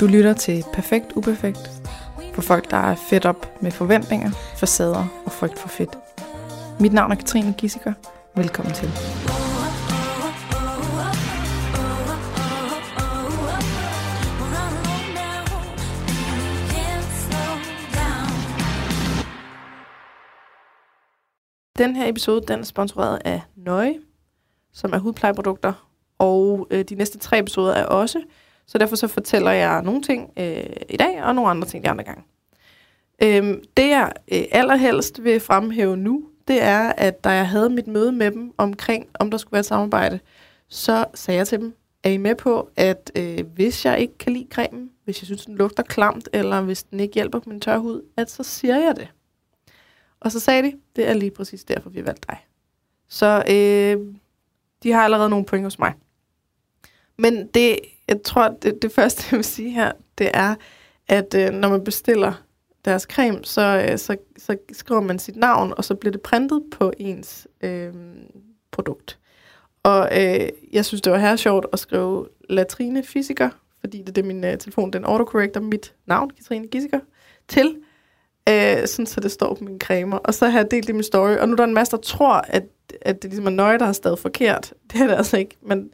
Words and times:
Du 0.00 0.06
lytter 0.06 0.32
til 0.32 0.64
Perfekt 0.72 1.12
Uperfekt 1.16 1.70
for 2.34 2.42
folk, 2.42 2.70
der 2.70 2.76
er 2.76 2.94
fedt 2.94 3.26
op 3.26 3.62
med 3.62 3.70
forventninger, 3.70 4.30
facader 4.56 5.22
og 5.24 5.32
frygt 5.32 5.58
for 5.58 5.68
fedt. 5.68 5.98
Mit 6.80 6.92
navn 6.92 7.12
er 7.12 7.16
Katrine 7.16 7.54
Gissiker. 7.58 7.92
Velkommen 8.36 8.74
til. 8.74 8.88
Den 21.78 21.96
her 21.96 22.08
episode 22.08 22.46
den 22.48 22.60
er 22.60 22.64
sponsoreret 22.64 23.18
af 23.24 23.40
Nøje, 23.56 23.98
som 24.72 24.92
er 24.92 24.98
hudplejeprodukter, 24.98 25.88
og 26.18 26.66
øh, 26.70 26.84
de 26.84 26.94
næste 26.94 27.18
tre 27.18 27.38
episoder 27.38 27.74
er 27.74 27.84
også. 27.84 28.22
Så 28.68 28.78
derfor 28.78 28.96
så 28.96 29.08
fortæller 29.08 29.50
jeg 29.50 29.82
nogle 29.82 30.02
ting 30.02 30.32
øh, 30.36 30.66
i 30.88 30.96
dag, 30.96 31.22
og 31.22 31.34
nogle 31.34 31.50
andre 31.50 31.68
ting 31.68 31.84
de 31.84 31.90
andre 31.90 32.04
gange. 32.04 32.22
Øhm, 33.22 33.62
det 33.76 33.88
jeg 33.88 34.12
øh, 34.32 34.44
allerhelst 34.50 35.24
vil 35.24 35.40
fremhæve 35.40 35.96
nu, 35.96 36.28
det 36.48 36.62
er, 36.62 36.92
at 36.96 37.24
da 37.24 37.30
jeg 37.30 37.48
havde 37.48 37.70
mit 37.70 37.86
møde 37.86 38.12
med 38.12 38.30
dem 38.30 38.52
omkring, 38.58 39.08
om 39.14 39.30
der 39.30 39.38
skulle 39.38 39.52
være 39.52 39.60
et 39.60 39.66
samarbejde, 39.66 40.20
så 40.68 41.04
sagde 41.14 41.38
jeg 41.38 41.48
til 41.48 41.58
dem, 41.58 41.74
er 42.02 42.10
I 42.10 42.16
med 42.16 42.34
på, 42.34 42.70
at 42.76 43.12
øh, 43.16 43.46
hvis 43.54 43.84
jeg 43.84 44.00
ikke 44.00 44.18
kan 44.18 44.32
lide 44.32 44.46
cremen, 44.50 44.90
hvis 45.04 45.22
jeg 45.22 45.26
synes, 45.26 45.44
den 45.44 45.56
lugter 45.56 45.82
klamt, 45.82 46.28
eller 46.32 46.60
hvis 46.60 46.82
den 46.82 47.00
ikke 47.00 47.14
hjælper 47.14 47.38
på 47.38 47.50
min 47.50 47.60
tør 47.60 47.78
hud, 47.78 48.02
at 48.16 48.30
så 48.30 48.42
siger 48.42 48.78
jeg 48.78 48.96
det. 48.96 49.08
Og 50.20 50.32
så 50.32 50.40
sagde 50.40 50.62
de, 50.62 50.72
det 50.96 51.08
er 51.08 51.14
lige 51.14 51.30
præcis 51.30 51.64
derfor, 51.64 51.90
vi 51.90 51.98
har 51.98 52.04
valgt 52.04 52.26
dig. 52.28 52.38
Så 53.08 53.44
øh, 53.50 54.14
de 54.82 54.92
har 54.92 55.04
allerede 55.04 55.30
nogle 55.30 55.44
point 55.44 55.64
hos 55.66 55.78
mig. 55.78 55.92
Men 57.18 57.46
det, 57.46 57.78
jeg 58.08 58.22
tror, 58.24 58.48
det, 58.62 58.82
det 58.82 58.92
første, 58.92 59.24
jeg 59.30 59.36
vil 59.36 59.44
sige 59.44 59.70
her, 59.70 59.92
det 60.18 60.30
er, 60.34 60.54
at 61.08 61.34
øh, 61.34 61.50
når 61.50 61.68
man 61.68 61.84
bestiller 61.84 62.32
deres 62.84 63.02
creme, 63.02 63.44
så, 63.44 63.86
øh, 63.90 63.98
så, 63.98 64.16
så 64.38 64.56
skriver 64.72 65.00
man 65.00 65.18
sit 65.18 65.36
navn, 65.36 65.74
og 65.76 65.84
så 65.84 65.94
bliver 65.94 66.12
det 66.12 66.20
printet 66.20 66.62
på 66.70 66.92
ens 66.98 67.46
øh, 67.60 67.94
produkt. 68.70 69.18
Og 69.82 70.08
øh, 70.12 70.48
jeg 70.72 70.84
synes, 70.84 71.02
det 71.02 71.12
var 71.12 71.18
her 71.18 71.36
sjovt 71.36 71.66
at 71.72 71.78
skrive 71.78 72.26
latrine 72.48 73.02
fysiker, 73.02 73.50
fordi 73.80 73.98
det 73.98 74.08
er 74.08 74.12
det, 74.12 74.24
min 74.24 74.44
øh, 74.44 74.58
telefon, 74.58 74.90
den 74.90 75.04
autocorrecter 75.04 75.60
mit 75.60 75.94
navn, 76.06 76.30
Katrine 76.30 76.66
Gissiker, 76.66 77.00
til, 77.48 77.76
øh, 78.48 78.86
sådan 78.86 79.06
så 79.06 79.20
det 79.20 79.30
står 79.30 79.54
på 79.54 79.64
mine 79.64 79.78
cremer. 79.78 80.16
Og 80.16 80.34
så 80.34 80.48
har 80.48 80.58
jeg 80.58 80.70
delt 80.70 80.86
det 80.86 80.92
i 80.92 80.96
min 80.96 81.02
story, 81.02 81.36
og 81.36 81.48
nu 81.48 81.52
er 81.52 81.56
der 81.56 81.64
en 81.64 81.74
masse, 81.74 81.90
der 81.90 82.02
tror, 82.02 82.44
at, 82.48 82.64
at 83.02 83.22
det 83.22 83.30
ligesom 83.30 83.46
er 83.46 83.50
nøje, 83.50 83.78
der 83.78 83.84
har 83.84 83.92
stadig 83.92 84.18
forkert. 84.18 84.74
Det 84.92 85.00
er 85.00 85.06
det 85.06 85.14
altså 85.14 85.36
ikke, 85.36 85.56
men 85.62 85.90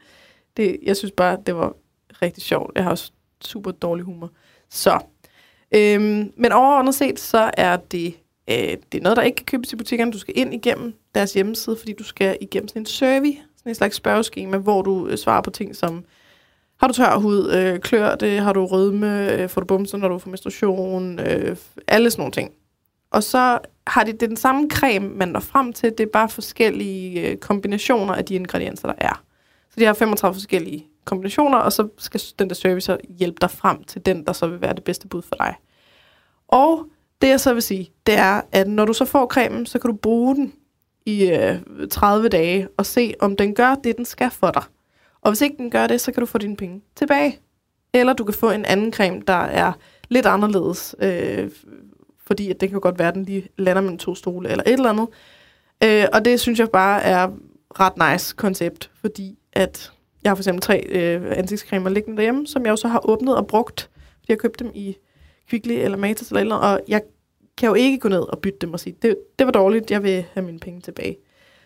det, 0.56 0.78
jeg 0.82 0.96
synes 0.96 1.12
bare, 1.12 1.38
det 1.46 1.54
var 1.56 1.76
rigtig 2.22 2.42
sjovt. 2.42 2.72
Jeg 2.74 2.84
har 2.84 2.90
også 2.90 3.12
super 3.44 3.70
dårlig 3.70 4.04
humor. 4.04 4.30
Så, 4.70 4.98
øhm, 5.74 6.32
men 6.36 6.52
overordnet 6.52 6.94
set, 6.94 7.20
så 7.20 7.50
er 7.56 7.76
det, 7.76 8.14
øh, 8.50 8.76
det 8.92 8.98
er 8.98 9.02
noget, 9.02 9.16
der 9.16 9.22
ikke 9.22 9.36
kan 9.36 9.46
købes 9.46 9.72
i 9.72 9.76
butikkerne. 9.76 10.12
Du 10.12 10.18
skal 10.18 10.38
ind 10.38 10.54
igennem 10.54 10.94
deres 11.14 11.32
hjemmeside, 11.32 11.76
fordi 11.76 11.92
du 11.92 12.04
skal 12.04 12.36
igennem 12.40 12.68
sådan 12.68 12.82
en 12.82 12.86
survey, 12.86 13.32
sådan 13.56 13.70
en 13.70 13.74
slags 13.74 13.96
spørgeskema, 13.96 14.56
hvor 14.56 14.82
du 14.82 15.08
øh, 15.08 15.18
svarer 15.18 15.42
på 15.42 15.50
ting 15.50 15.76
som, 15.76 16.04
har 16.80 16.88
du 16.88 16.94
tør 16.94 17.18
hud, 17.18 17.52
øh, 17.52 17.78
klør 17.78 18.14
det, 18.14 18.40
har 18.40 18.52
du 18.52 18.66
rødme, 18.66 19.32
øh, 19.32 19.48
får 19.48 19.60
du 19.60 19.66
bumser, 19.66 19.98
når 19.98 20.08
du 20.08 20.18
får 20.18 20.30
menstruation, 20.30 21.18
øh, 21.18 21.56
alle 21.86 22.10
sådan 22.10 22.20
nogle 22.20 22.32
ting. 22.32 22.50
Og 23.10 23.22
så 23.22 23.58
har 23.86 24.04
de 24.04 24.12
det 24.12 24.22
er 24.22 24.26
den 24.26 24.36
samme 24.36 24.70
creme, 24.70 25.08
man 25.08 25.28
når 25.28 25.40
frem 25.40 25.72
til, 25.72 25.90
det 25.90 26.00
er 26.00 26.10
bare 26.12 26.28
forskellige 26.28 27.30
øh, 27.30 27.36
kombinationer 27.36 28.14
af 28.14 28.24
de 28.24 28.34
ingredienser, 28.34 28.88
der 28.88 28.94
er. 28.98 29.22
Så 29.70 29.80
de 29.80 29.84
har 29.84 29.92
35 29.92 30.34
forskellige 30.34 30.86
kombinationer, 31.04 31.58
og 31.58 31.72
så 31.72 31.88
skal 31.98 32.20
den 32.38 32.48
der 32.48 32.54
service 32.54 32.98
hjælpe 33.18 33.38
dig 33.40 33.50
frem 33.50 33.84
til 33.84 34.06
den, 34.06 34.26
der 34.26 34.32
så 34.32 34.46
vil 34.46 34.60
være 34.60 34.74
det 34.74 34.84
bedste 34.84 35.08
bud 35.08 35.22
for 35.22 35.36
dig. 35.36 35.54
Og 36.48 36.86
det 37.22 37.28
jeg 37.28 37.40
så 37.40 37.52
vil 37.52 37.62
sige, 37.62 37.90
det 38.06 38.14
er, 38.14 38.40
at 38.52 38.68
når 38.68 38.84
du 38.84 38.92
så 38.92 39.04
får 39.04 39.26
cremen, 39.26 39.66
så 39.66 39.78
kan 39.78 39.90
du 39.90 39.96
bruge 39.96 40.36
den 40.36 40.52
i 41.06 41.30
øh, 41.30 41.58
30 41.90 42.28
dage 42.28 42.68
og 42.76 42.86
se, 42.86 43.14
om 43.20 43.36
den 43.36 43.54
gør 43.54 43.74
det, 43.74 43.96
den 43.96 44.04
skal 44.04 44.30
for 44.30 44.50
dig. 44.50 44.62
Og 45.20 45.30
hvis 45.30 45.40
ikke 45.40 45.56
den 45.56 45.70
gør 45.70 45.86
det, 45.86 46.00
så 46.00 46.12
kan 46.12 46.20
du 46.20 46.26
få 46.26 46.38
dine 46.38 46.56
penge 46.56 46.82
tilbage. 46.96 47.38
Eller 47.92 48.12
du 48.12 48.24
kan 48.24 48.34
få 48.34 48.50
en 48.50 48.64
anden 48.64 48.92
creme, 48.92 49.22
der 49.26 49.32
er 49.32 49.72
lidt 50.08 50.26
anderledes, 50.26 50.94
øh, 50.98 51.50
fordi 52.26 52.50
at 52.50 52.60
det 52.60 52.70
kan 52.70 52.80
godt 52.80 52.98
være, 52.98 53.08
at 53.08 53.14
den 53.14 53.24
lige 53.24 53.48
lander 53.58 53.82
mellem 53.82 53.98
to 53.98 54.14
stole 54.14 54.50
eller 54.50 54.64
et 54.66 54.72
eller 54.72 54.90
andet. 54.90 55.08
Øh, 55.84 56.06
og 56.12 56.24
det 56.24 56.40
synes 56.40 56.58
jeg 56.58 56.70
bare 56.70 57.02
er 57.02 57.30
ret 57.80 58.12
nice 58.12 58.34
koncept, 58.36 58.90
fordi 59.00 59.38
at 59.52 59.92
jeg 60.24 60.30
har 60.30 60.34
for 60.34 60.40
eksempel 60.40 60.60
tre 60.60 60.86
øh, 60.88 61.38
ansigtscremer 61.38 61.90
liggende 61.90 62.16
derhjemme, 62.16 62.46
som 62.46 62.64
jeg 62.64 62.72
også 62.72 62.88
har 62.88 63.08
åbnet 63.08 63.36
og 63.36 63.46
brugt, 63.46 63.90
fordi 64.18 64.26
jeg 64.28 64.38
købte 64.38 64.64
dem 64.64 64.72
i 64.74 64.96
Kvickly 65.48 65.72
eller 65.72 65.98
Matas 65.98 66.28
eller 66.28 66.40
eller 66.40 66.56
og 66.56 66.80
jeg 66.88 67.02
kan 67.56 67.68
jo 67.68 67.74
ikke 67.74 67.98
gå 67.98 68.08
ned 68.08 68.20
og 68.20 68.38
bytte 68.38 68.58
dem 68.58 68.72
og 68.72 68.80
sige, 68.80 68.96
det, 69.02 69.16
det 69.38 69.46
var 69.46 69.52
dårligt, 69.52 69.90
jeg 69.90 70.02
vil 70.02 70.24
have 70.32 70.46
mine 70.46 70.58
penge 70.58 70.80
tilbage. 70.80 71.16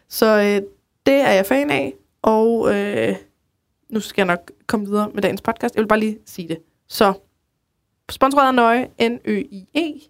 Så 0.09 0.27
øh, 0.27 0.69
det 1.07 1.15
er 1.15 1.33
jeg 1.33 1.47
fan 1.47 1.71
af, 1.71 1.95
og 2.23 2.75
øh, 2.75 3.17
nu 3.89 4.01
skal 4.01 4.23
jeg 4.23 4.37
nok 4.37 4.51
komme 4.67 4.87
videre 4.87 5.11
med 5.15 5.23
dagens 5.23 5.43
podcast. 5.43 5.75
Jeg 5.75 5.83
vil 5.83 5.89
bare 5.89 6.01
lige 6.01 6.19
sige 6.27 6.49
det. 6.49 6.59
Så, 6.89 7.13
sponsoreret 8.11 8.55
Nøje, 8.55 8.89
N-Ø-I-E, 9.01 10.01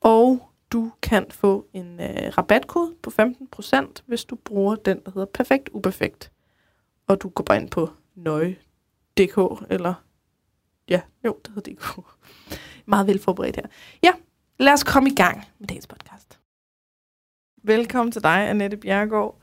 og 0.00 0.48
du 0.72 0.92
kan 1.02 1.26
få 1.30 1.66
en 1.72 2.00
øh, 2.00 2.38
rabatkode 2.38 2.92
på 3.02 3.10
15%, 3.20 3.86
hvis 4.06 4.24
du 4.24 4.36
bruger 4.36 4.74
den, 4.74 5.00
der 5.04 5.10
hedder 5.14 5.26
Perfekt 5.34 5.68
Uperfekt 5.72 6.30
og 7.06 7.22
du 7.22 7.28
går 7.28 7.44
bare 7.44 7.56
ind 7.56 7.70
på 7.70 7.90
nøje.dk, 8.14 9.66
eller 9.70 9.94
ja, 10.88 11.00
jo, 11.24 11.36
det 11.44 11.52
hedder 11.54 11.72
DK. 11.72 12.00
Meget 12.86 13.06
velforberedt 13.06 13.56
her. 13.56 13.66
Ja, 14.02 14.12
lad 14.58 14.72
os 14.72 14.84
komme 14.84 15.10
i 15.10 15.14
gang 15.14 15.44
med 15.58 15.68
dagens 15.68 15.86
podcast. 15.86 16.38
Velkommen 17.62 18.12
til 18.12 18.22
dig, 18.22 18.48
Annette 18.48 18.76
Bjergård. 18.76 19.40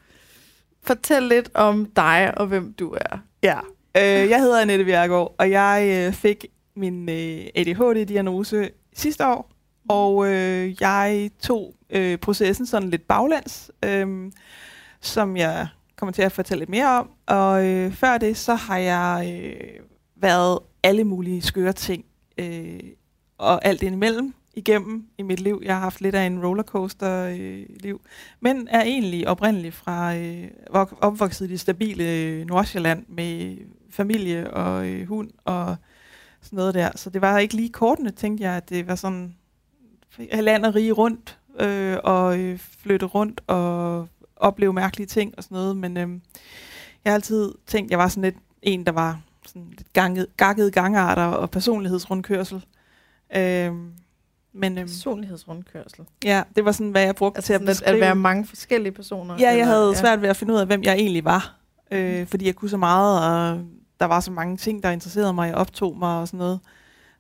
Fortæl 0.82 1.24
lidt 1.24 1.50
om 1.54 1.86
dig 1.86 2.34
og 2.38 2.48
hvem 2.48 2.74
du 2.74 2.98
er. 3.02 3.18
Ja, 3.44 3.60
øh, 3.98 4.30
jeg 4.30 4.40
hedder 4.40 4.62
Annette 4.62 4.86
Bjergård, 4.86 5.36
og 5.38 5.52
jeg 5.52 6.08
øh, 6.08 6.14
fik 6.14 6.46
min 6.76 7.10
øh, 7.10 7.48
ADHD-diagnose 7.56 8.70
sidste 8.94 9.28
år, 9.28 9.52
og 9.90 10.28
øh, 10.28 10.82
jeg 10.82 11.32
tog 11.40 11.76
øh, 11.90 12.18
processen 12.18 12.66
sådan 12.66 12.90
lidt 12.90 13.08
baglæns, 13.08 13.72
øh, 13.86 14.32
som 15.02 15.38
jeg 15.38 15.68
kommer 16.02 16.14
til 16.14 16.22
at 16.22 16.32
fortælle 16.32 16.60
lidt 16.60 16.70
mere 16.70 17.00
om. 17.00 17.10
Og 17.26 17.66
øh, 17.66 17.92
før 17.92 18.18
det, 18.18 18.38
så 18.38 18.56
har 18.56 18.78
jeg 18.78 19.42
øh, 19.44 19.86
været 20.16 20.60
alle 20.84 21.04
mulige 21.04 21.42
skøre 21.42 21.74
ting, 21.74 22.06
øh, 22.38 22.80
og 23.38 23.66
alt 23.66 23.84
indimellem 23.84 24.34
igennem 24.54 25.06
i 25.18 25.24
mit 25.24 25.40
liv. 25.40 25.62
Jeg 25.66 25.74
har 25.76 25.82
haft 25.82 26.02
lidt 26.02 26.16
af 26.16 26.26
en 26.26 26.46
rollercoaster-liv, 26.46 28.02
øh, 28.04 28.10
men 28.40 28.68
er 28.72 28.82
egentlig 28.82 29.28
oprindeligt 29.28 29.76
fra 29.76 30.16
øh, 30.16 30.48
opvokset 31.02 31.46
i 31.46 31.52
det 31.52 31.60
stabile 31.60 32.04
øh, 32.04 32.46
Nordsjælland 32.46 33.06
med 33.08 33.58
familie 33.90 34.54
og 34.54 34.88
øh, 34.88 35.08
hund 35.08 35.30
og 35.46 35.76
sådan 36.42 36.58
noget 36.58 36.74
der. 36.74 36.90
Så 36.96 37.10
det 37.10 37.22
var 37.22 37.38
ikke 37.38 37.56
lige 37.56 37.70
kortene, 37.70 38.12
tænkte 38.12 38.44
jeg, 38.44 38.54
at 38.54 38.70
det 38.70 38.88
var 38.88 38.96
sådan 38.96 39.36
land 40.32 40.66
og 40.66 40.76
rige 40.76 40.92
rundt 40.92 41.40
øh, 41.60 41.98
og 42.04 42.40
øh, 42.40 42.60
flytte 42.60 43.06
rundt 43.06 43.42
og 43.48 44.08
opleve 44.42 44.74
mærkelige 44.74 45.08
ting 45.08 45.34
og 45.38 45.44
sådan 45.44 45.56
noget, 45.56 45.78
men 45.78 45.98
øhm, 45.98 46.22
jeg 47.06 47.12
har 47.12 47.16
altid 47.16 47.54
tænkt, 47.68 47.88
at 47.88 47.92
jeg 47.92 48.00
var 48.00 48.08
sådan 48.08 48.24
lidt 48.24 48.36
en, 48.62 48.86
der 48.86 48.92
var 48.92 49.22
sådan 49.46 49.74
lidt 49.78 49.94
ganget, 49.94 50.28
gakket 50.38 50.74
gangarter 50.74 51.24
og 51.26 51.52
personlighedsrundkørsel. 51.52 52.66
Øhm, 53.36 53.92
men, 54.54 54.78
øhm, 54.78 54.88
personlighedsrundkørsel? 54.88 56.06
Ja, 56.24 56.44
det 56.56 56.66
var 56.66 56.72
sådan, 56.72 56.92
hvad 56.92 57.02
jeg 57.02 57.16
brugte 57.16 57.38
altså, 57.38 57.48
til 57.48 57.54
at 57.54 57.62
beskrive. 57.62 57.96
At 57.96 58.02
være 58.02 58.16
mange 58.16 58.46
forskellige 58.46 58.92
personer? 58.92 59.36
Ja, 59.40 59.46
jeg 59.46 59.54
eller, 59.54 59.66
havde 59.66 59.88
ja. 59.88 60.00
svært 60.00 60.22
ved 60.22 60.30
at 60.30 60.38
finde 60.38 60.54
ud 60.54 60.60
af, 60.60 60.66
hvem 60.66 60.84
jeg 60.84 60.94
egentlig 60.94 61.26
var. 61.26 61.56
Øh, 61.92 62.20
mm. 62.20 62.28
Fordi 62.28 62.46
jeg 62.46 62.56
kunne 62.56 62.70
så 62.70 62.78
meget, 62.78 63.26
og 63.26 63.66
der 64.00 64.06
var 64.06 64.20
så 64.20 64.32
mange 64.32 64.58
ting, 64.58 64.84
der 64.84 64.92
interesserede 64.92 65.34
mig, 65.34 65.48
jeg 65.48 65.56
optog 65.56 65.98
mig 65.98 66.20
og 66.20 66.28
sådan 66.28 66.38
noget. 66.38 66.60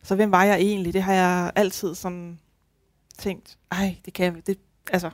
Så 0.04 0.16
hvem 0.16 0.32
var 0.32 0.44
jeg 0.44 0.60
egentlig? 0.60 0.94
Det 0.94 1.04
har 1.04 1.14
jeg 1.14 1.52
altid 1.56 1.96
sådan 1.96 2.40
tænkt, 3.18 3.58
ej, 3.72 3.98
det 4.06 4.14
kan 4.14 4.26
jeg, 4.26 4.48
det, 4.48 4.58
altså, 4.92 5.10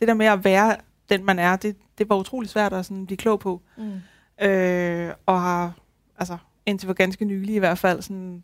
det 0.00 0.08
der 0.08 0.14
med 0.14 0.26
at 0.26 0.44
være 0.44 0.76
den 1.08 1.24
man 1.24 1.38
er, 1.38 1.56
det, 1.56 1.76
det 1.98 2.08
var 2.08 2.16
utrolig 2.16 2.50
svært 2.50 2.72
at 2.72 2.86
sådan 2.86 3.06
blive 3.06 3.16
klog 3.16 3.40
på. 3.40 3.62
Mm. 3.76 4.00
Øh, 4.46 5.12
og 5.26 5.40
har, 5.40 5.72
altså, 6.18 6.36
indtil 6.66 6.86
for 6.86 6.94
ganske 6.94 7.24
nylig 7.24 7.54
i 7.54 7.58
hvert 7.58 7.78
fald, 7.78 8.02
sådan 8.02 8.42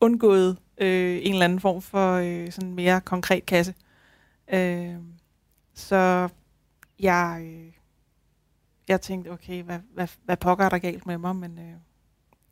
undgået 0.00 0.56
øh, 0.78 1.18
en 1.22 1.32
eller 1.32 1.44
anden 1.44 1.60
form 1.60 1.82
for 1.82 2.14
øh, 2.14 2.52
sådan 2.52 2.74
mere 2.74 3.00
konkret 3.00 3.46
kasse. 3.46 3.74
Øh, 4.52 4.94
så 5.74 6.28
jeg, 7.00 7.40
øh, 7.42 7.72
jeg 8.88 9.00
tænkte, 9.00 9.28
okay, 9.28 9.62
hvad, 9.62 9.78
hvad, 9.94 10.08
hvad 10.24 10.36
pokker 10.36 10.64
er 10.64 10.68
der 10.68 10.78
galt 10.78 11.06
med 11.06 11.18
mig? 11.18 11.36
Men 11.36 11.58
øh, 11.58 11.74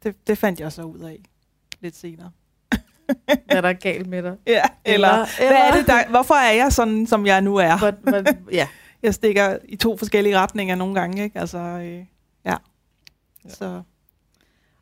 det, 0.03 0.27
det 0.27 0.39
fandt 0.39 0.61
jeg 0.61 0.73
så 0.73 0.83
ud 0.83 0.99
af 0.99 1.23
lidt 1.81 1.97
senere. 1.97 2.31
hvad 3.47 3.57
er 3.57 3.61
der 3.61 3.73
galt 3.73 4.07
med 4.07 4.23
dig? 4.23 4.37
Ja, 4.47 4.63
eller, 4.85 5.09
eller, 5.09 5.27
eller 5.39 5.53
hvad 5.53 5.69
er 5.69 5.73
det 5.73 5.87
der, 5.87 6.11
hvorfor 6.11 6.35
er 6.35 6.53
jeg 6.53 6.73
sådan, 6.73 7.07
som 7.07 7.27
jeg 7.27 7.41
nu 7.41 7.57
er? 7.57 7.79
But, 7.81 7.95
but, 8.05 8.53
ja 8.53 8.69
jeg 9.03 9.15
stikker 9.15 9.59
i 9.65 9.77
to 9.77 9.97
forskellige 9.97 10.39
retninger 10.39 10.75
nogle 10.75 10.95
gange, 10.95 11.25
ikke? 11.25 11.39
Altså, 11.39 11.59
øh, 11.59 11.85
ja. 11.93 12.05
ja. 12.45 12.57
Så. 13.49 13.83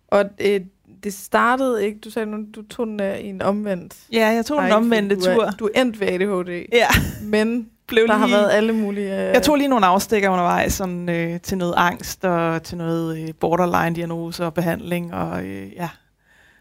Og 0.08 0.24
øh, 0.40 0.60
det 1.04 1.14
startede 1.14 1.86
ikke, 1.86 1.98
du 1.98 2.10
sagde 2.10 2.26
nu, 2.26 2.46
du 2.54 2.62
tog 2.62 2.86
den 2.86 3.00
uh, 3.00 3.18
i 3.18 3.28
en 3.28 3.42
omvendt 3.42 3.96
Ja, 4.12 4.26
jeg 4.26 4.46
tog 4.46 4.62
den 4.62 4.72
omvendte 4.72 5.16
du 5.16 5.20
er, 5.20 5.34
tur. 5.34 5.50
Du 5.58 5.68
er 5.74 5.80
endt 5.80 6.00
ved 6.00 6.06
ADHD, 6.08 6.66
Ja, 6.72 6.86
men 7.22 7.68
blev 7.88 8.06
der 8.06 8.14
har 8.14 8.26
lige... 8.26 8.36
været 8.36 8.50
alle 8.52 8.72
mulige... 8.72 9.06
Uh, 9.06 9.12
Jeg 9.12 9.42
tog 9.42 9.56
lige 9.56 9.68
nogle 9.68 9.86
afstikker 9.86 10.30
undervejs 10.30 10.72
sådan, 10.72 11.08
øh, 11.08 11.40
til 11.40 11.58
noget 11.58 11.74
angst 11.76 12.24
og 12.24 12.62
til 12.62 12.78
noget 12.78 13.18
øh, 13.22 13.34
borderline-diagnose 13.40 14.44
og 14.44 14.54
behandling. 14.54 15.14
Og, 15.14 15.44
øh, 15.44 15.72
ja. 15.72 15.88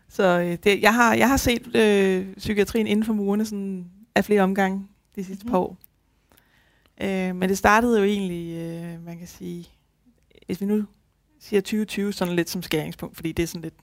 Så 0.09 0.23
øh, 0.23 0.57
det, 0.63 0.81
jeg, 0.81 0.93
har, 0.93 1.13
jeg 1.13 1.29
har 1.29 1.37
set 1.37 1.75
øh, 1.75 2.25
psykiatrien 2.37 2.87
inden 2.87 3.05
for 3.05 3.13
murene 3.13 3.45
sådan, 3.45 3.85
af 4.15 4.25
flere 4.25 4.41
omgange 4.41 4.87
de 5.15 5.23
sidste 5.23 5.45
mm. 5.45 5.51
par 5.51 5.57
år. 5.57 5.77
Øh, 7.03 7.35
men 7.35 7.49
det 7.49 7.57
startede 7.57 7.99
jo 7.99 8.05
egentlig, 8.05 8.57
øh, 8.57 9.05
man 9.05 9.17
kan 9.17 9.27
sige, 9.27 9.69
hvis 10.45 10.61
vi 10.61 10.65
nu 10.65 10.85
siger 11.39 11.61
2020 11.61 12.13
sådan 12.13 12.35
lidt 12.35 12.49
som 12.49 12.61
skæringspunkt, 12.61 13.15
fordi 13.15 13.31
det 13.31 13.43
er 13.43 13.47
sådan 13.47 13.61
lidt 13.61 13.73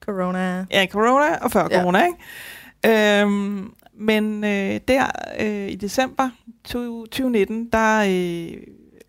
Corona. 0.00 0.66
Ja, 0.70 0.86
corona 0.90 1.36
og 1.36 1.50
før 1.52 1.68
Ja. 1.70 1.80
corona, 1.80 2.02
ikke? 2.06 3.20
Øhm, 3.22 3.74
men 3.94 4.44
øh, 4.44 4.80
der 4.88 5.06
øh, 5.40 5.68
i 5.68 5.74
december 5.74 6.30
20, 6.64 7.06
2019, 7.06 7.68
der, 7.72 8.00
øh, 8.02 8.52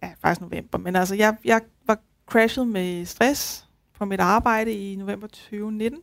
ja, 0.03 0.11
faktisk 0.21 0.41
november, 0.41 0.77
men 0.77 0.95
altså 0.95 1.15
jeg, 1.15 1.35
jeg 1.45 1.61
var 1.87 1.99
crashet 2.29 2.67
med 2.67 3.05
stress 3.05 3.65
på 3.97 4.05
mit 4.05 4.19
arbejde 4.19 4.71
i 4.71 4.95
november 4.95 5.27
2019. 5.27 5.99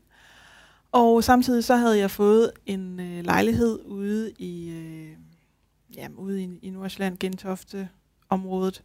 Og 0.93 1.25
samtidig 1.25 1.64
så 1.64 1.76
havde 1.76 1.99
jeg 1.99 2.11
fået 2.11 2.50
en 2.67 3.00
øh, 3.00 3.25
lejlighed 3.25 3.79
ude 3.85 4.32
i, 4.38 4.70
øh, 4.70 5.17
jamen, 5.96 6.19
ude 6.19 6.42
i, 6.42 6.48
i 6.62 6.70
Nordsjælland, 6.70 7.19
Gentofte 7.19 7.88
området, 8.28 8.82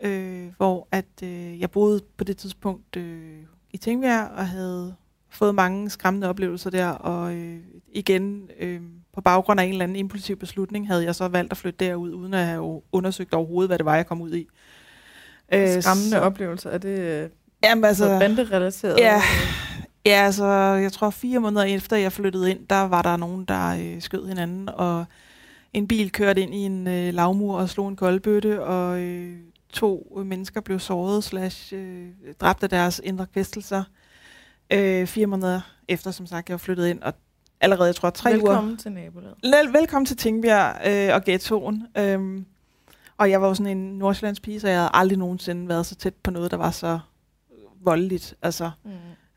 øh, 0.00 0.46
hvor 0.56 0.88
at 0.92 1.06
øh, 1.22 1.60
jeg 1.60 1.70
boede 1.70 2.00
på 2.16 2.24
det 2.24 2.36
tidspunkt 2.36 2.96
øh, 2.96 3.38
i 3.70 3.76
Tingbjerg 3.76 4.28
og 4.30 4.48
havde 4.48 4.94
fået 5.28 5.54
mange 5.54 5.90
skræmmende 5.90 6.28
oplevelser 6.28 6.70
der, 6.70 6.88
og 6.88 7.34
øh, 7.34 7.58
igen 7.92 8.48
øh, 8.60 8.80
på 9.12 9.20
baggrund 9.20 9.60
af 9.60 9.64
en 9.64 9.70
eller 9.70 9.82
anden 9.84 9.96
impulsiv 9.96 10.36
beslutning, 10.36 10.86
havde 10.88 11.04
jeg 11.04 11.14
så 11.14 11.28
valgt 11.28 11.52
at 11.52 11.56
flytte 11.58 11.84
derud, 11.86 12.12
uden 12.14 12.34
at 12.34 12.46
have 12.46 12.82
undersøgt 12.92 13.34
overhovedet, 13.34 13.68
hvad 13.68 13.78
det 13.78 13.86
var, 13.86 13.96
jeg 13.96 14.06
kom 14.06 14.20
ud 14.22 14.34
i. 14.34 14.48
Øh, 15.54 15.82
Skræmmende 15.82 16.10
så- 16.10 16.20
oplevelser. 16.20 16.70
Er 16.70 16.78
det 16.78 16.98
øh, 16.98 17.30
Jamen 17.64 17.84
altså, 17.84 18.04
altså, 18.04 18.18
banderelateret? 18.18 18.98
ja. 18.98 19.22
ja, 20.06 20.10
altså, 20.24 20.44
jeg 20.82 20.92
tror 20.92 21.10
fire 21.10 21.40
måneder 21.40 21.62
efter 21.64 21.96
jeg 21.96 22.12
flyttede 22.12 22.50
ind, 22.50 22.66
der 22.70 22.80
var 22.82 23.02
der 23.02 23.16
nogen, 23.16 23.44
der 23.44 23.68
øh, 23.94 24.02
skød 24.02 24.26
hinanden, 24.28 24.68
og 24.68 25.04
en 25.72 25.88
bil 25.88 26.12
kørte 26.12 26.40
ind 26.42 26.54
i 26.54 26.58
en 26.58 26.86
øh, 26.86 27.14
lavmur 27.14 27.56
og 27.58 27.68
slog 27.68 27.88
en 27.88 27.96
koldbøtte, 27.96 28.64
og 28.64 29.00
øh, 29.00 29.36
to 29.72 30.16
øh, 30.18 30.26
mennesker 30.26 30.60
blev 30.60 30.78
såret 30.78 31.24
slash 31.24 31.74
øh, 31.76 32.08
dræbt 32.40 32.62
af 32.62 32.68
deres 32.68 33.00
indre 33.04 33.26
kvæstelser. 33.26 33.84
Øh, 34.72 35.06
fire 35.06 35.26
måneder 35.26 35.60
efter, 35.88 36.10
som 36.10 36.26
sagt, 36.26 36.48
jeg 36.48 36.54
var 36.54 36.58
flyttet 36.58 36.86
ind, 36.88 37.02
og 37.02 37.14
allerede, 37.60 37.86
jeg 37.86 37.94
tror, 37.94 38.10
tre 38.10 38.30
uger... 38.30 38.36
Velkommen 38.36 38.76
til 38.76 38.92
nabolaget. 38.92 39.34
Vel- 39.44 39.72
Velkommen 39.72 40.06
til 40.06 40.16
Tingbjerg 40.16 40.76
øh, 41.10 41.14
og 41.14 41.24
ghettoen. 41.24 41.86
Øhm, 41.98 42.44
og 43.16 43.30
jeg 43.30 43.42
var 43.42 43.48
jo 43.48 43.54
sådan 43.54 43.78
en 43.78 43.98
nordsjællands 43.98 44.40
pige, 44.40 44.60
så 44.60 44.68
jeg 44.68 44.76
havde 44.78 44.90
aldrig 44.94 45.18
nogensinde 45.18 45.68
været 45.68 45.86
så 45.86 45.94
tæt 45.94 46.14
på 46.14 46.30
noget, 46.30 46.50
der 46.50 46.56
var 46.56 46.70
så 46.70 46.98
voldeligt. 47.80 48.34
Altså, 48.42 48.70
Mm. 48.84 48.90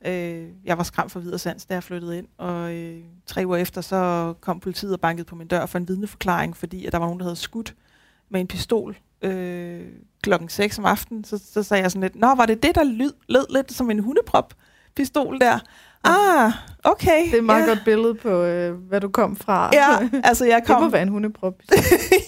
Øh, 0.06 0.48
jeg 0.66 0.78
var 0.78 0.84
skræmt 0.84 1.12
for 1.12 1.20
videre 1.20 1.40
sans, 1.40 1.66
da 1.66 1.74
jeg 1.74 1.84
flyttede 1.84 2.18
ind. 2.18 2.28
Og 2.38 2.74
øh, 2.74 3.00
tre 3.26 3.44
uger 3.46 3.58
efter, 3.58 3.82
så 3.82 4.34
kom 4.42 4.60
politiet 4.60 4.94
og 4.94 5.00
bankede 5.00 5.26
på 5.26 5.36
min 5.36 5.48
dør 5.48 5.66
for 5.66 5.78
en 5.78 5.88
vidneforklaring, 5.88 6.58
fordi 6.58 6.86
at 6.86 6.92
der 6.92 6.98
var 6.98 7.06
nogen, 7.06 7.20
der 7.20 7.26
havde 7.26 7.36
skudt 7.36 7.76
med 8.30 8.42
en 8.42 8.48
pistol 8.48 8.98
øh, 9.22 9.82
klokken 10.24 10.50
6 10.50 10.80
om 10.80 10.86
aftenen. 10.86 11.24
Så, 11.24 11.42
så 11.54 11.64
sagde 11.64 11.84
jeg 11.84 11.92
sådan 11.92 12.02
lidt, 12.02 12.16
Nå, 12.16 12.36
var 12.36 12.46
det 12.46 12.64
det, 12.64 12.76
der 12.76 12.84
lyd, 12.84 13.12
lød 13.30 13.46
lidt 13.50 13.74
som 13.74 13.92
en 13.92 14.00
hundeprop? 14.00 14.54
Pistol 14.96 15.40
der. 15.40 15.60
Ah, 16.04 16.52
okay. 16.84 17.26
Det 17.26 17.34
er 17.34 17.38
et 17.38 17.44
meget 17.44 17.62
ja. 17.62 17.68
godt 17.68 17.80
billede 17.86 18.16
på, 18.16 18.30
øh, 18.30 18.76
hvad 18.76 19.02
du 19.02 19.10
kom 19.10 19.36
fra. 19.36 19.70
Ja, 19.74 20.10
altså 20.30 20.46
jeg 20.46 20.60
det 20.60 20.68
kom... 20.68 20.82
må 20.82 20.90
være 20.90 21.02
en 21.02 21.08
hundeprop. 21.08 21.54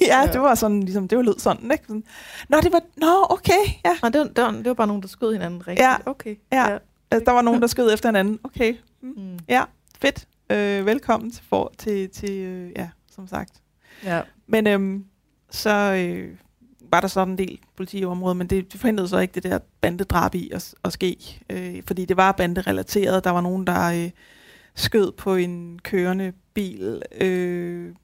ja, 0.02 0.22
Ja. 0.22 0.32
det 0.34 0.42
var 0.42 0.56
sådan, 0.56 0.80
ligesom, 0.84 1.08
det 1.08 1.18
var 1.18 1.24
lød 1.24 1.40
sådan, 1.40 1.72
ikke? 1.72 1.84
Sådan, 1.88 2.04
Nå, 2.50 2.58
det 2.62 2.74
var, 2.74 2.82
nå, 2.98 3.26
okay, 3.30 3.66
ja. 3.86 3.92
Nå, 4.04 4.10
det, 4.10 4.20
var, 4.20 4.28
det, 4.28 4.44
var, 4.44 4.52
det 4.52 4.66
var 4.66 4.74
bare 4.74 4.88
nogen, 4.88 5.02
der 5.02 5.08
skød 5.08 5.34
hinanden 5.34 5.68
rigtigt. 5.68 5.80
Ja. 5.80 5.96
Okay. 6.06 6.36
Ja. 6.52 6.78
Altså, 7.12 7.26
der 7.26 7.32
var 7.32 7.42
nogen, 7.42 7.62
der 7.62 7.68
skød 7.68 7.94
efter 7.94 8.10
hinanden. 8.10 8.40
Okay, 8.44 8.76
mm. 9.02 9.14
Mm. 9.18 9.40
ja, 9.50 9.64
fedt. 10.00 10.28
Øh, 10.50 10.86
velkommen 10.86 11.32
til, 11.32 11.44
for, 11.50 11.74
til, 11.78 12.10
til 12.10 12.32
øh, 12.32 12.72
ja, 12.76 12.90
som 13.12 13.28
sagt. 13.28 13.62
ja. 14.04 14.22
Men 14.48 14.68
øhm, 14.68 15.06
så 15.50 15.70
øh, 15.70 16.38
var 16.92 17.02
der 17.02 17.08
sådan 17.08 17.32
en 17.32 17.38
del 17.38 17.60
politi 17.76 18.00
i 18.00 18.06
området, 18.06 18.38
men 18.38 18.48
det, 18.48 18.72
det 18.72 18.80
forhindrede 18.80 19.08
så 19.08 19.18
ikke 19.18 19.34
det 19.36 19.44
der 19.44 19.60
bandedrab 19.82 20.36
i 20.36 20.50
at, 20.54 20.76
at 20.84 20.94
ske. 20.94 21.42
Øh, 21.50 21.84
fordi 21.88 22.06
det 22.06 22.18
var 22.18 22.32
banderelateret. 22.32 23.24
Der 23.24 23.30
var 23.30 23.42
nogen, 23.42 23.68
der 23.68 24.04
øh, 24.04 24.10
skød 24.76 25.12
på 25.12 25.36
en 25.36 25.80
kørende 25.84 26.34
bil. 26.54 27.02
Øh, 27.22 27.96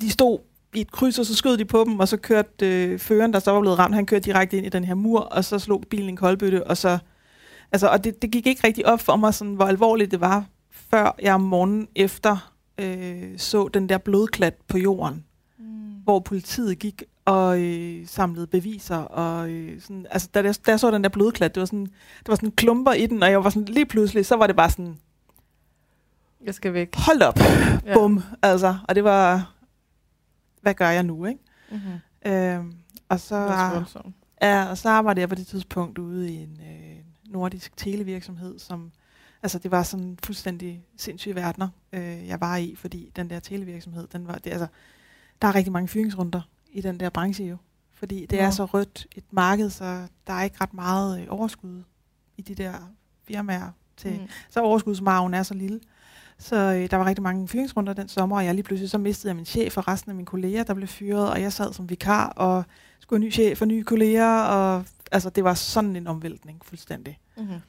de 0.00 0.10
stod 0.10 0.38
i 0.74 0.80
et 0.80 0.92
kryds, 0.92 1.18
og 1.18 1.26
så 1.26 1.34
skød 1.34 1.56
de 1.56 1.64
på 1.64 1.84
dem, 1.84 2.00
og 2.00 2.08
så 2.08 2.16
kørte 2.16 2.84
øh, 2.84 2.98
føreren, 2.98 3.32
der 3.32 3.38
så 3.38 3.50
var 3.50 3.60
blevet 3.60 3.78
ramt, 3.78 3.94
han 3.94 4.06
kørte 4.06 4.24
direkte 4.24 4.56
ind 4.56 4.66
i 4.66 4.68
den 4.68 4.84
her 4.84 4.94
mur, 4.94 5.20
og 5.20 5.44
så 5.44 5.58
slog 5.58 5.84
bilen 5.90 6.08
en 6.08 6.16
koldbøtte, 6.16 6.66
og 6.66 6.76
så... 6.76 6.98
Altså, 7.72 7.88
og 7.88 8.04
det, 8.04 8.22
det 8.22 8.30
gik 8.32 8.46
ikke 8.46 8.66
rigtig 8.66 8.86
op 8.86 9.00
for 9.00 9.16
mig, 9.16 9.34
sådan, 9.34 9.54
hvor 9.54 9.64
alvorligt 9.66 10.10
det 10.10 10.20
var, 10.20 10.44
før 10.70 11.14
jeg 11.22 11.34
om 11.34 11.40
morgenen 11.40 11.88
efter 11.94 12.52
øh, 12.78 13.38
så 13.38 13.68
den 13.68 13.88
der 13.88 13.98
blodklat 13.98 14.54
på 14.68 14.78
jorden 14.78 15.24
Mm. 15.60 15.64
hvor 16.04 16.20
politiet 16.20 16.78
gik 16.78 17.02
og 17.24 17.60
øh, 17.62 18.06
samlede 18.06 18.46
beviser. 18.46 18.96
Og, 18.96 19.50
øh, 19.50 19.80
sådan, 19.80 20.06
altså, 20.10 20.28
da, 20.34 20.40
jeg, 20.42 20.54
da 20.66 20.70
jeg 20.70 20.80
så 20.80 20.90
den 20.90 21.02
der 21.02 21.08
blodklat, 21.08 21.54
det 21.54 21.60
var 21.60 21.66
sådan, 21.66 21.86
det 22.18 22.28
var 22.28 22.34
sådan 22.34 22.50
klumper 22.50 22.92
i 22.92 23.06
den, 23.06 23.22
og 23.22 23.30
jeg 23.30 23.44
var 23.44 23.50
sådan, 23.50 23.64
lige 23.74 23.86
pludselig, 23.86 24.26
så 24.26 24.36
var 24.36 24.46
det 24.46 24.56
bare 24.56 24.70
sådan, 24.70 24.98
Jeg 26.44 26.54
skal 26.54 26.72
væk. 26.72 26.94
hold 26.96 27.22
op, 27.22 27.38
Ja. 27.86 27.94
bum. 27.94 28.22
Altså, 28.42 28.76
og 28.88 28.94
det 28.94 29.04
var, 29.04 29.54
hvad 30.62 30.74
gør 30.74 30.88
jeg 30.88 31.02
nu, 31.02 31.24
ikke? 31.24 31.40
Mm-hmm. 31.70 32.32
Øh, 32.32 32.64
og, 33.08 33.20
så, 33.20 33.36
Det 33.36 33.44
var 33.44 34.06
ja, 34.42 34.64
og 34.70 34.78
så 34.78 34.88
arbejdede 34.88 35.20
jeg 35.20 35.28
på 35.28 35.34
det 35.34 35.46
tidspunkt 35.46 35.98
ude 35.98 36.30
i 36.32 36.36
en 36.36 36.60
øh, 36.60 36.87
nordisk 37.30 37.76
televirksomhed, 37.76 38.58
som, 38.58 38.92
altså 39.42 39.58
det 39.58 39.70
var 39.70 39.82
sådan 39.82 40.18
fuldstændig 40.24 40.84
sindssyge 40.96 41.34
verdener, 41.34 41.68
øh, 41.92 42.26
jeg 42.26 42.40
var 42.40 42.56
i, 42.56 42.74
fordi 42.74 43.12
den 43.16 43.30
der 43.30 43.40
televirksomhed, 43.40 44.06
den 44.12 44.26
var, 44.26 44.34
det, 44.34 44.50
altså, 44.50 44.66
der 45.42 45.48
er 45.48 45.54
rigtig 45.54 45.72
mange 45.72 45.88
fyringsrunder 45.88 46.40
i 46.72 46.80
den 46.80 47.00
der 47.00 47.10
branche 47.10 47.44
jo. 47.44 47.56
Fordi 47.92 48.26
det 48.26 48.38
Nå. 48.38 48.44
er 48.44 48.50
så 48.50 48.64
rødt 48.64 49.06
et 49.16 49.24
marked, 49.30 49.70
så 49.70 50.06
der 50.26 50.32
er 50.32 50.42
ikke 50.42 50.56
ret 50.60 50.74
meget 50.74 51.20
øh, 51.20 51.26
overskud 51.30 51.82
i 52.36 52.42
de 52.42 52.54
der 52.54 52.74
firmaer. 53.24 53.70
Til, 53.96 54.20
mm. 54.20 54.28
Så 54.50 54.60
overskudsmarven 54.60 55.34
er 55.34 55.42
så 55.42 55.54
lille. 55.54 55.80
Så 56.38 56.56
øh, 56.56 56.90
der 56.90 56.96
var 56.96 57.04
rigtig 57.04 57.22
mange 57.22 57.48
fyringsrunder 57.48 57.92
den 57.92 58.08
sommer, 58.08 58.36
og 58.36 58.44
jeg 58.44 58.54
lige 58.54 58.62
pludselig 58.62 58.90
så 58.90 58.98
mistede 58.98 59.30
jeg 59.30 59.36
min 59.36 59.44
chef 59.44 59.76
og 59.76 59.88
resten 59.88 60.10
af 60.10 60.14
mine 60.14 60.26
kolleger, 60.26 60.64
der 60.64 60.74
blev 60.74 60.88
fyret, 60.88 61.30
og 61.30 61.42
jeg 61.42 61.52
sad 61.52 61.72
som 61.72 61.90
vikar 61.90 62.28
og 62.28 62.64
skulle 62.98 63.24
ny 63.24 63.32
chef 63.32 63.60
og 63.60 63.68
nye 63.68 63.84
kolleger, 63.84 64.42
og 64.42 64.84
altså 65.12 65.30
det 65.30 65.44
var 65.44 65.54
sådan 65.54 65.96
en 65.96 66.06
omvæltning 66.06 66.64
fuldstændig. 66.64 67.18
Mm-hmm. 67.36 67.60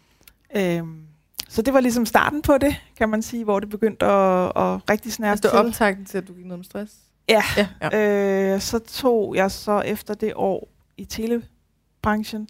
Øhm, 0.55 1.05
så 1.49 1.61
det 1.61 1.73
var 1.73 1.79
ligesom 1.79 2.05
starten 2.05 2.41
på 2.41 2.57
det, 2.57 2.75
kan 2.97 3.09
man 3.09 3.21
sige, 3.21 3.43
hvor 3.43 3.59
det 3.59 3.69
begyndte 3.69 4.05
at, 4.05 4.45
at 4.45 4.89
rigtig 4.89 5.13
snærpe 5.13 5.31
Altså, 5.31 5.49
til. 5.49 5.57
var 5.57 5.63
optakten 5.67 6.05
til, 6.05 6.17
at 6.17 6.27
du 6.27 6.33
gik 6.33 6.45
ned 6.45 6.57
med 6.57 6.65
stress? 6.65 6.93
Ja, 7.29 7.43
Ja. 7.57 7.67
ja. 7.81 8.53
Øh, 8.55 8.61
så 8.61 8.79
tog 8.79 9.35
jeg 9.35 9.51
så 9.51 9.79
efter 9.81 10.13
det 10.13 10.33
år 10.35 10.69
i 10.97 11.05
telebranchen 11.05 12.47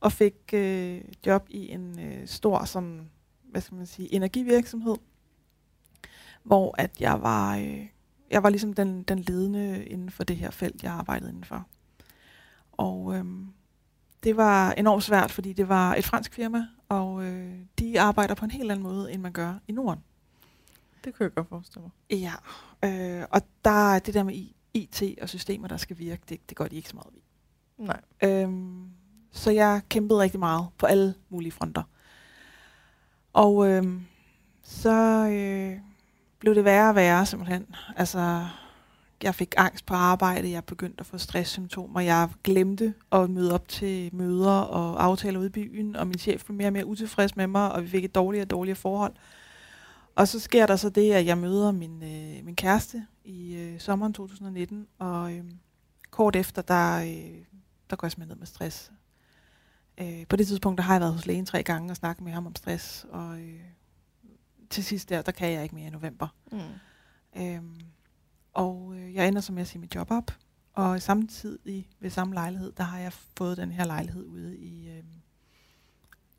og 0.00 0.12
fik 0.12 0.34
øh, 0.52 1.00
job 1.26 1.46
i 1.50 1.68
en 1.68 1.98
øh, 2.00 2.26
stor 2.28 2.64
sådan, 2.64 3.10
hvad 3.50 3.60
skal 3.60 3.76
man 3.76 3.86
sige, 3.86 4.14
energivirksomhed, 4.14 4.96
hvor 6.42 6.74
at 6.78 6.90
jeg 7.00 7.22
var, 7.22 7.56
øh, 7.56 7.86
jeg 8.30 8.42
var 8.42 8.50
ligesom 8.50 8.72
den, 8.72 9.02
den 9.02 9.18
ledende 9.18 9.84
inden 9.84 10.10
for 10.10 10.24
det 10.24 10.36
her 10.36 10.50
felt, 10.50 10.82
jeg 10.82 10.92
arbejdede 10.92 11.30
indenfor. 11.30 11.66
Og 12.72 13.16
øh, 13.16 13.24
det 14.24 14.36
var 14.36 14.72
enormt 14.72 15.04
svært, 15.04 15.30
fordi 15.30 15.52
det 15.52 15.68
var 15.68 15.94
et 15.94 16.04
fransk 16.04 16.34
firma, 16.34 16.66
og 16.88 17.24
øh, 17.24 17.54
de 17.78 18.00
arbejder 18.00 18.34
på 18.34 18.44
en 18.44 18.50
helt 18.50 18.70
anden 18.70 18.82
måde, 18.82 19.12
end 19.12 19.22
man 19.22 19.32
gør 19.32 19.54
i 19.68 19.72
Norden. 19.72 20.02
Det 21.04 21.14
kunne 21.14 21.24
jeg 21.24 21.34
godt 21.34 21.48
forestille 21.48 21.82
mig. 21.82 22.20
Ja, 22.20 22.32
øh, 22.84 23.26
og 23.30 23.42
der 23.64 23.94
er 23.94 23.98
det 23.98 24.14
der 24.14 24.22
med 24.22 24.34
IT 24.74 25.02
og 25.22 25.28
systemer, 25.28 25.68
der 25.68 25.76
skal 25.76 25.98
virke, 25.98 26.22
det, 26.28 26.48
det 26.48 26.56
går 26.56 26.68
de 26.68 26.76
ikke 26.76 26.88
så 26.88 26.96
meget 26.96 27.14
i. 27.14 27.22
Nej. 27.78 28.00
Øhm, 28.24 28.90
så 29.32 29.50
jeg 29.50 29.80
kæmpede 29.88 30.20
rigtig 30.20 30.40
meget 30.40 30.66
på 30.78 30.86
alle 30.86 31.14
mulige 31.28 31.52
fronter. 31.52 31.82
Og 33.32 33.68
øhm, 33.68 34.06
så 34.62 35.26
øh, 35.28 35.80
blev 36.38 36.54
det 36.54 36.64
værre 36.64 36.88
og 36.88 36.94
værre 36.94 37.26
simpelthen. 37.26 37.74
Altså, 37.96 38.46
jeg 39.22 39.34
fik 39.34 39.54
angst 39.56 39.86
på 39.86 39.94
arbejde, 39.94 40.50
jeg 40.50 40.64
begyndte 40.64 41.00
at 41.00 41.06
få 41.06 41.18
stresssymptomer, 41.18 42.00
jeg 42.00 42.28
glemte 42.44 42.94
at 43.12 43.30
møde 43.30 43.54
op 43.54 43.68
til 43.68 44.14
møder 44.14 44.50
og 44.50 45.04
aftaler 45.04 45.38
ude 45.38 45.46
i 45.46 45.50
byen, 45.50 45.96
og 45.96 46.06
min 46.06 46.18
chef 46.18 46.44
blev 46.44 46.56
mere 46.56 46.68
og 46.68 46.72
mere 46.72 46.86
utilfreds 46.86 47.36
med 47.36 47.46
mig, 47.46 47.72
og 47.72 47.82
vi 47.82 47.88
fik 47.88 48.04
et 48.04 48.14
dårligere 48.14 48.44
og 48.44 48.50
dårligere 48.50 48.76
forhold. 48.76 49.12
Og 50.14 50.28
så 50.28 50.40
sker 50.40 50.66
der 50.66 50.76
så 50.76 50.88
det, 50.88 51.12
at 51.12 51.26
jeg 51.26 51.38
møder 51.38 51.72
min, 51.72 52.02
øh, 52.02 52.44
min 52.44 52.56
kæreste 52.56 53.06
i 53.24 53.54
øh, 53.54 53.80
sommeren 53.80 54.12
2019, 54.12 54.86
og 54.98 55.32
øh, 55.32 55.44
kort 56.10 56.36
efter, 56.36 56.62
der, 56.62 56.98
øh, 57.00 57.44
der 57.90 57.96
går 57.96 58.06
jeg 58.06 58.12
simpelthen 58.12 58.28
ned 58.28 58.38
med 58.38 58.46
stress. 58.46 58.92
øh, 60.00 60.26
på 60.28 60.36
det 60.36 60.46
tidspunkt, 60.46 60.78
der 60.78 60.84
har 60.84 60.94
jeg 60.94 61.00
været 61.00 61.12
hos 61.14 61.26
lægen 61.26 61.46
tre 61.46 61.62
gange 61.62 61.90
og 61.90 61.96
snakket 61.96 62.24
med 62.24 62.32
ham 62.32 62.46
om 62.46 62.54
stress, 62.54 63.06
og 63.10 63.40
øh, 63.40 63.60
til 64.70 64.84
sidst 64.84 65.08
der, 65.08 65.22
der 65.22 65.32
kan 65.32 65.52
jeg 65.52 65.62
ikke 65.62 65.74
mere 65.74 65.86
i 65.86 65.90
november. 65.90 66.28
Mm. 66.52 66.60
Øhm, 67.42 67.80
og 68.58 68.94
øh, 68.96 69.14
jeg 69.14 69.28
ender 69.28 69.40
som 69.40 69.54
med 69.54 69.62
at 69.62 69.68
sige 69.68 69.80
mit 69.80 69.94
job 69.94 70.10
op, 70.10 70.30
og 70.74 71.02
samtidig 71.02 71.88
ved 72.00 72.10
samme 72.10 72.34
lejlighed, 72.34 72.72
der 72.76 72.82
har 72.82 72.98
jeg 72.98 73.12
fået 73.12 73.56
den 73.56 73.72
her 73.72 73.84
lejlighed 73.84 74.24
ude 74.24 74.56
i, 74.58 74.88
øh, 74.88 75.02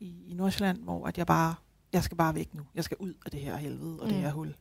i, 0.00 0.30
i 0.30 0.34
Nordsjælland, 0.34 0.82
hvor 0.82 1.06
at 1.06 1.18
jeg 1.18 1.26
bare, 1.26 1.54
jeg 1.92 2.02
skal 2.02 2.16
bare 2.16 2.34
væk 2.34 2.54
nu. 2.54 2.62
Jeg 2.74 2.84
skal 2.84 2.96
ud 3.00 3.14
af 3.24 3.30
det 3.30 3.40
her 3.40 3.56
helvede 3.56 4.00
og 4.00 4.06
mm. 4.06 4.12
det 4.12 4.22
her 4.22 4.32
hul. 4.32 4.54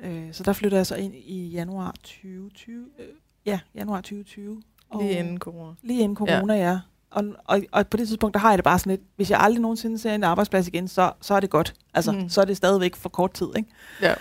Øh, 0.00 0.32
så 0.32 0.42
der 0.42 0.52
flytter 0.52 0.78
jeg 0.78 0.86
så 0.86 0.94
ind 0.96 1.14
i 1.14 1.48
januar 1.48 1.90
2020. 1.92 2.86
Øh, 2.98 3.06
ja, 3.46 3.60
januar 3.74 4.00
2020. 4.00 4.62
Lige 5.00 5.18
inden 5.18 5.38
corona. 5.38 5.74
Lige 5.82 6.00
inden 6.00 6.16
corona, 6.16 6.54
ja. 6.54 6.70
ja. 6.70 6.80
Og, 7.10 7.24
og, 7.44 7.62
og 7.72 7.86
på 7.86 7.96
det 7.96 8.08
tidspunkt, 8.08 8.34
der 8.34 8.40
har 8.40 8.50
jeg 8.50 8.58
det 8.58 8.64
bare 8.64 8.78
sådan 8.78 8.90
lidt, 8.90 9.02
hvis 9.16 9.30
jeg 9.30 9.40
aldrig 9.40 9.62
nogensinde 9.62 9.98
ser 9.98 10.14
en 10.14 10.24
arbejdsplads 10.24 10.68
igen, 10.68 10.88
så, 10.88 11.12
så 11.20 11.34
er 11.34 11.40
det 11.40 11.50
godt. 11.50 11.74
Altså, 11.94 12.12
mm. 12.12 12.28
så 12.28 12.40
er 12.40 12.44
det 12.44 12.56
stadigvæk 12.56 12.96
for 12.96 13.08
kort 13.08 13.32
tid, 13.32 13.48
ikke? 13.56 13.70
Ja. 14.02 14.14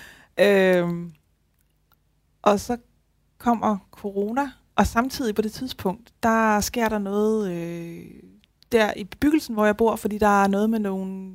Øhm, 0.79 1.13
og 2.45 2.59
så 2.59 2.77
kommer 3.37 3.77
corona, 3.91 4.49
og 4.75 4.87
samtidig 4.87 5.35
på 5.35 5.41
det 5.41 5.51
tidspunkt, 5.51 6.13
der 6.23 6.59
sker 6.59 6.89
der 6.89 6.97
noget 6.97 7.51
øh, 7.51 8.03
der 8.71 8.93
i 8.95 9.03
bebyggelsen, 9.03 9.53
hvor 9.53 9.65
jeg 9.65 9.77
bor, 9.77 9.95
fordi 9.95 10.17
der 10.17 10.43
er 10.43 10.47
noget 10.47 10.69
med 10.69 10.79
nogle... 10.79 11.31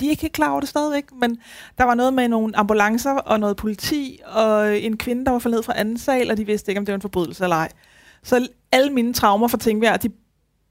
De 0.00 0.06
er 0.06 0.10
ikke 0.10 0.22
helt 0.22 0.32
klar 0.34 0.50
over 0.50 0.60
det 0.60 0.68
stadigvæk, 0.68 1.04
men 1.20 1.38
der 1.78 1.84
var 1.84 1.94
noget 1.94 2.14
med 2.14 2.28
nogle 2.28 2.56
ambulancer 2.56 3.10
og 3.12 3.40
noget 3.40 3.56
politi, 3.56 4.20
og 4.26 4.78
en 4.78 4.96
kvinde, 4.96 5.24
der 5.24 5.30
var 5.30 5.38
faldet 5.38 5.64
fra 5.64 5.72
anden 5.76 5.98
sal, 5.98 6.30
og 6.30 6.36
de 6.36 6.46
vidste 6.46 6.70
ikke, 6.70 6.78
om 6.78 6.86
det 6.86 6.92
var 6.92 6.96
en 6.96 7.02
forbrydelse 7.02 7.44
eller 7.44 7.56
ej. 7.56 7.68
Så 8.22 8.48
alle 8.72 8.92
mine 8.92 9.12
traumer 9.12 9.48
fra 9.48 9.58
Tingvær, 9.58 9.96
de 9.96 10.10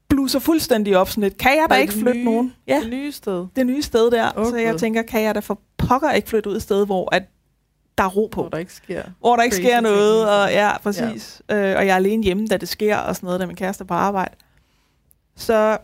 bluser 0.08 0.38
fuldstændig 0.38 0.96
op 0.96 1.08
sådan 1.08 1.22
lidt. 1.22 1.36
Kan 1.38 1.50
jeg 1.56 1.66
da 1.70 1.74
ikke 1.74 1.92
flytte 1.92 2.18
nye- 2.18 2.24
nogen? 2.24 2.54
Ja 2.66 2.80
Det 2.82 2.90
nye 2.90 3.12
sted. 3.12 3.46
det 3.56 3.66
nye 3.66 3.82
sted 3.82 4.10
der. 4.10 4.38
Åh, 4.38 4.46
så 4.46 4.56
jeg 4.56 4.76
tænker, 4.76 5.02
kan 5.02 5.22
jeg 5.22 5.34
da 5.34 5.40
for 5.40 5.60
pokker 5.78 6.10
ikke 6.10 6.28
flytte 6.28 6.50
ud 6.50 6.56
et 6.56 6.62
sted, 6.62 6.86
hvor 6.86 7.14
at 7.14 7.22
der 8.00 8.06
er 8.06 8.10
ro 8.10 8.26
på. 8.26 8.40
Hvor 8.42 8.48
der 8.48 8.58
ikke 8.58 8.74
sker. 8.74 9.02
Hvor 9.18 9.36
der 9.36 9.42
ikke 9.42 9.56
sker 9.56 9.80
noget, 9.80 10.30
og 10.30 10.52
ja, 10.52 10.78
præcis. 10.78 11.42
Ja. 11.48 11.56
Øh, 11.56 11.76
og 11.76 11.86
jeg 11.86 11.92
er 11.92 11.96
alene 11.96 12.24
hjemme, 12.24 12.46
da 12.46 12.56
det 12.56 12.68
sker, 12.68 12.96
og 12.96 13.16
sådan 13.16 13.26
noget, 13.26 13.40
da 13.40 13.46
min 13.46 13.56
kæreste 13.56 13.82
er 13.82 13.86
på 13.86 13.94
arbejde. 13.94 14.34
Så 15.36 15.78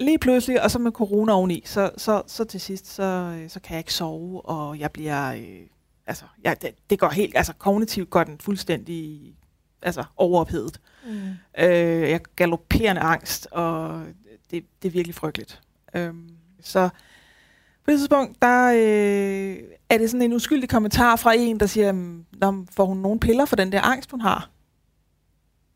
lige 0.00 0.18
pludselig, 0.18 0.62
og 0.62 0.70
så 0.70 0.78
med 0.78 0.92
corona 0.92 1.32
oveni, 1.32 1.62
så, 1.66 1.90
så, 1.96 2.22
så 2.26 2.44
til 2.44 2.60
sidst, 2.60 2.94
så, 2.94 3.02
øh, 3.38 3.50
så 3.50 3.60
kan 3.60 3.72
jeg 3.72 3.80
ikke 3.80 3.94
sove, 3.94 4.46
og 4.46 4.78
jeg 4.78 4.90
bliver, 4.90 5.32
øh, 5.32 5.60
altså, 6.06 6.24
jeg, 6.44 6.62
det, 6.62 6.70
det 6.90 6.98
går 6.98 7.08
helt, 7.08 7.36
altså 7.36 7.52
kognitivt 7.58 8.10
går 8.10 8.24
den 8.24 8.38
fuldstændig, 8.38 9.20
altså 9.82 10.04
overophedet. 10.16 10.80
Mm. 11.06 11.30
Øh, 11.58 12.10
jeg 12.10 12.20
galopperende 12.36 13.00
angst, 13.00 13.48
og 13.50 14.02
det, 14.50 14.64
det 14.82 14.88
er 14.88 14.92
virkelig 14.92 15.14
frygteligt. 15.14 15.60
Øhm, 15.94 16.30
så 16.62 16.88
på 17.86 17.90
det 17.90 17.98
tidspunkt, 18.00 18.42
der 18.42 18.66
øh, 18.68 19.56
er 19.90 19.98
det 19.98 20.10
sådan 20.10 20.22
en 20.22 20.32
uskyldig 20.32 20.68
kommentar 20.68 21.16
fra 21.16 21.32
en, 21.36 21.60
der 21.60 21.66
siger, 21.66 21.86
"Jamen, 21.86 22.26
"Nå, 22.40 22.64
får 22.70 22.84
hun 22.84 22.96
nogle 22.98 23.20
piller 23.20 23.44
for 23.44 23.56
den 23.56 23.72
der 23.72 23.80
angst, 23.80 24.10
hun 24.10 24.20
har? 24.20 24.50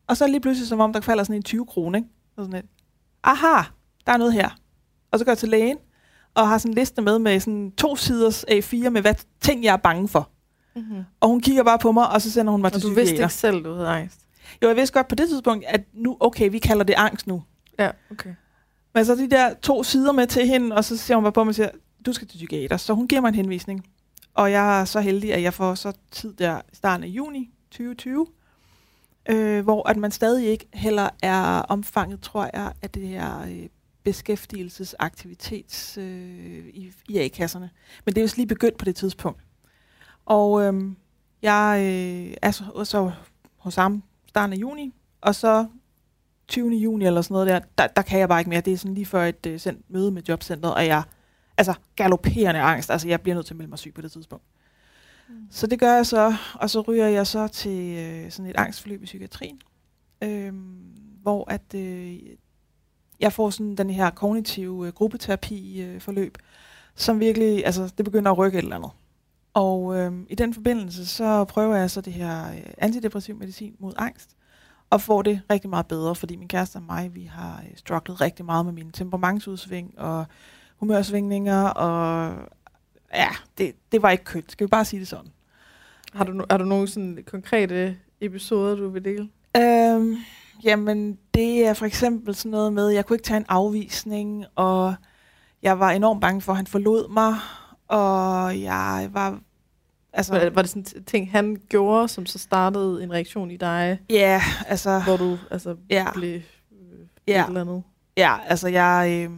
Og 0.07 0.17
så 0.17 0.23
er 0.23 0.27
lige 0.29 0.39
pludselig 0.41 0.67
som 0.67 0.79
om, 0.79 0.93
der 0.93 1.01
falder 1.01 1.23
sådan 1.23 1.35
en 1.35 1.43
20 1.43 1.65
kroner, 1.65 1.97
ikke? 1.97 2.09
Og 2.37 2.45
sådan 2.45 2.59
et, 2.59 2.65
aha, 3.23 3.61
der 4.05 4.13
er 4.13 4.17
noget 4.17 4.33
her. 4.33 4.49
Og 5.11 5.19
så 5.19 5.25
går 5.25 5.31
jeg 5.31 5.37
til 5.37 5.49
lægen, 5.49 5.77
og 6.33 6.47
har 6.47 6.57
sådan 6.57 6.71
en 6.71 6.75
liste 6.75 7.01
med, 7.01 7.19
med 7.19 7.39
sådan 7.39 7.71
to 7.77 7.95
siders 7.95 8.45
A4 8.49 8.89
med, 8.89 9.01
hvad 9.01 9.13
ting 9.41 9.63
jeg 9.63 9.73
er 9.73 9.77
bange 9.77 10.07
for. 10.07 10.29
Mm-hmm. 10.75 11.03
Og 11.19 11.29
hun 11.29 11.41
kigger 11.41 11.63
bare 11.63 11.79
på 11.79 11.91
mig, 11.91 12.09
og 12.09 12.21
så 12.21 12.31
sender 12.31 12.51
hun 12.51 12.61
mig 12.61 12.73
Og 12.73 12.81
til 12.81 12.81
du 12.81 12.87
vidste 12.87 13.03
psykiater. 13.03 13.25
ikke 13.25 13.33
selv, 13.33 13.63
du 13.63 13.73
havde 13.73 13.87
angst? 13.89 14.19
Jo, 14.63 14.67
jeg 14.67 14.75
vidste 14.77 14.93
godt 14.93 15.07
på 15.07 15.15
det 15.15 15.29
tidspunkt, 15.29 15.65
at 15.67 15.81
nu, 15.93 16.17
okay, 16.19 16.51
vi 16.51 16.59
kalder 16.59 16.83
det 16.83 16.93
angst 16.97 17.27
nu. 17.27 17.43
Ja, 17.79 17.89
okay. 18.11 18.29
Men 18.93 19.05
så 19.05 19.15
de 19.15 19.29
der 19.29 19.53
to 19.53 19.83
sider 19.83 20.11
med 20.11 20.27
til 20.27 20.47
hende, 20.47 20.75
og 20.75 20.85
så 20.85 20.97
ser 20.97 21.15
hun 21.15 21.23
bare 21.23 21.31
på 21.31 21.43
mig 21.43 21.49
og 21.49 21.55
siger, 21.55 21.69
du 22.05 22.13
skal 22.13 22.27
til 22.27 22.37
psykiater. 22.37 22.77
Så 22.77 22.93
hun 22.93 23.07
giver 23.07 23.21
mig 23.21 23.29
en 23.29 23.35
henvisning. 23.35 23.85
Og 24.33 24.51
jeg 24.51 24.81
er 24.81 24.85
så 24.85 24.99
heldig, 24.99 25.33
at 25.33 25.41
jeg 25.41 25.53
får 25.53 25.75
så 25.75 25.93
tid 26.11 26.33
der 26.33 26.61
i 26.71 26.75
starten 26.75 27.03
af 27.03 27.07
juni 27.07 27.49
2020, 27.71 28.27
øh, 29.29 29.63
hvor 29.63 29.89
at 29.89 29.97
man 29.97 30.11
stadig 30.11 30.47
ikke 30.47 30.67
heller 30.73 31.09
er 31.23 31.59
omfanget, 31.59 32.21
tror 32.21 32.49
jeg, 32.53 32.73
af 32.81 32.89
det 32.89 33.07
her 33.07 33.41
øh, 33.41 33.67
beskæftigelsesaktivitets 34.03 35.97
øh, 35.97 36.67
i, 36.73 36.91
i 37.09 37.17
A-kasserne. 37.17 37.69
Men 38.05 38.15
det 38.15 38.21
er 38.21 38.25
jo 38.25 38.29
lige 38.35 38.47
begyndt 38.47 38.77
på 38.77 38.85
det 38.85 38.95
tidspunkt. 38.95 39.41
Og 40.25 40.61
øh, 40.63 40.83
jeg 41.41 41.79
øh, 41.79 42.33
er 42.41 42.51
så, 42.51 42.83
så 42.83 43.11
hos 43.57 43.75
ham 43.75 44.03
starten 44.27 44.53
af 44.53 44.57
juni, 44.57 44.93
og 45.21 45.35
så 45.35 45.67
20. 46.47 46.75
juni 46.75 47.05
eller 47.05 47.21
sådan 47.21 47.33
noget 47.33 47.47
der, 47.47 47.59
der, 47.77 47.87
der 47.87 48.01
kan 48.01 48.19
jeg 48.19 48.29
bare 48.29 48.39
ikke 48.39 48.49
mere. 48.49 48.61
Det 48.61 48.73
er 48.73 48.77
sådan 48.77 48.95
lige 48.95 49.05
før 49.05 49.25
et 49.25 49.45
øh, 49.45 49.59
sendt 49.59 49.89
møde 49.89 50.11
med 50.11 50.21
jobcentret, 50.29 50.73
og 50.73 50.85
jeg, 50.85 51.03
altså 51.57 51.73
galopperende 51.95 52.59
angst, 52.61 52.91
altså 52.91 53.07
jeg 53.07 53.21
bliver 53.21 53.35
nødt 53.35 53.45
til 53.45 53.53
at 53.53 53.57
melde 53.57 53.69
mig 53.69 53.79
syg 53.79 53.93
på 53.93 54.01
det 54.01 54.11
tidspunkt. 54.11 54.45
Mm. 55.29 55.35
Så 55.51 55.67
det 55.67 55.79
gør 55.79 55.95
jeg 55.95 56.05
så, 56.05 56.35
og 56.53 56.69
så 56.69 56.81
ryger 56.81 57.07
jeg 57.07 57.27
så 57.27 57.47
til 57.47 57.97
øh, 57.97 58.31
sådan 58.31 58.49
et 58.49 58.55
angstforløb 58.57 59.01
i 59.01 59.05
psykiatrien, 59.05 59.61
øh, 60.23 60.53
hvor 61.21 61.51
at 61.51 61.75
øh, 61.75 62.19
jeg 63.19 63.33
får 63.33 63.49
sådan 63.49 63.75
den 63.75 63.89
her 63.89 64.09
kognitive 64.09 64.87
øh, 64.87 64.93
gruppeterapi 64.93 65.81
øh, 65.81 66.01
forløb, 66.01 66.37
som 66.95 67.19
virkelig, 67.19 67.65
altså 67.65 67.93
det 67.97 68.05
begynder 68.05 68.31
at 68.31 68.37
rykke 68.37 68.57
et 68.57 68.63
eller 68.63 68.75
andet. 68.75 68.91
Og 69.53 69.97
øh, 69.97 70.13
i 70.29 70.35
den 70.35 70.53
forbindelse, 70.53 71.05
så 71.05 71.45
prøver 71.45 71.75
jeg 71.75 71.91
så 71.91 72.01
det 72.01 72.13
her 72.13 72.51
øh, 72.51 72.61
antidepressiv 72.77 73.35
medicin 73.35 73.75
mod 73.79 73.93
angst, 73.97 74.35
og 74.89 75.01
får 75.01 75.21
det 75.21 75.41
rigtig 75.49 75.69
meget 75.69 75.87
bedre, 75.87 76.15
fordi 76.15 76.35
min 76.35 76.47
kæreste 76.47 76.77
og 76.77 76.83
mig, 76.83 77.15
vi 77.15 77.23
har 77.23 77.63
øh, 77.69 77.77
strugglet 77.77 78.21
rigtig 78.21 78.45
meget 78.45 78.65
med 78.65 78.73
mine 78.73 78.91
temperamentsudsving 78.91 79.99
og 79.99 80.25
humørsvingninger, 80.81 81.63
og 81.63 82.33
ja, 83.13 83.27
det, 83.57 83.75
det 83.91 84.01
var 84.01 84.09
ikke 84.11 84.23
kønt. 84.23 84.51
Skal 84.51 84.67
vi 84.67 84.69
bare 84.69 84.85
sige 84.85 84.99
det 84.99 85.07
sådan? 85.07 85.31
Har 86.13 86.23
du, 86.23 86.31
no- 86.41 86.45
har 86.49 86.57
du 86.57 86.65
nogle 86.65 86.87
sådan 86.87 87.23
konkrete 87.27 87.97
episoder, 88.21 88.75
du 88.75 88.89
vil 88.89 89.05
dele? 89.05 89.29
Øhm, 89.57 90.15
jamen, 90.63 91.17
det 91.33 91.65
er 91.67 91.73
for 91.73 91.85
eksempel 91.85 92.35
sådan 92.35 92.51
noget 92.51 92.73
med, 92.73 92.87
jeg 92.89 93.05
kunne 93.05 93.15
ikke 93.15 93.23
tage 93.25 93.37
en 93.37 93.45
afvisning, 93.49 94.45
og 94.55 94.95
jeg 95.63 95.79
var 95.79 95.91
enormt 95.91 96.21
bange 96.21 96.41
for, 96.41 96.51
at 96.51 96.57
han 96.57 96.67
forlod 96.67 97.09
mig, 97.09 97.35
og 97.87 98.61
jeg 98.61 99.09
var... 99.11 99.39
Altså, 100.13 100.33
Var, 100.39 100.49
var 100.49 100.61
det 100.61 100.69
sådan 100.69 101.03
ting, 101.05 101.31
han 101.31 101.57
gjorde, 101.69 102.07
som 102.07 102.25
så 102.25 102.39
startede 102.39 103.03
en 103.03 103.11
reaktion 103.13 103.51
i 103.51 103.57
dig, 103.57 103.99
ja, 104.09 104.41
altså... 104.67 104.99
hvor 104.99 105.17
du 105.17 105.37
altså, 105.51 105.75
Ja. 105.89 106.05
blev 106.13 106.35
øh, 106.35 106.41
Ja. 107.27 107.41
et 107.43 107.47
eller 107.47 107.61
andet? 107.61 107.83
Ja, 108.17 108.35
altså 108.47 108.67
jeg... 108.67 109.27
Øh, 109.29 109.37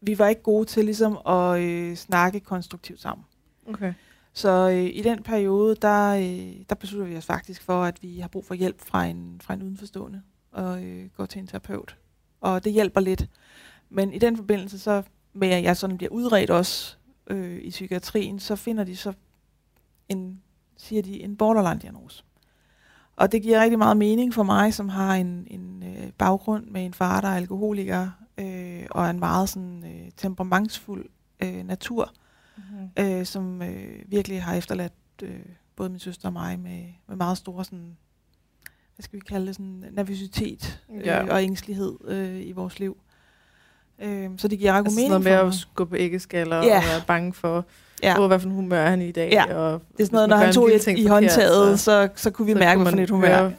vi 0.00 0.18
var 0.18 0.28
ikke 0.28 0.42
gode 0.42 0.64
til 0.64 0.84
ligesom 0.84 1.18
at 1.26 1.60
øh, 1.60 1.96
snakke 1.96 2.40
konstruktivt 2.40 3.00
sammen. 3.00 3.24
Okay. 3.68 3.94
Så 4.32 4.70
øh, 4.70 4.90
i 4.96 5.02
den 5.02 5.22
periode, 5.22 5.76
der, 5.82 6.14
øh, 6.14 6.56
der 6.68 6.74
beslutter 6.74 7.08
vi 7.08 7.16
os 7.16 7.26
faktisk 7.26 7.62
for, 7.62 7.84
at 7.84 8.02
vi 8.02 8.18
har 8.18 8.28
brug 8.28 8.44
for 8.44 8.54
hjælp 8.54 8.80
fra 8.80 9.04
en, 9.04 9.40
fra 9.44 9.54
en 9.54 9.62
udenforstående 9.62 10.22
og 10.52 10.84
øh, 10.84 11.08
går 11.16 11.26
til 11.26 11.38
en 11.38 11.46
terapeut. 11.46 11.96
Og 12.40 12.64
det 12.64 12.72
hjælper 12.72 13.00
lidt. 13.00 13.28
Men 13.90 14.12
i 14.12 14.18
den 14.18 14.36
forbindelse, 14.36 14.78
så 14.78 15.02
med 15.32 15.48
at 15.48 15.62
jeg 15.62 15.76
sådan 15.76 15.96
bliver 15.96 16.12
udredt 16.12 16.50
også 16.50 16.96
øh, 17.26 17.58
i 17.62 17.70
psykiatrien, 17.70 18.38
så 18.38 18.56
finder 18.56 18.84
de 18.84 18.96
så 18.96 19.12
en, 20.08 20.42
siger 20.76 21.02
de, 21.02 21.22
en 21.22 21.36
borderline-diagnose. 21.36 22.24
Og 23.16 23.32
det 23.32 23.42
giver 23.42 23.60
rigtig 23.60 23.78
meget 23.78 23.96
mening 23.96 24.34
for 24.34 24.42
mig, 24.42 24.74
som 24.74 24.88
har 24.88 25.14
en, 25.14 25.46
en 25.50 25.82
øh, 25.82 26.12
baggrund 26.18 26.66
med 26.66 26.84
en 26.84 26.94
far, 26.94 27.20
der 27.20 27.28
er 27.28 27.36
alkoholiker, 27.36 28.10
øh, 28.38 28.86
og 28.90 29.10
en 29.10 29.18
meget 29.18 29.48
sådan, 29.48 29.84
øh, 29.86 30.10
temperamentsfuld 30.16 31.06
øh, 31.42 31.66
natur 31.66 32.12
Mm-hmm. 32.58 33.04
øh, 33.18 33.26
som 33.26 33.62
øh, 33.62 34.02
virkelig 34.06 34.42
har 34.42 34.54
efterladt 34.54 34.92
øh, 35.22 35.38
både 35.76 35.88
min 35.90 35.98
søster 35.98 36.28
og 36.28 36.32
mig 36.32 36.58
med, 36.60 36.82
med 37.08 37.16
meget 37.16 37.38
store 37.38 37.64
sådan, 37.64 37.96
hvad 38.96 39.02
skal 39.02 39.16
vi 39.16 39.24
kalde 39.28 39.46
det, 39.46 39.54
sådan 39.54 39.84
nervøsitet 39.92 40.80
øh, 40.94 41.06
Ja. 41.06 41.32
og 41.32 41.42
ængstelighed 41.42 41.94
øh, 42.04 42.40
i 42.46 42.52
vores 42.52 42.80
liv. 42.80 42.96
Øh, 43.98 44.30
så 44.36 44.48
det 44.48 44.58
giver 44.58 44.72
Altså 44.72 44.96
mening 44.96 45.08
noget 45.08 45.24
med 45.24 45.32
at 45.32 45.54
på 45.86 45.96
æggeskaller 45.96 46.56
Ja. 46.56 46.76
og 46.76 46.82
være 46.84 47.02
bange 47.06 47.32
for, 47.32 47.64
Ja. 48.02 48.20
ja. 48.20 48.26
hvad 48.26 48.38
for 48.40 48.46
en 48.48 48.54
humør 48.54 48.78
er 48.80 48.90
han 48.90 49.02
i 49.02 49.08
i 49.08 49.12
dag. 49.12 49.30
Ja. 49.32 49.54
Og 49.54 49.82
Det 49.92 50.00
er 50.00 50.04
sådan 50.04 50.14
noget, 50.16 50.28
når 50.28 50.36
han 50.36 50.52
tog 50.54 50.74
et 50.74 50.86
i 50.86 51.06
håndtaget, 51.06 51.80
så, 51.80 51.84
så, 51.84 52.08
så 52.22 52.30
kunne 52.30 52.46
vi 52.46 52.54
mærke, 52.54 52.82
hvad 52.82 52.92
for 52.92 52.98
et 52.98 53.10
humør. 53.10 53.50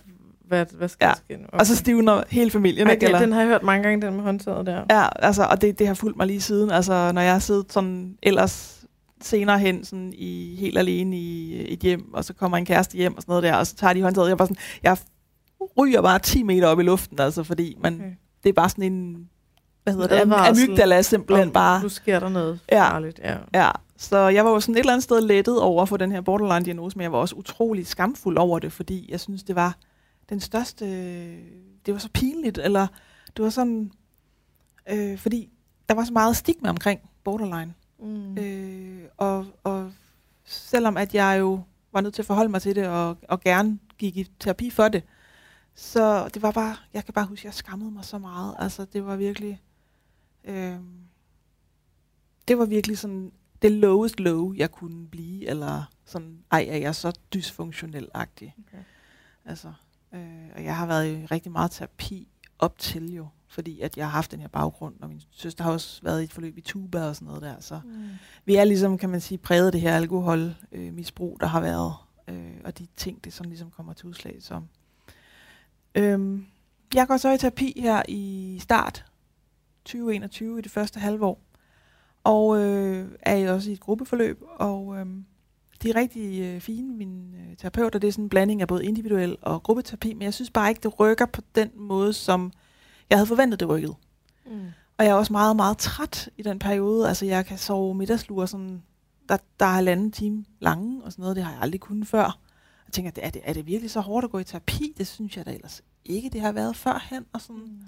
Hvad, 0.48 0.66
hvad 0.78 0.88
skal 0.88 1.06
Ja. 1.06 1.10
der 1.10 1.16
ske 1.16 1.38
nu? 1.38 1.48
Og 1.54 1.66
så 1.66 1.76
stivner 1.76 2.24
hele 2.30 2.52
familien, 2.52 2.88
Ej, 2.88 2.94
ikke? 2.94 3.02
det, 3.02 3.08
Eller? 3.08 3.20
den 3.20 3.32
har 3.32 3.40
jeg 3.40 3.48
hørt 3.50 3.64
mange 3.64 3.84
gange, 3.84 4.06
den 4.08 4.14
med 4.16 4.24
håndtaget 4.24 4.66
der. 4.66 4.84
Ja, 4.90 5.08
altså, 5.28 5.44
og 5.44 5.62
det, 5.62 5.80
det 5.80 5.88
har 5.88 5.94
fulgt 5.94 6.18
mig 6.18 6.28
lige 6.28 6.42
siden. 6.42 6.72
Altså, 6.72 7.12
når 7.12 7.22
jeg 7.22 7.32
har 7.32 7.40
siddet 7.40 7.74
sådan 7.74 8.18
ellers 8.24 8.84
senere 9.22 9.60
hen 9.60 9.84
sådan 9.86 10.14
i, 10.16 10.56
helt 10.60 10.78
alene 10.78 11.18
i 11.18 11.74
et 11.74 11.80
hjem, 11.80 12.14
og 12.14 12.24
så 12.26 12.34
kommer 12.34 12.58
en 12.58 12.66
kæreste 12.66 12.96
hjem 12.98 13.16
og 13.16 13.22
sådan 13.22 13.32
noget 13.32 13.44
der, 13.44 13.56
og 13.56 13.68
så 13.68 13.76
tager 13.76 13.94
de 13.94 14.02
håndtaget. 14.02 14.28
Jeg, 14.28 14.34
er 14.34 14.38
bare 14.38 14.48
sådan, 14.48 14.62
jeg 14.84 14.98
ryger 15.80 16.02
bare 16.02 16.20
10 16.20 16.44
meter 16.44 16.68
op 16.68 16.80
i 16.80 16.84
luften, 16.84 17.20
altså, 17.20 17.44
fordi 17.44 17.76
man, 17.84 17.94
Okay. 17.96 18.12
det 18.44 18.50
er 18.50 18.54
bare 18.54 18.70
sådan 18.70 18.84
en, 18.94 19.30
hvad 19.84 19.94
hedder 19.94 20.08
det, 20.08 20.16
advarsel 20.16 20.64
amygdala 20.70 21.02
simpelthen 21.02 21.48
Om, 21.48 21.54
bare. 21.54 21.82
Nu 21.84 21.90
sker 21.90 22.20
der 22.20 22.30
noget 22.30 22.60
Ja. 22.72 22.90
farligt. 22.90 23.20
Ja. 23.24 23.36
Ja, 23.54 23.70
så 23.98 24.18
jeg 24.18 24.46
var 24.46 24.52
jo 24.52 24.60
sådan 24.60 24.76
et 24.76 24.80
eller 24.80 24.94
andet 24.94 25.04
sted 25.04 25.22
lettet 25.22 25.62
over 25.62 25.82
at 25.82 25.90
få 25.90 25.98
den 25.98 26.12
her 26.12 26.22
borderline-diagnose, 26.22 26.98
men 26.98 27.04
jeg 27.04 27.12
var 27.12 27.18
også 27.18 27.36
utrolig 27.36 27.88
skamfuld 27.88 28.38
over 28.38 28.60
det, 28.60 28.72
fordi 28.74 29.10
jeg 29.12 29.20
synes, 29.20 29.44
det 29.44 29.56
var 29.56 29.76
den 30.30 30.40
største, 30.40 30.86
det 31.86 31.94
var 31.94 31.98
så 31.98 32.10
pinligt, 32.10 32.58
eller 32.58 32.88
det 33.38 33.44
var 33.44 33.50
sådan, 33.50 33.92
øh, 34.90 35.18
fordi 35.18 35.50
der 35.90 35.96
var 35.96 36.06
så 36.06 36.14
meget 36.14 36.38
stigma 36.38 36.70
omkring 36.70 37.10
borderline. 37.24 37.74
Mm. 38.00 38.38
Øh, 38.38 39.10
og, 39.18 39.46
og 39.64 39.92
selvom 40.46 40.98
at 40.98 41.16
jeg 41.16 41.40
jo 41.40 41.62
var 41.92 42.02
nødt 42.02 42.14
til 42.14 42.22
at 42.22 42.26
forholde 42.26 42.50
mig 42.50 42.62
til 42.62 42.76
det, 42.76 42.88
og, 42.88 43.18
og 43.30 43.42
gerne 43.42 43.80
gik 43.98 44.18
i 44.18 44.32
terapi 44.40 44.70
for 44.70 44.88
det, 44.88 45.04
så 45.76 46.30
det 46.34 46.42
var 46.42 46.52
bare, 46.52 46.76
jeg 46.94 47.06
kan 47.06 47.14
bare 47.14 47.26
huske, 47.26 47.42
at 47.42 47.46
jeg 47.46 47.54
skammede 47.54 47.92
mig 47.92 48.06
så 48.06 48.18
meget. 48.18 48.56
Altså, 48.60 48.86
det 48.86 49.06
var 49.06 49.16
virkelig, 49.16 49.62
øh, 50.44 50.78
det 52.48 52.58
var 52.58 52.66
virkelig 52.66 52.98
sådan, 52.98 53.32
det 53.62 53.72
lowest 53.72 54.20
low, 54.20 54.54
jeg 54.54 54.72
kunne 54.72 55.08
blive, 55.08 55.48
eller 55.48 55.84
sådan, 56.06 56.44
ej, 56.52 56.68
er 56.70 56.78
jeg 56.78 56.96
så 56.96 57.20
dysfunktionel-agtig. 57.36 58.56
Okay. 58.68 58.84
Altså, 59.46 59.74
øh, 60.14 60.22
og 60.56 60.64
jeg 60.64 60.76
har 60.78 60.86
været 60.86 61.08
i 61.08 61.26
rigtig 61.26 61.52
meget 61.52 61.72
terapi 61.72 62.28
op 62.60 62.78
til 62.80 63.14
jo, 63.14 63.28
fordi 63.48 63.82
at 63.82 63.98
jeg 63.98 64.06
har 64.06 64.12
haft 64.12 64.32
den 64.32 64.40
her 64.40 64.48
baggrund, 64.48 64.96
og 65.02 65.10
min 65.10 65.22
søster 65.32 65.64
har 65.64 65.72
også 65.72 66.02
været 66.04 66.22
i 66.22 66.24
et 66.24 66.34
forløb 66.34 66.58
i 66.58 66.62
tuba 66.62 67.04
og 67.08 67.16
sådan 67.16 67.26
noget 67.26 67.42
der, 67.42 67.56
så 67.60 67.80
Mm. 67.86 68.10
vi 68.46 68.56
er 68.56 68.64
ligesom, 68.64 68.98
kan 68.98 69.10
man 69.10 69.22
sige, 69.22 69.38
præget 69.38 69.74
det 69.74 69.82
her 69.82 69.96
alkoholmisbrug, 69.96 71.34
øh, 71.34 71.40
der 71.40 71.48
har 71.48 71.62
været, 71.62 71.94
øh, 72.28 72.52
og 72.64 72.78
de 72.80 72.88
ting, 72.96 73.24
det 73.24 73.34
sådan 73.34 73.50
ligesom 73.50 73.72
kommer 73.72 73.94
til 73.94 74.06
udslag 74.10 74.38
som. 74.44 74.68
Øhm, 75.96 76.46
jeg 76.94 77.08
går 77.08 77.18
så 77.18 77.32
i 77.34 77.38
terapi 77.38 77.74
her 77.82 78.02
i 78.08 78.58
start 78.62 79.06
2021, 79.86 80.60
i 80.60 80.62
det 80.62 80.72
første 80.72 81.00
halvår, 81.00 81.42
og 82.24 82.58
øh, 82.64 83.12
er 83.22 83.36
jo 83.36 83.54
også 83.54 83.70
i 83.70 83.74
et 83.74 83.80
gruppeforløb, 83.80 84.42
og 84.56 84.98
øh, 85.00 85.06
de 85.84 85.90
er 85.90 85.96
rigtig 85.96 86.42
øh, 86.42 86.62
fine, 86.62 86.96
mine 86.96 87.38
øh, 87.38 87.58
terapeuter. 87.58 88.00
Det 88.00 88.08
er 88.08 88.12
sådan 88.12 88.26
en 88.26 88.30
blanding 88.30 88.62
af 88.62 88.68
både 88.68 88.86
individuel 88.86 89.38
og 89.42 89.64
gruppeterapi, 89.64 90.14
men 90.14 90.22
jeg 90.22 90.34
synes 90.34 90.50
bare 90.50 90.70
ikke, 90.70 90.82
det 90.84 91.00
rykker 91.00 91.26
på 91.26 91.42
den 91.56 91.72
måde, 91.76 92.14
som 92.14 92.52
jeg 93.10 93.18
havde 93.18 93.28
forventet, 93.28 93.60
det 93.60 93.70
rykkede. 93.70 93.96
Mm. 94.46 94.66
Og 94.98 95.06
jeg 95.06 95.12
er 95.12 95.16
også 95.16 95.34
meget, 95.34 95.56
meget 95.56 95.78
træt 95.78 96.30
i 96.38 96.42
den 96.42 96.60
periode. 96.60 97.08
Altså, 97.08 97.26
jeg 97.26 97.46
kan 97.46 97.58
sove 97.58 97.96
middagslure 97.96 98.48
sådan, 98.48 98.84
der, 99.30 99.38
der 99.60 99.66
er 99.66 99.70
halvanden 99.70 100.12
time 100.12 100.46
lange 100.60 101.04
og 101.04 101.12
sådan 101.12 101.22
noget. 101.22 101.36
Det 101.36 101.44
har 101.44 101.52
jeg 101.52 101.62
aldrig 101.62 101.82
kunnet 101.82 102.08
før. 102.08 102.40
Jeg 102.88 102.94
tænker, 102.94 103.12
er 103.22 103.30
det, 103.30 103.42
er 103.46 103.54
det 103.54 103.66
virkelig 103.66 103.92
så 103.92 104.00
hårdt 104.00 104.24
at 104.24 104.32
gå 104.32 104.40
i 104.40 104.44
terapi? 104.44 104.94
Det 104.98 105.08
synes 105.08 105.38
jeg 105.38 105.46
da 105.46 105.52
ellers 105.52 105.84
ikke, 106.06 106.30
det 106.30 106.42
har 106.42 106.52
været 106.52 106.76
førhen. 106.76 107.26
Og, 107.34 107.42
sådan. 107.42 107.62
Mm. 107.62 107.82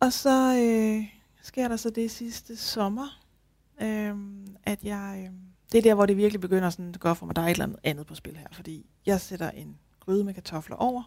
og 0.00 0.12
så 0.12 0.56
øh, 0.56 1.06
sker 1.42 1.68
der 1.68 1.76
så 1.76 1.90
det 1.90 2.10
sidste 2.10 2.56
sommer, 2.56 3.20
øh, 3.82 4.14
at 4.64 4.84
jeg... 4.84 5.28
Øh, 5.28 5.49
det 5.72 5.78
er 5.78 5.82
der, 5.82 5.94
hvor 5.94 6.06
det 6.06 6.16
virkelig 6.16 6.40
begynder 6.40 6.70
sådan, 6.70 6.88
at 6.94 7.00
gå 7.00 7.08
op 7.08 7.16
for 7.16 7.26
mig, 7.26 7.36
der 7.36 7.42
er 7.42 7.46
et 7.46 7.50
eller 7.50 7.64
andet 7.64 7.78
andet 7.84 8.06
på 8.06 8.14
spil 8.14 8.36
her. 8.36 8.46
Fordi 8.52 8.86
jeg 9.06 9.20
sætter 9.20 9.50
en 9.50 9.76
gryde 10.00 10.24
med 10.24 10.34
kartofler 10.34 10.76
over, 10.76 11.02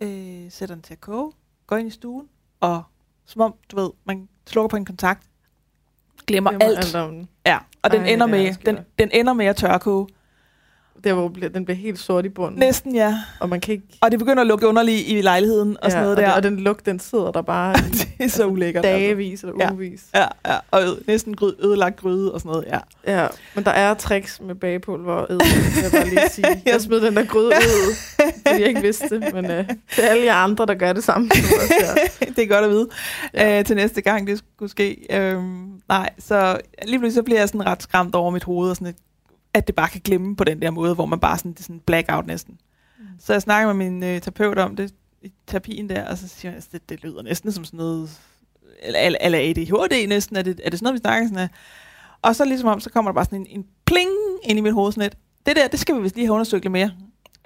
øh, 0.00 0.50
sætter 0.50 0.74
den 0.74 0.82
til 0.82 0.94
at 0.94 1.00
koge, 1.00 1.32
går 1.66 1.76
ind 1.76 1.88
i 1.88 1.90
stuen, 1.90 2.28
og 2.60 2.82
som 3.24 3.40
om, 3.40 3.54
du 3.70 3.76
ved, 3.76 3.90
man 4.04 4.28
slukker 4.46 4.68
på 4.68 4.76
en 4.76 4.84
kontakt, 4.84 5.28
glemmer 6.26 6.50
Glemmer 6.50 6.66
alt. 6.66 6.78
alt 6.78 6.94
om 6.94 7.10
den. 7.14 7.28
Ja, 7.46 7.58
og 7.82 7.90
den, 7.90 8.00
Ej, 8.00 8.06
ender 8.08 8.26
det 8.26 8.34
er 8.34 8.42
med, 8.44 8.54
den, 8.66 8.78
den 8.98 9.10
ender 9.12 9.32
med 9.32 9.46
at 9.46 9.56
tørkoge. 9.56 10.08
Der, 11.04 11.12
hvor 11.14 11.28
bliver- 11.28 11.48
den 11.50 11.64
bliver 11.64 11.78
helt 11.78 11.98
sort 11.98 12.26
i 12.26 12.28
bunden. 12.28 12.58
Næsten, 12.58 12.94
ja. 12.94 13.18
Og 13.40 13.48
man 13.48 13.60
kan 13.60 13.72
ikke... 13.74 13.86
Og 14.00 14.10
det 14.10 14.18
begynder 14.18 14.40
at 14.40 14.46
lugte 14.46 14.66
underligt 14.68 15.02
i 15.08 15.20
lejligheden 15.20 15.76
og 15.82 15.90
sådan 15.90 16.04
noget 16.04 16.16
og, 16.18 16.22
der. 16.22 16.28
Den, 16.28 16.36
og 16.36 16.42
den 16.42 16.60
lugt, 16.60 16.86
den 16.86 16.98
sidder 17.00 17.30
der 17.32 17.42
bare 17.42 17.74
det 17.98 18.08
er 18.18 18.28
så 18.28 18.46
ulækkert. 18.46 18.84
altså. 18.84 18.98
dagevis 18.98 19.42
eller 19.42 19.54
Ja. 19.60 19.70
ugevis. 19.72 20.04
Ja, 20.14 20.24
ja, 20.46 20.56
og 20.70 20.82
øde, 20.82 21.00
næsten 21.06 21.36
gryd, 21.36 21.52
ødelagt 21.60 21.96
gryde 21.96 22.32
og 22.34 22.40
sådan 22.40 22.50
noget, 22.52 22.64
ja. 22.66 22.78
Ja, 23.22 23.26
men 23.54 23.64
der 23.64 23.70
er 23.70 23.94
tricks 23.94 24.40
med 24.40 24.54
bagepulver 24.54 25.12
og 25.12 25.26
æd, 25.30 25.36
vil 25.36 25.82
jeg 25.82 25.90
bare 25.92 26.08
lige 26.08 26.28
sige. 26.30 26.62
Jeg 26.72 26.80
smed 26.80 27.00
den 27.00 27.16
der 27.16 27.24
gryde 27.24 27.46
ud, 27.46 27.94
fordi 28.48 28.60
jeg 28.60 28.68
ikke 28.68 28.82
vidste 28.82 29.08
det, 29.08 29.34
men 29.34 29.44
øh, 29.44 29.68
det 29.96 30.04
er 30.04 30.08
alle 30.08 30.24
jer 30.24 30.34
andre, 30.34 30.66
der 30.66 30.74
gør 30.74 30.92
det 30.92 31.04
samme. 31.04 31.28
her. 31.34 32.26
det 32.36 32.38
er 32.44 32.46
godt 32.46 32.64
at 32.64 32.70
vide 32.70 32.88
Ja. 33.34 33.48
ja. 33.52 33.58
øh, 33.58 33.64
til 33.64 33.76
næste 33.76 34.00
gang, 34.00 34.26
det 34.26 34.38
skulle 34.56 34.70
ske. 34.70 35.06
Øhm, 35.10 35.66
nej, 35.88 36.10
så 36.18 36.58
lige 36.86 36.98
pludselig 36.98 37.14
så 37.14 37.22
bliver 37.22 37.38
jeg 37.40 37.48
sådan 37.48 37.66
ret 37.66 37.82
skræmt 37.82 38.14
over 38.14 38.30
mit 38.30 38.44
hoved, 38.44 38.70
og 38.70 38.76
sådan, 38.76 38.88
at, 38.88 38.94
at 39.56 39.66
det 39.66 39.74
bare 39.74 39.88
kan 39.88 40.00
glemme 40.04 40.36
på 40.36 40.44
den 40.44 40.62
der 40.62 40.70
måde, 40.70 40.94
hvor 40.94 41.06
man 41.06 41.20
bare 41.20 41.38
sådan, 41.38 41.52
det 41.52 41.58
er 41.58 41.62
sådan 41.62 41.80
blackout 41.86 42.26
næsten. 42.26 42.58
Mm. 42.98 43.04
Så 43.18 43.32
jeg 43.32 43.42
snakker 43.42 43.72
med 43.72 43.90
min 43.90 44.02
øh, 44.02 44.20
terapeut 44.20 44.58
om 44.58 44.76
det, 44.76 44.94
i 45.22 45.32
terapien 45.46 45.88
der, 45.88 46.08
og 46.08 46.18
så 46.18 46.28
siger 46.28 46.50
jeg, 46.50 46.54
altså, 46.54 46.70
det, 46.72 46.88
det 46.88 47.02
lyder 47.02 47.22
næsten 47.22 47.52
som 47.52 47.64
sådan 47.64 47.76
noget, 47.76 48.20
eller, 48.82 49.00
eller, 49.00 49.18
eller 49.22 49.38
ADHD 49.38 50.08
næsten, 50.08 50.36
er 50.36 50.42
det, 50.42 50.60
er 50.64 50.70
det 50.70 50.78
sådan 50.78 50.84
noget, 50.84 50.94
vi 50.94 51.00
snakker 51.00 51.28
sådan 51.28 51.38
af? 51.38 51.48
Og 52.22 52.36
så 52.36 52.44
ligesom 52.44 52.68
om, 52.68 52.80
så 52.80 52.90
kommer 52.90 53.10
der 53.10 53.14
bare 53.14 53.24
sådan 53.24 53.40
en, 53.40 53.46
en 53.50 53.66
pling 53.84 54.10
ind 54.42 54.58
i 54.58 54.62
mit 54.62 54.72
hoved, 54.72 54.92
sådan 54.92 55.06
et, 55.06 55.18
det 55.46 55.56
der, 55.56 55.68
det 55.68 55.80
skal 55.80 55.96
vi 55.96 56.02
vist 56.02 56.14
lige 56.14 56.26
have 56.26 56.34
undersøgt 56.34 56.64
lidt 56.64 56.72
mere. 56.72 56.90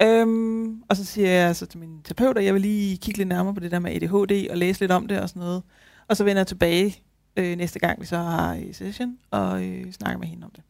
Øhm, 0.01 0.81
og 0.89 0.97
så 0.97 1.05
siger 1.05 1.29
jeg 1.29 1.55
så 1.55 1.65
til 1.65 1.79
min 1.79 2.01
terapeut, 2.03 2.37
at 2.37 2.45
jeg 2.45 2.53
vil 2.53 2.61
lige 2.61 2.97
kigge 2.97 3.17
lidt 3.17 3.29
nærmere 3.29 3.53
på 3.53 3.59
det 3.59 3.71
der 3.71 3.79
med 3.79 3.91
ADHD 3.91 4.49
og 4.49 4.57
læse 4.57 4.79
lidt 4.79 4.91
om 4.91 5.07
det 5.07 5.19
og 5.19 5.29
sådan 5.29 5.39
noget. 5.39 5.63
Og 6.07 6.17
så 6.17 6.23
vender 6.23 6.39
jeg 6.39 6.47
tilbage 6.47 7.03
øh, 7.37 7.57
næste 7.57 7.79
gang, 7.79 8.01
vi 8.01 8.05
så 8.05 8.17
har 8.17 8.53
i 8.53 8.73
session, 8.73 9.17
og 9.31 9.65
øh, 9.65 9.91
snakker 9.91 10.19
med 10.19 10.27
hende 10.27 10.45
om 10.45 10.51
det. 10.55 10.63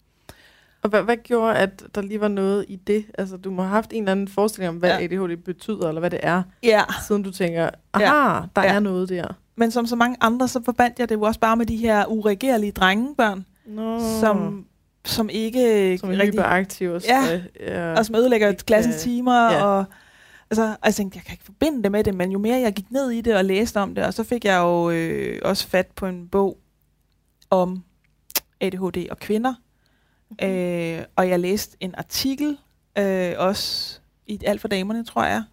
Og 0.84 0.90
hvad, 0.90 1.02
hvad 1.04 1.18
gjorde, 1.24 1.56
at 1.56 1.84
der 1.96 2.02
lige 2.02 2.22
var 2.22 2.28
noget 2.28 2.66
i 2.68 2.76
det? 2.76 3.06
Altså, 3.18 3.38
du 3.38 3.52
må 3.52 3.62
have 3.62 3.70
haft 3.74 3.94
en 3.94 4.04
eller 4.04 4.12
anden 4.12 4.28
forestilling 4.28 4.70
om, 4.70 4.76
hvad 4.76 4.90
Ja. 4.90 4.98
ja. 4.98 5.04
ADHD 5.04 5.38
betyder, 5.38 5.88
eller 5.88 6.00
hvad 6.00 6.10
det 6.10 6.20
er, 6.24 6.44
Ja. 6.64 6.82
siden 7.08 7.24
du 7.24 7.32
tænker, 7.32 7.70
aha, 7.94 8.06
der 8.56 8.64
Ja. 8.64 8.74
er 8.74 8.80
noget 8.80 9.10
der. 9.10 9.28
Men 9.56 9.72
som 9.72 9.86
så 9.88 9.96
mange 9.96 10.18
andre, 10.22 10.48
så 10.48 10.62
forbandt 10.66 11.00
jeg 11.00 11.10
det 11.10 11.16
jo 11.16 11.22
også 11.22 11.40
bare 11.40 11.56
med 11.58 11.66
de 11.66 11.78
her 11.78 12.06
uregerlige 12.06 12.72
drengebørn, 12.72 13.46
Nå, 13.66 14.00
som, 14.20 14.66
som 15.06 15.30
ikke 15.30 15.98
som 15.98 16.12
er 16.12 16.26
hyperaktive. 16.26 17.02
Ja. 17.08 17.42
ja. 17.60 17.94
og 17.98 18.06
som 18.06 18.16
ødelægger 18.16 18.52
klassens 18.54 18.96
øh, 18.96 19.00
timer. 19.02 19.52
ja. 19.52 19.64
Og, 19.66 19.86
altså, 20.50 20.64
og 20.64 20.78
jeg 20.86 20.96
tænkte, 20.96 21.16
jeg 21.18 21.24
kan 21.26 21.34
ikke 21.34 21.44
forbinde 21.46 21.84
det 21.84 21.92
med 21.92 22.04
det, 22.04 22.16
men 22.16 22.32
jo 22.32 22.40
mere 22.40 22.60
jeg 22.60 22.74
gik 22.74 22.92
ned 22.92 23.10
i 23.12 23.22
det 23.22 23.36
og 23.36 23.46
læste 23.46 23.78
om 23.80 23.96
det, 23.96 24.04
og 24.06 24.14
så 24.14 24.24
fik 24.24 24.46
jeg 24.46 24.58
jo 24.60 24.90
øh, 24.90 25.40
også 25.44 25.68
fat 25.68 25.88
på 25.96 26.06
en 26.06 26.28
bog 26.28 26.58
om 27.50 27.84
ADHD 28.62 29.10
og 29.12 29.20
kvinder. 29.20 29.54
Mhm. 30.32 30.50
Øh, 30.50 31.06
og 31.16 31.30
jeg 31.30 31.40
læste 31.40 31.78
en 31.80 31.96
artikel, 31.98 32.58
øh, 32.98 33.34
også 33.38 34.00
i 34.28 34.40
Alt 34.46 34.62
for 34.62 34.68
Damerne, 34.68 35.06
tror 35.06 35.24
jeg, 35.26 35.44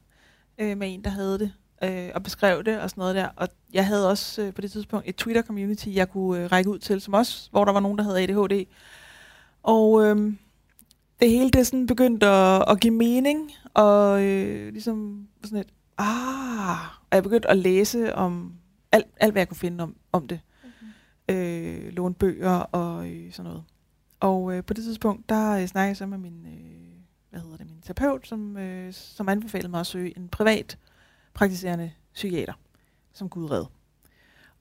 øh, 0.58 0.78
med 0.78 0.94
en, 0.94 1.04
der 1.04 1.10
havde 1.10 1.38
det, 1.38 1.52
øh, 1.82 2.10
og 2.14 2.22
beskrev 2.22 2.64
det 2.64 2.80
og 2.80 2.90
sådan 2.90 3.00
noget 3.00 3.14
der. 3.14 3.28
Og 3.36 3.48
jeg 3.72 3.86
havde 3.86 4.10
også 4.10 4.42
øh, 4.42 4.54
på 4.54 4.60
det 4.60 4.72
tidspunkt 4.72 5.08
et 5.08 5.16
Twitter-community, 5.16 5.88
jeg 5.88 6.10
kunne 6.10 6.42
øh, 6.42 6.52
række 6.52 6.70
ud 6.70 6.78
til, 6.78 7.00
som 7.00 7.14
også, 7.14 7.50
hvor 7.50 7.64
der 7.64 7.72
var 7.72 7.80
nogen, 7.80 7.98
der 7.98 8.04
havde 8.04 8.22
ADHD. 8.22 8.66
Og 9.62 10.04
øh, 10.06 10.32
det 11.20 11.30
hele 11.30 11.50
det 11.50 11.66
sådan 11.66 11.86
begyndte 11.86 12.26
at, 12.26 12.64
at 12.70 12.80
give 12.80 12.94
mening, 12.94 13.52
og 13.74 14.22
øh, 14.24 14.72
ligesom 14.72 15.28
sådan 15.44 15.58
et, 15.58 15.68
ah, 15.98 16.78
og 17.10 17.14
jeg 17.14 17.22
begyndte 17.22 17.50
at 17.50 17.56
læse 17.56 18.14
om 18.14 18.52
alt, 18.92 19.06
alt 19.20 19.32
hvad 19.32 19.40
jeg 19.40 19.48
kunne 19.48 19.56
finde 19.56 19.84
om, 19.84 19.96
om 20.12 20.28
det. 20.28 20.40
Øh, 21.28 21.92
låne 21.92 22.14
bøger 22.14 22.50
og 22.50 23.08
øh, 23.08 23.32
sådan 23.32 23.48
noget. 23.48 23.64
Og 24.20 24.54
øh, 24.54 24.64
på 24.64 24.74
det 24.74 24.84
tidspunkt, 24.84 25.28
der 25.28 25.50
øh, 25.50 25.66
snakkede 25.66 25.88
jeg 25.88 25.96
så 25.96 26.06
med 26.06 26.18
min, 26.18 26.46
øh, 26.46 27.02
hvad 27.30 27.40
hedder 27.40 27.56
det, 27.56 27.66
min 27.66 27.80
terapeut, 27.80 28.26
som, 28.26 28.56
øh, 28.56 28.92
som 28.92 29.28
anbefalede 29.28 29.68
mig 29.68 29.80
at 29.80 29.86
søge 29.86 30.16
en 30.16 30.28
privat 30.28 30.78
praktiserende 31.34 31.92
psykiater, 32.14 32.52
som 33.12 33.28
kunne 33.28 33.44
udrede. 33.44 33.68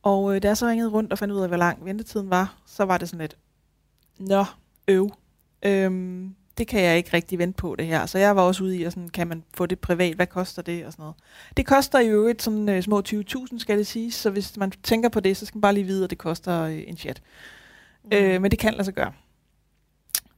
Og 0.04 0.36
øh, 0.36 0.41
da 0.41 0.48
jeg 0.48 0.58
så 0.58 0.67
ringede 0.67 0.89
rundt 0.89 1.12
og 1.12 1.17
fandt 1.17 1.34
ud 1.34 1.41
af, 1.41 1.48
hvor 1.48 1.58
lang 1.58 1.86
ventetiden 1.86 2.30
var, 2.30 2.58
så 2.65 2.84
var 2.84 2.98
det 2.98 3.10
sådan 3.10 3.22
lidt, 3.22 3.38
nå, 4.20 4.46
øv. 4.88 5.12
Øhm, 5.63 6.36
det 6.58 6.67
kan 6.67 6.82
jeg 6.82 6.98
ikke 6.98 7.10
rigtig 7.13 7.39
vente 7.39 7.58
på 7.58 7.76
det 7.76 7.86
her. 7.86 8.06
Så 8.06 8.17
jeg 8.17 8.36
var 8.36 8.41
også 8.41 8.63
ude 8.63 8.78
i, 8.78 8.84
og 8.84 8.91
sådan, 8.91 9.10
kan 9.10 9.28
man 9.28 9.43
få 9.54 9.65
det 9.65 9.80
privat? 9.80 10.15
Hvad 10.15 10.28
koster 10.28 10.62
det? 10.62 10.86
Og 10.86 10.91
sådan 10.91 11.04
noget. 11.04 11.15
Det 11.58 11.65
koster 11.65 12.00
jo 12.00 12.28
et 12.28 12.41
sådan 12.41 12.70
øh, 12.70 12.84
små 12.84 13.02
20.000, 13.10 13.60
skal 13.60 13.78
det 13.78 13.88
sige. 13.88 14.12
Så 14.12 14.30
hvis 14.30 14.58
man 14.58 14.72
tænker 14.72 15.10
på 15.10 15.20
det, 15.20 15.38
så 15.38 15.46
skal 15.46 15.58
man 15.58 15.62
bare 15.62 15.74
lige 15.74 15.84
vide, 15.84 16.04
at 16.04 16.10
det 16.10 16.17
koster 16.17 16.62
øh, 16.62 16.84
en 16.88 16.98
chat. 16.98 17.22
Mm. 18.04 18.10
Øh, 18.13 18.41
men 18.41 18.52
det 18.52 18.60
kan 18.60 18.74
lade 18.74 18.84
sig 18.84 18.93
gøre. 18.93 19.12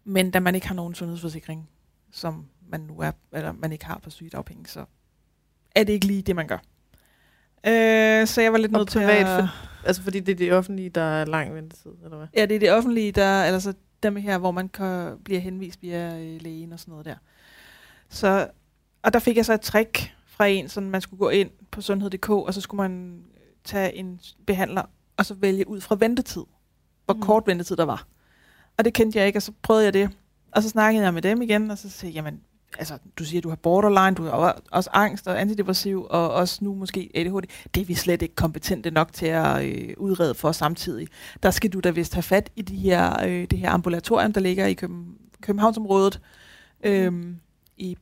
Men 0.10 0.32
da 0.32 0.40
man 0.40 0.56
ikke 0.56 0.68
har 0.68 0.76
nogen 0.76 0.96
sundhedsforsikring, 0.96 1.70
som 2.12 2.46
man 2.70 2.80
nu 2.80 3.00
er, 3.00 3.12
eller 3.34 3.52
man 3.52 3.72
ikke 3.72 3.86
har 3.86 4.00
på 4.04 4.10
sygedagpenge, 4.10 4.68
så 4.68 4.86
er 5.76 5.84
det 5.84 5.94
ikke 5.94 6.06
lige 6.06 6.22
det, 6.22 6.36
man 6.36 6.48
gør. 6.48 6.58
Øh, 7.68 8.28
så 8.28 8.42
jeg 8.42 8.52
var 8.52 8.58
lidt 8.58 8.74
Og 8.74 8.80
nødt 8.80 8.90
til 8.90 9.00
at... 9.00 9.26
for, 9.26 9.50
altså 9.88 10.04
fordi 10.04 10.20
det 10.20 10.32
er 10.32 10.36
det 10.36 10.54
offentlige, 10.54 10.90
der 10.90 11.02
er 11.02 11.26
lang 11.26 11.56
ventetid, 11.56 11.92
eller 12.04 12.18
hvad? 12.18 12.28
Ja, 12.36 12.46
det 12.46 12.56
er 12.56 12.60
det 12.60 12.72
offentlige, 12.72 13.12
der, 13.12 13.44
altså 13.44 13.74
dem 14.04 14.16
her, 14.16 14.38
hvor 14.38 14.52
man 14.52 14.70
kan, 14.70 15.18
bliver 15.26 15.40
henvist 15.40 15.82
via 15.82 16.20
øh, 16.20 16.42
lægen 16.42 16.74
og 16.74 16.80
sådan 16.80 16.92
noget 16.92 17.06
der. 17.06 17.16
Så, 18.10 18.48
og 19.04 19.14
der 19.14 19.20
fik 19.20 19.38
jeg 19.38 19.46
så 19.46 19.54
et 19.54 19.62
trick 19.62 20.14
fra 20.26 20.46
en, 20.46 20.70
sådan 20.70 20.90
man 20.90 21.02
skulle 21.02 21.20
gå 21.20 21.30
ind 21.30 21.50
på 21.72 21.82
sundhed.dk, 21.82 22.30
og 22.30 22.54
så 22.54 22.62
skulle 22.62 22.90
man 22.90 23.24
tage 23.64 23.96
en 23.96 24.20
behandler, 24.48 24.84
og 25.18 25.26
så 25.26 25.34
vælge 25.34 25.68
ud 25.68 25.82
fra 25.82 25.96
ventetid, 26.00 26.44
hvor 27.06 27.16
mm. 27.16 27.22
kort 27.22 27.44
ventetid 27.48 27.76
der 27.76 27.86
var. 27.86 28.08
Og 28.80 28.86
det 28.86 28.94
kendte 28.94 29.20
jeg 29.20 29.28
ikke, 29.28 29.38
og 29.38 29.44
så 29.44 29.52
prøvede 29.62 29.86
jeg 29.86 29.94
det. 29.94 30.10
Og 30.52 30.64
så 30.64 30.70
snakkede 30.70 31.04
jeg 31.04 31.14
med 31.14 31.22
dem 31.22 31.42
igen, 31.42 31.72
og 31.72 31.78
så 31.78 31.90
sagde 31.90 32.16
jeg, 32.16 32.16
jamen, 32.16 32.42
altså, 32.78 32.98
du 33.20 33.26
siger, 33.26 33.42
du 33.42 33.50
har 33.50 33.56
borderline, 33.56 34.16
du 34.16 34.24
har 34.24 34.62
også 34.72 34.90
angst 34.94 35.28
og 35.28 35.42
antidepressiv, 35.42 36.08
og 36.10 36.34
også 36.34 36.64
nu 36.64 36.76
måske 36.76 37.12
ADHD. 37.16 37.42
Det 37.76 37.82
er 37.82 37.86
vi 37.86 37.94
slet 37.94 38.22
ikke 38.22 38.36
kompetente 38.36 38.92
nok 38.92 39.14
til 39.14 39.26
at 39.26 39.66
øh, 39.66 39.94
udrede 39.98 40.34
for 40.34 40.52
samtidig. 40.52 41.08
Der 41.44 41.52
skal 41.52 41.70
du 41.70 41.80
da 41.80 41.90
vist 41.90 42.14
have 42.14 42.24
fat 42.24 42.50
i 42.56 42.62
de 42.62 42.76
her, 42.76 43.24
øh, 43.24 43.48
det 43.52 43.60
her 43.60 43.72
ambulatorium, 43.72 44.34
der 44.34 44.42
ligger 44.42 44.66
i 44.66 44.74
Køben, 44.74 45.18
Københavnsområdet. 45.42 46.22
Øhm, 46.84 47.40
i, 47.78 47.98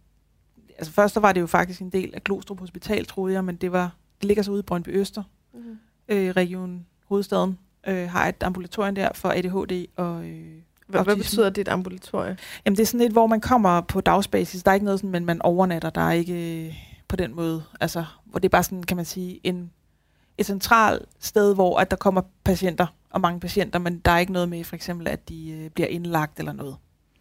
altså 0.78 0.94
først 0.94 1.14
så 1.14 1.20
var 1.20 1.32
det 1.32 1.42
jo 1.42 1.48
faktisk 1.48 1.82
en 1.82 1.90
del 1.90 2.12
af 2.14 2.24
Glostrup 2.24 2.60
Hospital, 2.60 3.06
troede 3.06 3.34
jeg, 3.34 3.44
men 3.44 3.56
det, 3.56 3.72
var, 3.72 3.96
det 4.22 4.28
ligger 4.28 4.44
så 4.44 4.52
ude 4.52 4.60
i 4.60 4.64
Brøndby 4.64 4.90
Øster. 4.90 5.24
Mm. 5.54 5.78
øh, 6.08 6.30
Region 6.32 6.86
Hovedstaden, 7.06 7.58
øh, 7.88 8.10
har 8.10 8.28
et 8.28 8.44
ambulatorium 8.44 8.96
der 8.96 9.10
for 9.14 9.30
ADHD 9.30 9.86
og 9.96 10.26
øh, 10.26 10.62
Hvad, 10.88 11.04
hvad 11.04 11.16
betyder 11.16 11.50
det, 11.50 11.62
et 11.62 11.68
ambulatorie? 11.68 12.38
Jamen, 12.66 12.78
det 12.78 12.84
er 12.84 12.88
sådan 12.88 13.06
et, 13.06 13.12
hvor 13.12 13.28
man 13.28 13.42
kommer 13.42 13.82
på 13.82 14.02
dagsbasis. 14.02 14.64
Der 14.64 14.72
er 14.72 14.74
ikke 14.74 14.86
noget 14.86 15.00
sådan, 15.00 15.12
men 15.12 15.26
man 15.26 15.42
overnatter. 15.42 15.90
Der 15.90 16.02
er 16.02 16.12
ikke 16.12 16.66
øh, 16.68 16.74
på 17.08 17.16
den 17.16 17.36
måde. 17.36 17.64
Altså, 17.80 18.06
hvor 18.26 18.40
det 18.40 18.48
er 18.48 18.50
bare 18.50 18.64
sådan, 18.64 18.84
kan 18.84 18.98
man 18.98 19.06
sige, 19.06 19.40
en, 19.44 19.72
et 20.38 20.46
centralt 20.46 21.06
sted, 21.20 21.54
hvor 21.56 21.80
at 21.80 21.92
der 21.92 21.98
kommer 21.98 22.22
patienter, 22.44 22.88
og 23.10 23.22
mange 23.22 23.40
patienter, 23.40 23.80
men 23.80 24.00
der 24.00 24.12
er 24.12 24.20
ikke 24.20 24.32
noget 24.32 24.50
med, 24.50 24.64
for 24.64 24.76
eksempel, 24.76 25.08
at 25.08 25.30
de 25.30 25.52
øh, 25.52 25.70
bliver 25.70 25.88
indlagt 25.88 26.40
eller 26.40 26.54
noget. 26.54 26.76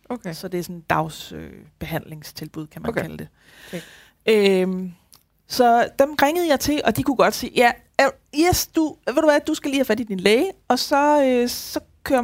Okay. 0.08 0.34
Så 0.34 0.48
det 0.48 0.58
er 0.58 0.62
sådan 0.62 0.76
et 0.76 0.90
dagsbehandlingstilbud, 0.90 2.62
øh, 2.62 2.68
kan 2.68 2.82
man 2.82 2.88
Okay. 2.88 3.02
kalde 3.02 3.18
det. 3.18 3.28
Okay. 3.68 3.80
Øhm, 4.62 4.92
så 5.48 5.88
dem 5.98 6.14
ringede 6.22 6.48
jeg 6.48 6.60
til, 6.60 6.80
og 6.84 6.96
de 6.96 7.02
kunne 7.02 7.16
godt 7.16 7.34
sige, 7.34 7.52
ja, 7.56 7.72
øh, 8.00 8.40
yes, 8.40 8.66
du, 8.66 8.96
ved 9.06 9.14
du 9.14 9.26
hvad, 9.26 9.40
du 9.46 9.54
skal 9.54 9.70
lige 9.70 9.78
have 9.78 9.84
fat 9.84 10.00
i 10.00 10.04
din 10.04 10.20
læge, 10.20 10.50
og 10.68 10.78
så, 10.78 11.24
øh, 11.24 11.48
så 11.48 11.80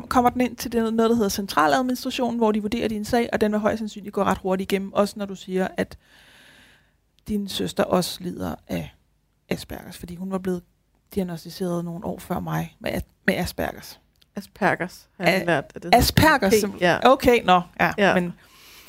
kommer 0.08 0.30
den 0.30 0.40
ind 0.40 0.56
til 0.56 0.72
det, 0.72 0.94
noget, 0.94 1.10
der 1.10 1.16
hedder 1.16 1.28
centraladministrationen, 1.28 2.38
hvor 2.38 2.52
de 2.52 2.60
vurderer 2.62 2.88
din 2.88 3.04
sag, 3.04 3.28
og 3.32 3.40
den 3.40 3.52
vil 3.52 3.60
højst 3.60 3.78
sandsynligt 3.78 4.12
gå 4.14 4.22
ret 4.24 4.38
hurtigt 4.38 4.72
igennem, 4.72 4.92
også 4.92 5.14
når 5.18 5.26
du 5.26 5.34
siger, 5.34 5.68
at 5.76 5.98
din 7.28 7.48
søster 7.48 7.84
også 7.84 8.18
lider 8.22 8.54
af 8.68 8.94
Aspergers, 9.48 9.98
fordi 9.98 10.14
hun 10.14 10.30
var 10.30 10.38
blevet 10.38 10.62
diagnostiseret 11.14 11.84
nogle 11.84 12.04
år 12.04 12.18
før 12.18 12.40
mig 12.40 12.76
med, 12.80 12.90
med 13.26 13.34
Aspergers. 13.34 14.00
Aspergers 14.36 15.08
har 15.20 15.24
jeg 15.30 15.40
A- 15.42 15.44
lært. 15.44 15.72
At 15.74 15.82
det 15.82 15.94
Aspergers, 15.94 16.54
simpelthen. 16.54 16.88
Ja, 16.88 16.98
Okay, 17.12 17.42
nå, 17.44 17.60
ja, 17.80 17.86
Ja. 17.98 18.08
ja. 18.08 18.14
men 18.14 18.32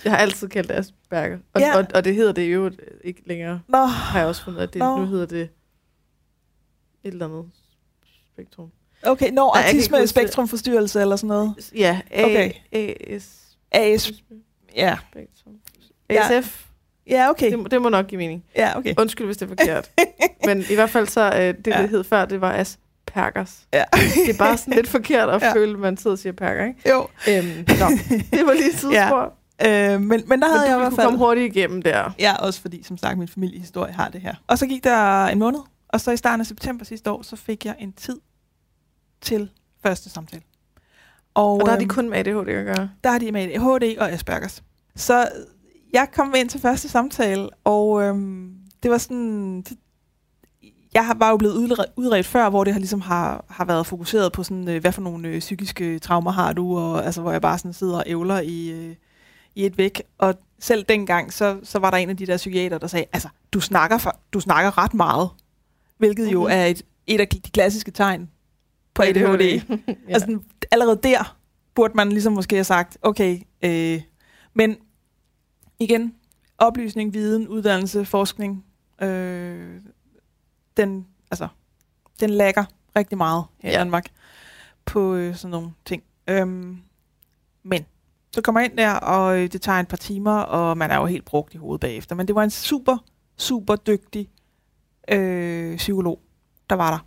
jeg 0.03 0.11
har 0.11 0.17
altid 0.19 0.47
kaldt 0.49 0.69
det 0.69 0.75
Asperger. 0.75 1.37
Og, 1.53 1.61
Ja. 1.61 1.77
og, 1.77 1.85
og 1.95 2.03
det 2.05 2.15
hedder 2.15 2.31
det 2.31 2.53
jo 2.53 2.71
ikke 3.03 3.21
længere. 3.25 3.61
nå, 3.67 3.77
Har 3.85 4.19
jeg 4.19 4.27
også 4.27 4.43
fundet, 4.43 4.59
at 4.61 4.73
det, 4.73 4.79
Nå. 4.79 4.97
nu 4.97 5.05
hedder 5.05 5.25
det 5.25 5.41
et 5.41 7.11
eller 7.13 7.25
andet 7.25 7.45
spektrum. 8.33 8.71
Okay, 9.05 9.29
nå, 9.31 9.51
Nej, 9.55 9.61
jeg 9.61 9.63
kan 9.63 9.69
ikke 9.69 9.77
autisme 9.79 9.97
det. 9.99 10.09
spektrumforstyrrelse 10.09 11.01
eller 11.01 11.15
sådan 11.15 11.27
noget. 11.27 11.53
Ja, 11.75 11.99
A, 12.11 12.23
Okay. 12.25 12.51
AS 12.71 13.39
AS, 13.71 14.11
ja, 14.75 14.95
spektrum. 15.11 15.53
Ja. 16.09 16.37
ASF. 16.37 16.65
ja, 17.09 17.29
okay, 17.29 17.51
Det, 17.51 17.59
må- 17.59 17.67
det 17.67 17.81
må 17.81 17.89
nok 17.89 18.07
give 18.07 18.17
mening. 18.17 18.43
ja, 18.55 18.77
okay. 18.77 18.93
Undskyld, 18.97 19.25
hvis 19.25 19.37
det 19.37 19.45
er 19.45 19.49
forkert. 19.57 19.89
Men 20.45 20.63
i 20.69 20.73
hvert 20.75 20.89
fald 20.89 21.07
så, 21.07 21.21
øh, 21.21 21.39
det, 21.65 21.67
Ja. 21.67 21.81
det 21.81 21.89
hed 21.89 22.03
før, 22.03 22.25
det 22.25 22.41
var 22.41 22.53
Aspergers. 22.53 23.59
Ja. 23.73 23.83
Det 23.93 24.29
er 24.29 24.37
bare 24.37 24.57
sådan 24.57 24.73
lidt 24.73 24.87
forkert 24.87 25.29
at 25.29 25.41
Ja. 25.41 25.47
ja. 25.49 25.53
føle, 25.53 25.73
at 25.73 25.79
man 25.79 25.97
sidder 25.97 26.11
og 26.15 26.19
siger 26.19 26.33
perker, 26.33 26.65
ikke? 26.65 26.89
Jo, 26.89 27.07
Øhm, 27.29 27.45
nå, 27.79 27.85
det 28.31 28.45
var 28.45 28.53
lige 28.53 28.69
et 28.69 28.79
sidespor. 28.79 29.33
øh, 29.65 30.01
men, 30.01 30.23
men 30.27 30.41
der 30.41 30.47
havde 30.47 30.59
Men 30.61 30.69
jeg 30.69 30.75
i 30.75 30.79
hvert 30.79 30.89
kunne 30.89 30.95
fald... 30.95 31.07
komme 31.07 31.19
hurtigt 31.19 31.55
igennem 31.55 31.81
der. 31.81 32.11
Ja, 32.19 32.35
også 32.35 32.61
fordi, 32.61 32.83
som 32.83 32.97
sagt, 32.97 33.17
min 33.17 33.27
familiehistorie 33.27 33.93
har 33.93 34.09
det 34.09 34.21
her. 34.21 34.35
Og 34.47 34.57
så 34.57 34.67
gik 34.67 34.83
der 34.83 35.25
en 35.25 35.39
måned, 35.39 35.59
og 35.89 36.01
så 36.01 36.11
i 36.11 36.17
starten 36.17 36.39
af 36.41 36.45
september 36.45 36.85
sidste 36.85 37.11
år, 37.11 37.21
så 37.21 37.35
fik 37.35 37.65
jeg 37.65 37.75
en 37.79 37.93
tid 37.93 38.19
til 39.23 39.49
første 39.83 40.09
samtale. 40.09 40.41
Og, 41.33 41.51
Og 41.53 41.65
der 41.65 41.71
er 41.71 41.75
de 41.77 41.83
øhm, 41.83 41.89
kun 41.89 42.09
med 42.09 42.17
ADHD 42.17 42.49
at 42.49 42.65
gøre. 42.75 42.89
der 43.03 43.11
har 43.11 43.19
de 43.19 43.31
med 43.31 43.41
ADHD 43.41 43.97
og 43.99 44.11
Aspergers. 44.11 44.63
Så 44.95 45.27
jeg 45.93 46.07
kom 46.15 46.33
ind 46.37 46.49
til 46.49 46.59
første 46.61 46.89
samtale, 46.89 47.49
og 47.63 48.01
øhm, 48.03 48.53
det 48.83 48.91
var 48.91 48.97
sådan... 48.97 49.57
Det, 49.61 49.77
jeg 50.93 51.05
har- 51.05 51.15
var 51.19 51.29
jo 51.29 51.37
blevet 51.37 51.53
udre- 51.53 51.85
udredt 51.95 52.25
før, 52.25 52.49
hvor 52.49 52.63
det 52.63 52.73
har 52.73 52.79
ligesom 52.79 53.01
har, 53.01 53.45
har 53.49 53.65
været 53.65 53.87
fokuseret 53.87 54.31
på 54.33 54.43
sådan, 54.43 54.69
øh, 54.69 54.81
hvad 54.81 54.91
for 54.91 55.01
nogle 55.01 55.27
øh, 55.27 55.39
psykiske 55.39 55.99
traumer 55.99 56.31
har 56.31 56.53
du, 56.53 56.77
og 56.77 57.05
altså, 57.05 57.21
hvor 57.21 57.31
jeg 57.31 57.41
bare 57.41 57.57
sådan 57.57 57.73
sidder 57.73 57.97
og 57.97 58.03
ævler 58.07 58.39
i, 58.39 58.69
øh, 58.71 58.95
i 59.55 59.65
et 59.65 59.77
væk. 59.77 60.01
Og 60.17 60.35
selv 60.59 60.85
dengang, 60.89 61.33
så, 61.33 61.59
så 61.63 61.79
var 61.79 61.89
der 61.89 61.97
en 61.97 62.09
af 62.09 62.17
de 62.17 62.25
der 62.25 62.37
psykiater, 62.37 62.77
der 62.77 62.87
sagde, 62.87 63.05
altså, 63.13 63.29
du 63.53 63.59
snakker, 63.59 63.97
for, 63.97 64.19
du 64.33 64.39
snakker 64.39 64.77
ret 64.77 64.93
meget, 64.93 65.29
hvilket 65.97 66.31
jo 66.31 66.41
Mhm. 66.41 66.51
er 66.51 66.65
et, 66.65 66.81
et 67.07 67.19
af 67.19 67.27
de 67.27 67.39
klassiske 67.51 67.91
tegn 67.91 68.29
på 68.93 69.01
ADHD. 69.03 69.41
ja. 69.41 69.77
Ja. 69.87 70.13
Altså, 70.13 70.39
allerede 70.71 70.99
der 71.03 71.37
burde 71.75 71.93
man 71.95 72.09
ligesom 72.09 72.33
måske 72.33 72.55
have 72.55 72.63
sagt, 72.63 72.97
okay, 73.01 73.39
øh, 73.63 74.01
men 74.53 74.77
igen, 75.79 76.15
oplysning, 76.57 77.13
viden, 77.13 77.47
uddannelse, 77.47 78.05
forskning, 78.05 78.65
øh, 79.01 79.81
den, 80.77 81.07
altså, 81.31 81.47
den 82.19 82.29
lægger 82.29 82.65
rigtig 82.95 83.17
meget 83.17 83.43
her 83.59 83.69
i 83.69 83.73
Ja. 83.73 83.79
Danmark 83.79 84.05
på 84.85 85.15
øh, 85.15 85.35
sådan 85.35 85.51
nogle 85.51 85.71
ting. 85.85 86.03
Øhm, 86.27 86.77
men 87.63 87.85
så 88.31 88.41
kommer 88.41 88.61
jeg 88.61 88.69
ind 88.69 88.77
der, 88.77 88.93
og 88.93 89.39
øh, 89.39 89.51
det 89.51 89.61
tager 89.61 89.79
et 89.79 89.87
par 89.87 89.97
timer, 89.97 90.37
og 90.37 90.77
man 90.77 90.91
er 90.91 90.95
jo 90.97 91.05
helt 91.05 91.25
brugt 91.25 91.53
i 91.53 91.57
hovedet 91.57 91.81
bagefter. 91.81 92.15
Men 92.15 92.27
det 92.27 92.35
var 92.35 92.43
en 92.43 92.49
super, 92.49 92.97
super 93.37 93.75
dygtig 93.75 94.29
øh, 95.07 95.77
psykolog, 95.77 96.19
der 96.69 96.75
var 96.75 96.91
der. 96.91 97.05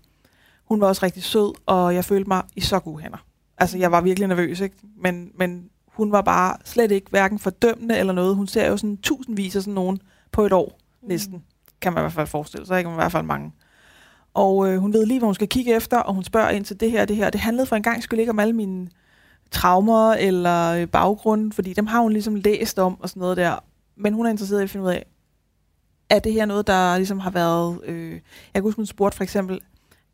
Hun 0.68 0.80
var 0.80 0.86
også 0.86 1.02
rigtig 1.02 1.22
sød, 1.22 1.52
og 1.66 1.94
jeg 1.94 2.04
følte 2.04 2.28
mig 2.28 2.42
i 2.56 2.60
så 2.60 2.78
gode 2.78 3.02
hænder. 3.02 3.24
Altså, 3.58 3.78
jeg 3.78 3.92
var 3.92 4.00
virkelig 4.00 4.28
nervøs, 4.28 4.60
ikke? 4.60 4.76
Men, 4.96 5.30
men 5.34 5.70
hun 5.88 6.12
var 6.12 6.22
bare 6.22 6.56
slet 6.64 6.90
ikke 6.90 7.10
hverken 7.10 7.38
fordømmende 7.38 7.98
eller 7.98 8.12
noget. 8.12 8.36
Hun 8.36 8.46
ser 8.46 8.68
jo 8.68 8.76
sådan 8.76 8.96
tusindvis 8.96 9.56
af 9.56 9.62
sådan 9.62 9.74
nogen 9.74 9.98
på 10.32 10.46
et 10.46 10.52
år, 10.52 10.78
næsten. 11.02 11.44
Kan 11.80 11.92
man 11.92 12.00
i 12.00 12.02
hvert 12.02 12.12
fald 12.12 12.26
forestille 12.26 12.66
sig, 12.66 12.78
ikke? 12.78 12.90
Men 12.90 12.94
i 12.94 13.00
hvert 13.00 13.12
fald 13.12 13.22
mange. 13.22 13.52
Og 14.34 14.68
øh, 14.68 14.78
hun 14.78 14.92
ved 14.92 15.06
lige, 15.06 15.18
hvad 15.18 15.26
hun 15.26 15.34
skal 15.34 15.48
kigge 15.48 15.74
efter, 15.74 15.98
og 15.98 16.14
hun 16.14 16.24
spørger 16.24 16.50
ind 16.50 16.64
til 16.64 16.80
det 16.80 16.90
her 16.90 17.04
det 17.04 17.16
her. 17.16 17.30
Det 17.30 17.40
handlede 17.40 17.66
for 17.66 17.76
en 17.76 17.82
gang 17.82 18.02
skulle 18.02 18.22
ikke 18.22 18.30
om 18.30 18.38
alle 18.38 18.52
mine 18.52 18.88
traumer 19.50 20.12
eller 20.12 20.68
øh, 20.68 20.88
baggrund, 20.88 21.52
fordi 21.52 21.72
dem 21.72 21.86
har 21.86 22.00
hun 22.00 22.12
ligesom 22.12 22.34
læst 22.34 22.78
om 22.78 23.00
og 23.00 23.08
sådan 23.08 23.20
noget 23.20 23.36
der. 23.36 23.64
Men 23.96 24.14
hun 24.14 24.26
er 24.26 24.30
interesseret 24.30 24.60
i 24.60 24.62
at 24.64 24.70
finde 24.70 24.86
ud 24.86 24.90
af, 24.90 25.06
er 26.10 26.18
det 26.18 26.32
her 26.32 26.46
noget, 26.46 26.66
der 26.66 26.96
ligesom 26.96 27.18
har 27.18 27.30
været... 27.30 27.80
Øh, 27.84 28.12
jeg 28.12 28.20
kan 28.54 28.62
huske, 28.62 28.76
hun 28.76 28.86
spurgte 28.86 29.16
for 29.16 29.24
eksempel, 29.24 29.60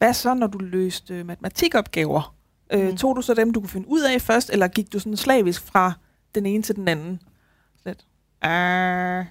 hvad 0.02 0.14
så, 0.14 0.34
når 0.34 0.46
du 0.46 0.58
løste 0.58 1.14
øh, 1.14 1.26
matematikopgaver? 1.26 2.34
Øh, 2.72 2.88
Mm. 2.90 2.96
tog 2.96 3.16
du 3.16 3.22
så 3.22 3.34
dem, 3.34 3.52
du 3.52 3.60
kunne 3.60 3.68
finde 3.68 3.88
ud 3.88 4.00
af 4.00 4.20
først, 4.20 4.50
eller 4.50 4.68
gik 4.68 4.92
du 4.92 4.98
sådan 4.98 5.16
slavisk 5.16 5.62
fra 5.62 5.92
den 6.34 6.46
ene 6.46 6.62
til 6.62 6.76
den 6.76 6.88
anden? 6.88 7.20
Lidt. 7.86 8.06
Øh. 8.44 9.26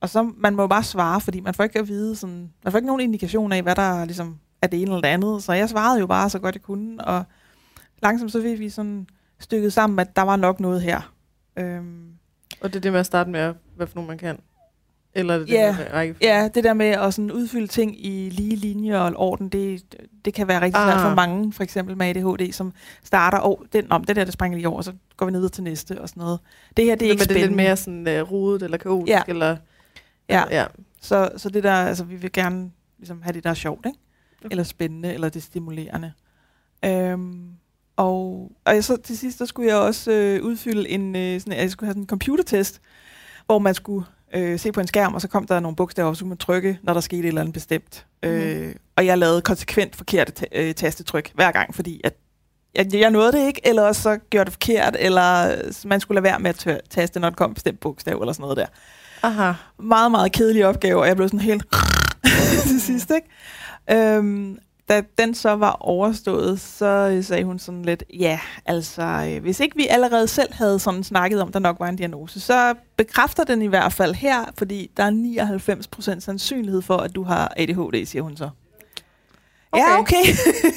Og 0.00 0.08
så, 0.08 0.32
man 0.36 0.56
må 0.56 0.62
jo 0.62 0.66
bare 0.68 0.82
svare, 0.82 1.20
fordi 1.20 1.40
man 1.40 1.54
får 1.54 1.64
ikke 1.64 1.78
at 1.78 1.88
vide 1.88 2.16
sådan, 2.16 2.52
man 2.64 2.72
får 2.72 2.78
ikke 2.78 2.86
nogen 2.86 3.00
indikation 3.00 3.52
af, 3.52 3.62
hvad 3.62 3.74
der 3.74 4.04
ligesom 4.04 4.38
er 4.62 4.66
det 4.66 4.82
ene 4.82 4.90
eller 4.90 5.00
det 5.00 5.08
andet. 5.08 5.42
Så 5.42 5.52
jeg 5.52 5.68
svarede 5.68 6.00
jo 6.00 6.06
bare 6.06 6.30
så 6.30 6.38
godt 6.38 6.54
jeg 6.54 6.62
kunne, 6.62 7.04
og 7.04 7.24
langsomt 8.02 8.32
så 8.32 8.42
fik 8.42 8.58
vi 8.58 8.68
sådan 8.70 9.06
stykket 9.38 9.72
sammen, 9.72 9.98
at 9.98 10.16
der 10.16 10.22
var 10.22 10.36
nok 10.36 10.60
noget 10.60 10.82
her. 10.82 11.12
Øhm, 11.56 12.12
Og 12.60 12.68
det 12.68 12.76
er 12.76 12.80
det 12.80 12.92
med 12.92 13.00
at 13.00 13.06
starte 13.06 13.30
med, 13.30 13.54
hvad 13.76 13.86
for 13.86 13.94
nogen 13.94 14.08
man 14.08 14.18
kan. 14.18 14.38
Eller 15.14 15.34
er 15.34 15.38
det 15.38 15.48
Ja, 15.48 15.68
det 15.68 15.76
med 15.78 15.92
rækkefølge? 15.92 16.34
Ja, 16.34 16.48
det 16.54 16.64
der 16.64 16.74
med 16.74 16.86
at 16.86 17.14
sådan 17.14 17.32
udfylde 17.32 17.66
ting 17.66 18.06
i 18.06 18.28
lige 18.30 18.56
linjer 18.56 18.98
og 18.98 19.12
orden, 19.16 19.48
det, 19.48 19.82
det 20.24 20.34
kan 20.34 20.48
være 20.48 20.60
rigtig 20.60 20.82
svært 20.82 20.94
Ah. 20.96 21.02
for 21.08 21.14
mange, 21.14 21.52
for 21.52 21.62
eksempel 21.62 21.96
med 21.96 22.06
ADHD, 22.06 22.52
som 22.52 22.72
starter, 23.04 23.38
og 23.38 23.64
den, 23.72 23.92
om 23.92 24.04
det 24.04 24.16
der, 24.16 24.24
det 24.24 24.32
springer 24.32 24.58
lige 24.58 24.68
over, 24.68 24.82
så 24.82 24.92
går 25.16 25.26
vi 25.26 25.32
videre 25.32 25.48
til 25.48 25.64
næste 25.64 26.00
og 26.00 26.08
sådan 26.08 26.20
noget. 26.20 26.38
Det 26.76 26.84
her, 26.84 26.94
det 26.94 27.06
er 27.06 27.10
ikke 27.10 27.20
men 27.20 27.28
det 27.28 27.30
er 27.30 27.34
lidt 27.34 27.44
spændende. 27.44 27.64
mere 27.64 27.76
sådan 27.76 28.22
uh, 28.22 28.32
rodet 28.32 28.62
eller 28.62 28.76
kaotisk, 28.78 29.08
Ja. 29.08 29.22
eller... 29.28 29.56
Ja. 30.28 30.42
ja. 30.50 30.64
Så, 31.00 31.30
så 31.36 31.48
det 31.48 31.62
der, 31.64 31.72
altså 31.72 32.04
vi 32.04 32.16
vil 32.16 32.32
gerne 32.32 32.70
ligesom 32.98 33.22
have 33.22 33.32
det, 33.32 33.44
der 33.44 33.50
er 33.50 33.54
sjovt, 33.54 33.86
ikke? 33.86 33.98
Okay. 34.40 34.48
Eller 34.50 34.64
spændende, 34.64 35.14
eller 35.14 35.28
det 35.28 35.42
stimulerende. 35.42 36.12
Øhm, 36.84 37.48
og, 37.96 38.50
og 38.64 38.84
så 38.84 38.96
til 38.96 39.18
sidst, 39.18 39.38
der 39.38 39.44
skulle 39.44 39.68
jeg 39.68 39.76
også 39.76 40.10
øh, 40.12 40.42
udfylde 40.44 40.88
en, 40.88 41.16
øh, 41.16 41.40
sådan, 41.40 41.58
jeg 41.58 41.70
skulle 41.70 41.86
have 41.86 41.92
sådan 41.92 42.02
en 42.02 42.06
computertest, 42.08 42.80
hvor 43.46 43.58
man 43.58 43.74
skulle 43.74 44.06
øh, 44.34 44.58
se 44.58 44.72
på 44.72 44.80
en 44.80 44.86
skærm, 44.86 45.14
og 45.14 45.20
så 45.20 45.28
kom 45.28 45.46
der 45.46 45.60
nogle 45.60 45.76
bogstaver, 45.76 46.14
kunne 46.14 46.28
man 46.28 46.38
trykke, 46.38 46.78
når 46.82 46.92
der 46.94 47.00
skete 47.00 47.20
et 47.22 47.26
eller 47.28 47.40
andet 47.40 47.54
bestemt. 47.54 48.06
Mm. 48.22 48.28
Øh, 48.28 48.74
og 48.96 49.06
jeg 49.06 49.18
lavede 49.18 49.42
konsekvent 49.42 49.96
forkerte 49.96 50.32
ta- 50.32 50.46
øh, 50.52 50.74
tastetryk 50.74 51.30
hver 51.34 51.52
gang, 51.52 51.74
fordi 51.74 52.00
at 52.04 52.14
jeg, 52.74 52.94
jeg 52.94 53.10
nåede 53.10 53.32
det 53.32 53.46
ikke, 53.46 53.60
eller 53.64 53.92
så 53.92 54.18
gjorde 54.30 54.44
det 54.44 54.52
forkert, 54.52 54.96
eller 54.98 55.54
man 55.88 56.00
skulle 56.00 56.16
lade 56.16 56.24
være 56.24 56.38
med 56.38 56.50
at 56.50 56.66
tør- 56.66 56.86
taste, 56.90 57.20
når 57.20 57.30
der 57.30 57.36
kom 57.36 57.50
et 57.50 57.54
bestemt 57.54 57.80
bogstav, 57.80 58.20
eller 58.20 58.32
sådan 58.32 58.42
noget 58.42 58.56
der 58.56 58.66
Aha. 59.22 59.52
meget, 59.78 60.10
meget 60.10 60.32
kedelig 60.32 60.66
opgave, 60.66 61.00
og 61.00 61.06
jeg 61.08 61.16
blev 61.16 61.28
sådan 61.28 61.40
helt 61.40 61.64
til 62.68 62.80
sidst, 62.80 63.10
ikke? 63.10 63.28
Øhm, 64.16 64.58
da 64.88 65.02
den 65.18 65.34
så 65.34 65.52
var 65.52 65.76
overstået, 65.80 66.60
så 66.60 66.86
øh, 67.12 67.24
sagde 67.24 67.44
hun 67.44 67.58
sådan 67.58 67.82
lidt, 67.82 68.04
ja, 68.14 68.40
altså, 68.66 69.02
øh, 69.02 69.42
hvis 69.42 69.60
ikke 69.60 69.76
vi 69.76 69.86
allerede 69.86 70.28
selv 70.28 70.52
havde 70.52 70.78
sådan 70.78 71.04
snakket 71.04 71.42
om, 71.42 71.52
der 71.52 71.58
nok 71.58 71.80
var 71.80 71.88
en 71.88 71.96
diagnose, 71.96 72.40
så 72.40 72.74
bekræfter 72.96 73.44
den 73.44 73.62
i 73.62 73.66
hvert 73.66 73.92
fald 73.92 74.14
her, 74.14 74.44
fordi 74.58 74.90
der 74.96 75.02
er 75.02 76.16
99% 76.16 76.20
sandsynlighed 76.20 76.82
for, 76.82 76.96
at 76.96 77.14
du 77.14 77.22
har 77.22 77.52
ADHD, 77.56 78.06
siger 78.06 78.22
hun 78.22 78.36
så. 78.36 78.50
Okay. 79.72 79.84
Ja, 79.84 79.98
okay. 79.98 80.24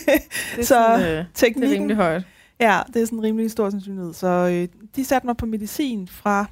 Så 0.62 0.68
sådan, 0.68 1.02
øh, 1.02 1.08
det 1.08 1.18
er 1.18 1.26
Teknikken, 1.34 1.74
rimelig 1.74 1.96
højt. 1.96 2.24
Ja, 2.60 2.82
det 2.94 3.02
er 3.02 3.06
sådan 3.06 3.20
en 3.20 3.24
rimelig 3.24 3.52
stor 3.52 3.70
sandsynlighed. 3.70 4.14
Så 4.14 4.28
øh, 4.28 4.68
de 4.96 5.06
satte 5.06 5.28
mig 5.28 5.38
på 5.38 5.46
medicin 5.46 6.08
fra 6.08 6.46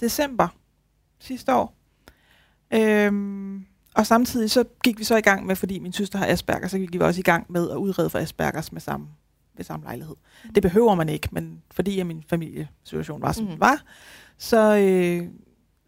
december 0.00 0.48
sidste 1.20 1.54
år. 1.54 1.76
Øhm, 2.72 3.66
og 3.94 4.06
samtidig 4.06 4.50
så 4.50 4.64
gik 4.84 4.98
vi 4.98 5.04
så 5.04 5.16
i 5.16 5.20
gang 5.20 5.46
med, 5.46 5.56
fordi 5.56 5.78
min 5.78 5.92
søster 5.92 6.18
har 6.18 6.26
Asperger, 6.26 6.68
så 6.68 6.78
gik 6.78 6.92
vi 6.92 6.98
også 6.98 7.20
i 7.20 7.22
gang 7.22 7.46
med 7.48 7.70
at 7.70 7.76
udrede 7.76 8.10
for 8.10 8.18
Aspergers 8.18 8.72
med 8.72 8.80
samme, 8.80 9.06
ved 9.56 9.64
samme 9.64 9.84
lejlighed. 9.84 10.16
Det 10.54 10.62
behøver 10.62 10.94
man 10.94 11.08
ikke, 11.08 11.28
men 11.32 11.62
fordi 11.70 12.00
at 12.00 12.06
min 12.06 12.24
familiesituation 12.28 13.22
var, 13.22 13.32
som 13.32 13.44
mm. 13.44 13.50
den 13.50 13.60
var, 13.60 13.82
så, 14.38 14.76
øh, 14.76 15.28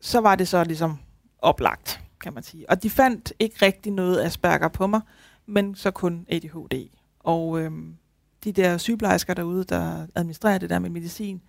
så 0.00 0.20
var 0.20 0.34
det 0.34 0.48
så 0.48 0.64
ligesom 0.64 0.98
oplagt, 1.38 2.00
kan 2.20 2.34
man 2.34 2.42
sige. 2.42 2.70
Og 2.70 2.82
de 2.82 2.90
fandt 2.90 3.32
ikke 3.38 3.56
rigtig 3.62 3.92
noget 3.92 4.22
Asperger 4.22 4.68
på 4.68 4.86
mig, 4.86 5.00
men 5.46 5.74
så 5.74 5.90
kun 5.90 6.26
ADHD. 6.28 6.88
Og 7.20 7.60
øhm, 7.60 7.96
de 8.44 8.52
der 8.52 8.78
sygeplejersker 8.78 9.34
derude, 9.34 9.64
der 9.64 10.06
administrerer 10.14 10.58
det 10.58 10.70
der 10.70 10.78
med 10.78 10.90
medicin, 10.90 11.42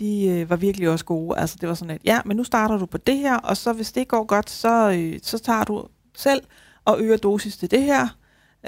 de 0.00 0.26
øh, 0.28 0.50
var 0.50 0.56
virkelig 0.56 0.88
også 0.88 1.04
gode. 1.04 1.38
Altså 1.38 1.56
det 1.60 1.68
var 1.68 1.74
sådan, 1.74 1.94
at 1.94 2.00
ja, 2.04 2.20
men 2.24 2.36
nu 2.36 2.44
starter 2.44 2.78
du 2.78 2.86
på 2.86 2.98
det 2.98 3.16
her, 3.18 3.36
og 3.36 3.56
så 3.56 3.72
hvis 3.72 3.92
det 3.92 4.08
går 4.08 4.24
godt, 4.24 4.50
så, 4.50 4.90
øh, 4.90 5.18
så 5.22 5.38
tager 5.38 5.64
du 5.64 5.84
selv 6.16 6.42
og 6.84 7.00
øger 7.00 7.16
dosis 7.16 7.56
til 7.56 7.70
det 7.70 7.82
her. 7.82 8.08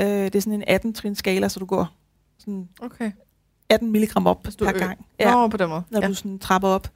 Øh, 0.00 0.06
det 0.06 0.34
er 0.34 0.40
sådan 0.40 0.62
en 0.68 0.80
18-trin 0.94 1.14
skala, 1.14 1.48
så 1.48 1.60
du 1.60 1.66
går 1.66 1.88
sådan 2.38 2.68
Okay. 2.82 3.12
18 3.68 3.90
milligram 3.92 4.26
op 4.26 4.44
Hvis 4.44 4.56
du 4.56 4.64
per 4.64 4.74
ø- 4.74 4.78
gang. 4.78 5.06
Ja. 5.20 5.32
Nå, 5.32 5.48
på 5.48 5.56
den 5.56 5.68
måde. 5.68 5.82
når 5.90 6.00
Ja. 6.02 6.08
du 6.08 6.14
sådan 6.14 6.38
trapper 6.38 6.68
op. 6.68 6.88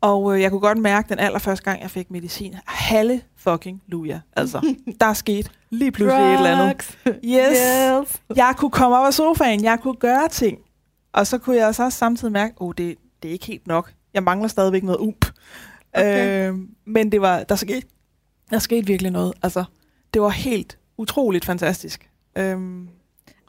Og 0.00 0.34
øh, 0.34 0.40
jeg 0.42 0.50
kunne 0.50 0.60
godt 0.60 0.78
mærke 0.78 1.08
den 1.08 1.18
allerførste 1.18 1.64
gang, 1.64 1.82
jeg 1.82 1.90
fik 1.90 2.10
medicin. 2.10 2.54
Halle 2.66 3.20
fucking 3.36 3.82
luja. 3.86 4.20
Altså, 4.36 4.74
der 5.00 5.06
er 5.06 5.12
sket 5.12 5.50
lige 5.70 5.90
pludselig 5.92 6.24
et 6.24 6.34
eller 6.34 6.50
andet. 6.56 6.76
Drugs. 6.76 6.98
Yes. 7.24 7.58
yes. 8.08 8.36
Jeg 8.36 8.54
kunne 8.56 8.70
komme 8.70 8.96
op 8.96 9.06
af 9.06 9.14
sofaen, 9.14 9.64
jeg 9.64 9.78
kunne 9.82 9.94
gøre 9.96 10.28
ting. 10.28 10.58
Og 11.12 11.26
så 11.26 11.38
kunne 11.38 11.56
jeg 11.56 11.74
så 11.74 11.84
også 11.84 11.98
samtidig 11.98 12.32
mærke, 12.32 12.54
åh, 12.60 12.68
oh, 12.68 12.74
det, 12.78 12.94
det 13.22 13.28
er 13.28 13.32
ikke 13.32 13.46
helt 13.46 13.66
nok. 13.66 13.92
Jeg 14.14 14.22
mangler 14.22 14.48
stadigvæk 14.48 14.82
noget 14.82 14.98
ump. 14.98 15.26
Okay. 15.94 16.48
Øh, 16.50 16.58
men 16.84 17.12
det 17.12 17.20
var, 17.20 17.42
der 17.42 17.54
skete, 17.56 17.86
der 18.50 18.58
skete 18.58 18.86
virkelig 18.86 19.12
noget. 19.12 19.32
Altså, 19.42 19.64
det 20.14 20.22
var 20.22 20.28
helt 20.28 20.78
utroligt 20.96 21.44
fantastisk. 21.44 22.10
Øhm, 22.38 22.88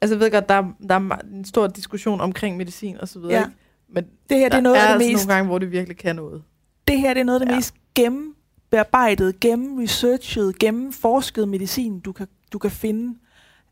Altså, 0.01 0.15
jeg 0.15 0.19
ved 0.19 0.31
godt, 0.31 0.49
der 0.49 0.55
er, 0.55 0.63
der 0.87 0.95
er 0.95 1.17
en 1.33 1.45
stor 1.45 1.67
diskussion 1.67 2.21
omkring 2.21 2.57
medicin 2.57 2.97
og 2.99 3.07
så 3.07 3.19
videre, 3.19 3.33
Ja. 3.33 3.39
ikke? 3.41 3.51
Men 3.89 4.03
det 4.29 4.37
her 4.37 4.49
det 4.49 4.57
er 4.57 4.61
noget 4.61 4.77
er 4.77 4.81
af 4.81 4.87
det 4.87 4.93
altså 4.93 5.11
mest 5.13 5.23
nogle 5.27 5.35
gange, 5.35 5.47
hvor 5.47 5.59
det 5.59 5.71
virkelig 5.71 5.97
kan 5.97 6.15
noget. 6.15 6.43
det 6.87 6.99
her 6.99 7.13
det 7.13 7.19
er 7.21 7.23
noget 7.25 7.39
af 7.39 7.45
det 7.45 7.51
Ja. 7.53 7.57
mest 7.57 7.73
gennembearbejdet, 7.95 9.39
gennemresearchet, 9.39 10.59
gennemforskede 10.59 11.47
medicin, 11.47 11.99
du 11.99 12.11
kan, 12.11 12.27
du 12.53 12.57
kan 12.59 12.71
finde 12.71 13.17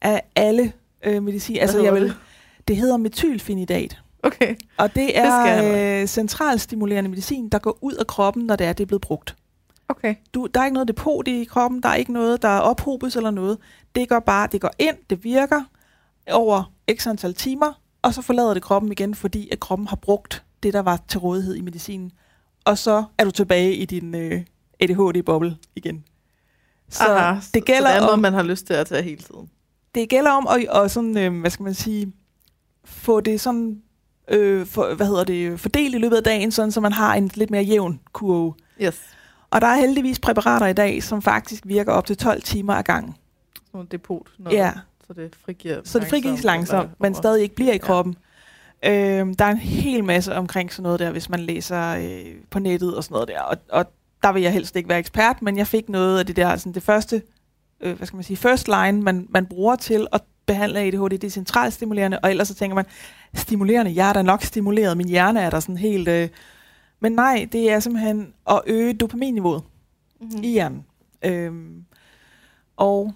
af 0.02 0.22
alle 0.36 0.74
øh, 1.06 1.24
medicin. 1.24 1.58
Altså, 1.58 1.84
jeg 1.84 1.94
vil, 1.94 2.14
det 2.68 2.78
hedder 2.78 2.98
metylfenidat. 2.98 4.02
Okay. 4.24 4.56
Og 4.78 4.96
det 4.96 5.18
er 5.18 5.30
have 5.30 6.02
øh, 6.02 6.08
centralstimulerende 6.08 7.10
medicin, 7.10 7.50
der 7.50 7.60
går 7.60 7.78
ud 7.82 7.94
af 7.94 8.08
kroppen, 8.08 8.44
når 8.46 8.56
det 8.56 8.68
er, 8.68 8.74
det 8.74 8.84
er 8.84 8.88
blevet 8.88 9.02
brugt. 9.02 9.36
Okay. 9.90 10.16
Du, 10.34 10.48
der 10.54 10.62
er 10.62 10.66
ikke 10.66 10.74
noget 10.74 10.88
depot 10.88 11.28
i 11.28 11.44
kroppen, 11.44 11.84
der 11.84 11.90
er 11.90 11.96
ikke 11.96 12.14
noget, 12.14 12.42
der 12.42 12.60
ophobes 12.60 13.16
eller 13.16 13.32
noget. 13.32 13.58
Det 13.96 14.10
går 14.10 14.20
bare, 14.20 14.48
det 14.52 14.62
går 14.62 14.72
ind, 14.80 14.96
det 15.10 15.24
virker 15.24 15.64
over 16.32 16.74
x 16.96 17.08
antal 17.08 17.34
timer, 17.34 17.82
og 18.02 18.14
så 18.14 18.22
forlader 18.22 18.54
det 18.54 18.64
kroppen 18.64 18.92
igen, 18.92 19.16
fordi 19.16 19.50
at 19.52 19.60
kroppen 19.60 19.88
har 19.88 19.96
brugt 19.96 20.44
det, 20.64 20.74
der 20.74 20.80
var 20.80 21.00
til 21.08 21.20
rådighed 21.20 21.56
i 21.56 21.62
medicinen. 21.62 22.12
Og 22.66 22.78
så 22.78 23.04
er 23.18 23.24
du 23.24 23.32
tilbage 23.32 23.76
i 23.76 23.86
din 23.86 24.16
øh, 24.16 24.42
ADHD-boble 24.80 25.56
igen. 25.76 26.04
Så 26.90 27.04
Aha, 27.04 27.40
det 27.54 27.66
gælder 27.66 27.82
så 27.82 27.88
det 27.88 27.96
er 27.96 28.00
noget, 28.00 28.14
om, 28.14 28.20
man 28.20 28.34
har 28.34 28.44
lyst 28.44 28.68
til 28.68 28.74
at 28.74 28.88
tage 28.88 29.04
hele 29.04 29.22
tiden. 29.22 29.50
det 29.96 30.10
gælder 30.10 30.32
om 30.32 30.48
at, 30.48 30.84
at 30.84 30.92
sådan, 30.92 31.18
øh, 31.18 31.40
hvad 31.40 31.52
skal 31.52 31.64
man 31.64 31.74
sige, 31.74 32.14
få 32.86 33.20
det 33.20 33.42
sådan, 33.42 33.82
øh, 34.32 34.66
for, 34.66 34.94
hvad 34.94 35.06
hedder 35.08 35.24
det, 35.24 35.60
fordelt 35.60 35.96
i 35.96 35.98
løbet 35.98 36.18
af 36.18 36.24
dagen, 36.24 36.52
sådan, 36.52 36.72
så 36.72 36.82
man 36.82 36.92
har 36.94 37.16
en 37.16 37.32
lidt 37.36 37.52
mere 37.52 37.64
jævn 37.64 38.00
kurve. 38.14 38.54
Yes. 38.82 39.02
Og 39.52 39.62
der 39.62 39.68
er 39.68 39.76
heldigvis 39.78 40.20
præparater 40.20 40.66
i 40.68 40.74
dag, 40.74 41.04
som 41.04 41.22
faktisk 41.22 41.64
virker 41.66 41.92
op 41.92 42.06
til 42.06 42.18
12 42.18 42.42
timer 42.42 42.74
ad 42.74 42.84
gangen. 42.84 43.16
Sådan 43.56 43.70
noget 43.74 43.92
depot. 43.92 44.28
Noget, 44.40 44.58
Ja, 44.58 44.72
Så 45.08 45.14
det 45.14 45.36
frigiver 45.46 45.82
så 45.84 46.00
det 46.00 46.08
frigives 46.08 46.44
langsomt, 46.44 46.90
men 47.00 47.16
stadig 47.16 47.44
ikke 47.44 47.56
bliver 47.56 47.72
i 47.72 47.76
Ja. 47.76 47.78
kroppen. 47.82 48.16
Øhm, 48.86 49.34
der 49.36 49.46
er 49.46 49.50
en 49.52 49.58
hel 49.58 50.04
masse 50.04 50.36
omkring 50.36 50.72
sådan 50.74 50.84
noget 50.84 51.00
der, 51.00 51.12
hvis 51.12 51.30
man 51.30 51.40
læser 51.40 51.96
øh, 51.96 52.36
på 52.50 52.60
nettet 52.60 52.96
og 52.96 53.04
sådan 53.04 53.14
noget 53.14 53.28
der. 53.28 53.42
Og, 53.42 53.58
og 53.72 53.86
der 54.24 54.32
vil 54.32 54.42
jeg 54.42 54.54
helst 54.54 54.76
ikke 54.76 54.90
være 54.90 55.00
ekspert, 55.00 55.42
men 55.42 55.58
jeg 55.58 55.68
fik 55.68 55.90
noget 55.90 56.20
af 56.20 56.26
det 56.26 56.36
der, 56.36 56.56
sådan 56.56 56.74
det 56.74 56.84
første, 56.84 57.22
øh, 57.82 57.98
hvad 57.98 58.08
skal 58.08 58.18
man 58.18 58.24
sige, 58.24 58.38
first 58.38 58.68
line, 58.68 59.02
man, 59.02 59.28
man 59.30 59.46
bruger 59.46 59.76
til 59.76 60.08
at 60.14 60.22
behandle 60.48 60.80
ADHD, 60.80 61.12
det 61.12 61.24
er 61.24 61.30
centralstimulerende, 61.30 62.20
og 62.24 62.30
ellers 62.30 62.48
så 62.48 62.56
tænker 62.56 62.76
man, 62.76 62.86
stimulerende, 63.34 63.96
jeg 63.96 64.10
er 64.10 64.14
da 64.14 64.22
nok 64.22 64.44
stimuleret, 64.44 64.98
min 64.98 65.10
hjerne 65.10 65.42
er 65.42 65.50
der 65.50 65.60
sådan 65.60 65.78
helt... 65.78 66.08
Øh, 66.08 66.30
men 67.00 67.12
nej, 67.12 67.48
det 67.52 67.72
er 67.72 67.80
simpelthen 67.80 68.34
at 68.50 68.62
øge 68.68 68.94
dopaminniveauet 68.94 69.64
Mm-hmm. 70.22 70.44
i 70.44 70.48
hjernen. 70.52 70.86
Øhm, 71.26 71.86
og 72.78 73.14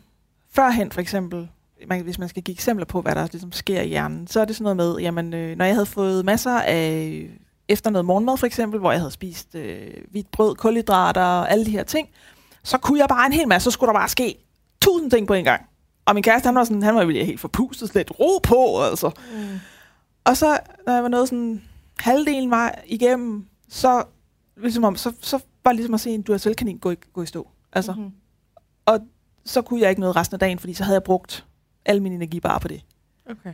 førhen 0.51 0.91
for 0.91 1.01
eksempel, 1.01 1.49
man, 1.87 2.01
hvis 2.01 2.19
man 2.19 2.29
skal 2.29 2.43
give 2.43 2.53
eksempler 2.53 2.85
på, 2.85 3.01
hvad 3.01 3.15
der 3.15 3.27
ligesom 3.31 3.51
sker 3.51 3.81
i 3.81 3.87
hjernen, 3.87 4.27
så 4.27 4.41
er 4.41 4.45
det 4.45 4.55
sådan 4.55 4.75
noget 4.75 4.95
med, 4.95 5.03
jamen, 5.03 5.33
øh, 5.33 5.57
når 5.57 5.65
jeg 5.65 5.75
havde 5.75 5.85
fået 5.85 6.25
masser 6.25 6.59
af, 6.59 7.29
efter 7.67 7.89
noget 7.89 8.05
morgenmad 8.05 8.37
for 8.37 8.45
eksempel, 8.45 8.79
hvor 8.79 8.91
jeg 8.91 8.99
havde 8.99 9.11
spist 9.11 9.55
øh, 9.55 9.91
hvidt 10.11 10.31
brød, 10.31 10.55
kulhydrater 10.55 11.21
og 11.21 11.51
alle 11.51 11.65
de 11.65 11.71
her 11.71 11.83
ting, 11.83 12.09
så 12.63 12.77
kunne 12.77 12.99
jeg 12.99 13.07
bare 13.09 13.25
en 13.25 13.33
hel 13.33 13.47
masse, 13.47 13.63
så 13.63 13.71
skulle 13.71 13.87
der 13.87 13.99
bare 13.99 14.09
ske 14.09 14.35
tusind 14.81 15.11
ting 15.11 15.27
på 15.27 15.33
en 15.33 15.43
gang. 15.43 15.61
Og 16.05 16.13
min 16.13 16.23
kæreste, 16.23 16.45
han 16.47 16.55
var 16.55 16.63
sådan, 16.63 16.83
han 16.83 16.95
var 16.95 17.03
helt 17.11 17.39
forpustet, 17.39 17.87
sådan 17.87 17.99
lidt 17.99 18.11
ro 18.19 18.39
på, 18.43 18.83
altså. 18.83 19.11
Mm. 19.33 19.59
Og 20.23 20.37
så, 20.37 20.59
når 20.85 20.93
jeg 20.93 21.03
var 21.03 21.09
nået 21.09 21.29
sådan 21.29 21.63
halvdelen 21.99 22.51
var 22.51 22.75
igennem, 22.87 23.45
så, 23.69 24.03
ligesom 24.57 24.83
om, 24.83 24.95
så, 24.95 25.13
så 25.21 25.39
var 25.63 25.71
det 25.71 25.75
ligesom 25.75 25.93
at 25.93 25.99
se 25.99 26.09
en 26.09 26.21
Duracell-kanin 26.21 26.77
gå 26.77 26.91
i, 26.91 26.95
gå 27.13 27.21
i 27.23 27.25
stå. 27.25 27.47
Altså, 27.73 27.93
Mm-hmm. 27.93 28.11
så 29.45 29.61
kunne 29.61 29.81
jeg 29.81 29.89
ikke 29.89 29.99
noget 29.99 30.15
resten 30.15 30.35
af 30.35 30.39
dagen, 30.39 30.59
fordi 30.59 30.73
så 30.73 30.83
havde 30.83 30.95
jeg 30.95 31.03
brugt 31.03 31.45
al 31.85 32.01
min 32.01 32.11
energi 32.11 32.39
bare 32.39 32.59
på 32.59 32.67
det. 32.67 32.81
Okay. 33.29 33.53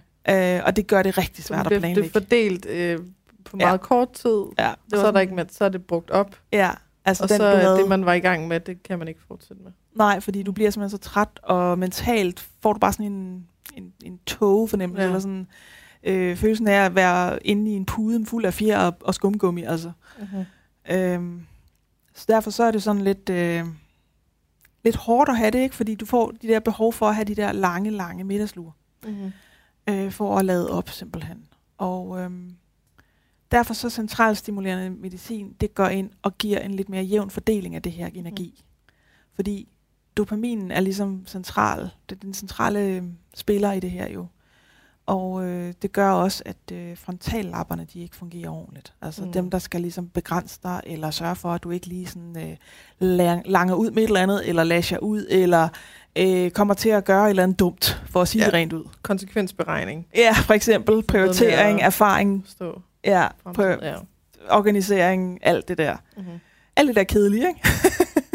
Øh, 0.57 0.61
og 0.65 0.75
det 0.75 0.87
gør 0.87 1.03
det 1.03 1.17
rigtig 1.17 1.43
svært 1.43 1.59
at 1.59 1.63
det, 1.65 1.69
det 1.69 1.75
er 1.77 1.79
planlægge. 1.79 2.09
fordelt 2.11 2.65
øh, 2.65 2.99
på 3.45 3.57
Ja. 3.59 3.65
meget 3.65 3.81
kort 3.81 4.11
tid. 4.13 4.43
ja, 4.59 4.73
det 4.91 4.99
Så 4.99 5.07
er 5.07 5.11
der 5.11 5.19
ikke 5.19 5.35
med, 5.35 5.45
så 5.51 5.65
er 5.65 5.69
det 5.69 5.85
brugt 5.85 6.11
op. 6.11 6.35
Ja, 6.51 6.71
altså 7.05 7.23
og 7.23 7.29
den, 7.29 7.37
så 7.37 7.43
er 7.43 7.57
havde, 7.57 7.77
det, 7.77 7.87
man 7.87 8.05
var 8.05 8.13
i 8.13 8.19
gang 8.19 8.47
med, 8.47 8.59
det 8.59 8.83
kan 8.83 8.99
man 8.99 9.07
ikke 9.07 9.19
fortsætte 9.27 9.63
med. 9.63 9.71
Nej, 9.97 10.19
fordi 10.19 10.43
du 10.43 10.51
bliver 10.51 10.69
simpelthen 10.69 10.97
så 10.97 11.09
træt, 11.09 11.39
og 11.43 11.79
mentalt 11.79 12.49
får 12.61 12.73
du 12.73 12.79
bare 12.79 12.93
sådan 12.93 13.11
en, 13.11 13.47
en, 13.75 13.93
en 14.03 14.19
tågefornemmelse, 14.25 15.01
Ja. 15.01 15.07
eller 15.07 15.19
sådan 15.19 15.47
øh, 16.03 16.37
følelsen 16.37 16.67
af 16.67 16.85
at 16.85 16.95
være 16.95 17.47
inde 17.47 17.71
i 17.71 17.73
en 17.73 17.85
pude 17.85 18.25
fuld 18.25 18.45
af 18.45 18.53
fjer 18.53 18.79
og, 18.79 18.93
og 19.01 19.13
skumgummi, 19.15 19.63
altså. 19.63 19.91
Mm-hmm. 20.19 20.45
Øhm, 20.95 21.45
så 22.13 22.25
derfor 22.27 22.51
så 22.51 22.63
er 22.63 22.71
det 22.71 22.83
sådan 22.83 23.01
lidt, 23.01 23.29
øh, 23.29 23.65
lidt 24.83 24.95
hårdt 24.95 25.29
at 25.29 25.37
have 25.37 25.51
det, 25.51 25.59
ikke? 25.59 25.75
Fordi 25.75 25.95
du 25.95 26.05
får 26.05 26.31
de 26.41 26.47
der 26.47 26.59
behov 26.59 26.93
for 26.93 27.07
at 27.07 27.15
have 27.15 27.25
de 27.25 27.35
der 27.35 27.51
lange, 27.51 27.91
lange 27.91 28.23
middagslure. 28.23 28.71
Mm-hmm. 29.05 29.31
øh, 29.89 30.11
for 30.11 30.37
at 30.39 30.45
lade 30.45 30.71
op 30.71 30.89
simpelthen. 30.89 31.43
Og 31.77 32.19
øhm, 32.19 32.55
derfor 33.51 33.73
så 33.73 33.89
centralstimulerende 33.89 34.89
medicin, 34.89 35.55
det 35.61 35.75
går 35.75 35.87
ind 35.87 36.09
og 36.21 36.37
giver 36.37 36.59
en 36.59 36.71
lidt 36.71 36.89
mere 36.89 37.03
jævn 37.03 37.29
fordeling 37.29 37.75
af 37.75 37.81
det 37.81 37.91
her 37.91 38.09
energi. 38.13 38.55
Mm. 38.57 38.93
Fordi 39.35 39.67
dopaminen 40.17 40.71
er 40.71 40.79
ligesom 40.79 41.23
central, 41.27 41.89
det 42.09 42.15
er 42.15 42.19
den 42.19 42.33
centrale 42.33 42.79
øh, 42.79 43.03
spiller 43.35 43.71
i 43.73 43.79
det 43.79 43.91
her 43.91 44.09
jo. 44.09 44.25
Og 45.05 45.45
øh, 45.45 45.73
det 45.81 45.91
gør 45.91 46.09
også, 46.11 46.43
at 46.45 46.57
øh, 46.73 46.97
frontallapperne, 46.97 47.87
de 47.93 47.99
ikke 48.01 48.15
fungerer 48.15 48.49
ordentligt. 48.49 48.93
Altså 49.01 49.25
Mm. 49.25 49.31
dem, 49.31 49.49
der 49.49 49.59
skal 49.59 49.81
ligesom 49.81 50.07
begrænse 50.09 50.59
dig, 50.63 50.81
eller 50.85 51.11
sørge 51.11 51.35
for, 51.35 51.49
at 51.53 51.63
du 51.63 51.71
ikke 51.71 51.87
lige 51.87 52.07
sådan 52.07 52.37
øh, 52.37 52.55
lang- 53.17 53.41
langer 53.45 53.75
ud 53.75 53.91
med 53.91 54.03
et 54.03 54.07
eller 54.07 54.21
andet, 54.21 54.49
eller 54.49 54.63
lasher 54.63 54.97
ud, 54.97 55.25
eller 55.29 55.67
øh, 56.15 56.51
kommer 56.51 56.73
til 56.73 56.89
at 56.89 57.05
gøre 57.05 57.25
et 57.25 57.29
eller 57.29 57.43
andet 57.43 57.59
dumt, 57.59 58.01
for 58.09 58.21
at 58.21 58.27
sige 58.27 58.39
Ja. 58.41 58.45
det 58.45 58.53
rent 58.53 58.73
ud. 58.73 58.83
Konsekvensberegning. 59.01 60.07
Ja, 60.15 60.31
for 60.33 60.53
eksempel 60.53 61.03
prioritering, 61.03 61.81
erfaring, 61.81 62.43
Stå 62.47 62.81
ja, 63.03 63.27
på 63.53 63.63
Ja. 63.63 63.95
organisering, 64.49 65.39
alt 65.41 65.67
det 65.67 65.77
der. 65.77 65.95
Mm-hmm. 66.17 66.39
Alt 66.75 66.87
det 66.87 66.95
der 66.95 67.03
kedelige, 67.03 67.47
ikke? 67.47 67.67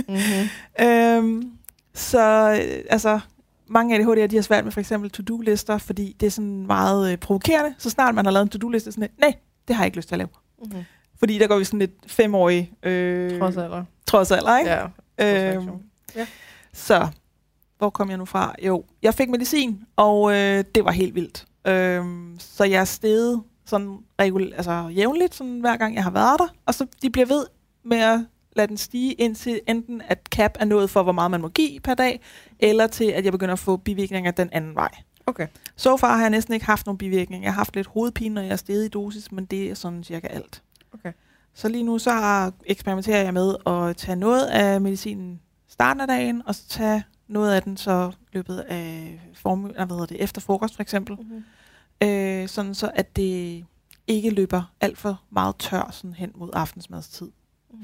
Mm-hmm. 0.09 0.49
øhm, 0.87 1.53
så 1.95 2.51
øh, 2.63 2.85
altså, 2.91 3.21
mange 3.67 3.99
ADHD'er, 3.99 4.27
de 4.27 4.37
har 4.37 4.43
svært 4.43 4.65
med 4.65 4.73
for 4.73 4.81
eksempel 4.81 5.11
to-do-lister, 5.11 5.79
fordi 5.79 6.17
det 6.21 6.27
er 6.27 6.31
sådan 6.31 6.67
meget 6.67 7.13
øh, 7.13 7.19
provokerende. 7.19 7.75
Så 7.79 7.91
snart 7.91 8.15
man 8.15 8.25
har 8.25 8.33
lavet 8.33 8.43
en 8.45 8.49
to-do-liste, 8.51 8.93
sådan 8.93 9.03
lidt, 9.03 9.21
nej, 9.21 9.35
det 9.69 9.77
har 9.77 9.83
jeg 9.83 9.87
ikke 9.87 9.97
lyst 9.99 10.09
til 10.09 10.15
at 10.15 10.19
lave. 10.19 10.29
Mm-hmm. 10.65 10.85
Fordi 11.19 11.39
der 11.39 11.47
går 11.47 11.59
vi 11.59 11.65
sådan 11.65 11.79
lidt 11.79 11.93
femårige 12.07 12.73
øh, 12.83 13.39
Trods 13.41 13.57
alder. 13.57 13.85
trods 14.07 14.31
alder, 14.31 14.59
ikke? 14.59 14.71
Ja. 14.71 14.87
Reaktion. 15.21 15.83
Ja. 16.17 16.27
Så, 16.73 17.09
hvor 17.79 17.91
kom 17.91 18.11
jeg 18.11 18.19
nu 18.19 18.25
fra? 18.25 18.55
Jo, 18.63 18.85
jeg 19.03 19.15
fik 19.15 19.29
medicin, 19.31 19.81
og 19.97 20.33
øh, 20.33 20.65
det 20.75 20.85
var 20.85 20.91
helt 20.91 21.15
vildt. 21.15 21.47
Øhm, 21.67 22.37
så 22.39 22.65
jeg 22.65 22.81
er 22.81 22.85
steget 22.85 23.43
sådan 23.67 23.99
regul- 24.23 24.55
altså 24.57 24.89
jævnligt, 24.97 25.35
sådan 25.35 25.61
hver 25.61 25.77
gang 25.77 25.95
jeg 25.95 26.03
har 26.05 26.11
været 26.11 26.39
der, 26.39 26.49
og 26.67 26.75
så 26.75 26.87
de 27.03 27.11
bliver 27.11 27.27
ved 27.27 27.45
med 27.85 27.99
at 27.99 28.21
lade 28.57 28.69
den 28.69 28.77
stige 28.77 29.13
indtil 29.13 29.61
enten 29.69 30.03
at 30.09 30.19
cap 30.31 30.57
er 30.61 30.65
nået 30.65 30.91
for, 30.91 31.03
hvor 31.03 31.13
meget 31.13 31.31
man 31.31 31.41
må 31.41 31.49
give 31.49 31.81
per 31.81 31.95
dag, 31.95 32.21
eller 32.59 32.87
til 32.87 33.05
at 33.05 33.25
jeg 33.25 33.33
begynder 33.33 33.53
at 33.53 33.59
få 33.59 33.77
bivirkninger 33.77 34.31
den 34.31 34.49
anden 34.53 34.75
vej. 34.75 34.91
Okay. 35.27 35.47
Så 35.77 35.97
far 35.97 36.15
har 36.17 36.21
jeg 36.21 36.31
næsten 36.31 36.55
ikke 36.55 36.67
haft 36.67 36.87
nogen 36.87 36.99
bivirkninger. 36.99 37.47
Jeg 37.47 37.53
har 37.53 37.61
haft 37.61 37.77
lidt 37.77 37.87
hovedpine, 37.87 38.35
når 38.35 38.43
jeg 38.43 38.51
er 38.51 38.57
steget 38.57 38.85
i 38.85 38.89
dosis, 38.89 39.33
men 39.33 39.45
det 39.45 39.71
er 39.71 39.75
sådan 39.75 40.05
cirka 40.05 40.27
alt. 40.27 40.63
Okay. 40.95 41.13
Så 41.55 41.69
lige 41.69 41.85
nu 41.85 41.99
så 41.99 42.51
eksperimenterer 42.67 43.23
jeg 43.23 43.35
med 43.35 43.55
at 43.67 43.97
tage 43.97 44.17
noget 44.17 44.47
af 44.47 44.81
medicinen 44.81 45.41
starten 45.69 46.01
af 46.01 46.07
dagen, 46.07 46.43
og 46.47 46.55
så 46.55 46.69
tage 46.69 47.05
noget 47.29 47.55
af 47.55 47.63
den 47.63 47.77
så 47.77 48.13
løbet 48.33 48.59
af 48.59 49.21
form, 49.35 49.61
hvad 49.61 49.87
hedder 49.87 50.07
det, 50.07 50.21
efter 50.23 50.41
frokost 50.41 50.75
for 50.75 50.83
eksempel. 50.83 51.17
Mm-hmm. 51.17 51.45
Øh, 52.09 52.49
sådan 52.49 52.75
så 52.75 52.91
at 52.95 53.17
det 53.17 53.65
ikke 54.07 54.31
løber 54.31 54.73
alt 54.81 54.99
for 54.99 55.23
meget 55.31 55.57
tør 55.57 55.91
sådan 55.93 56.15
hen 56.15 56.33
mod 56.35 56.51
aftensmadstid. 56.53 57.31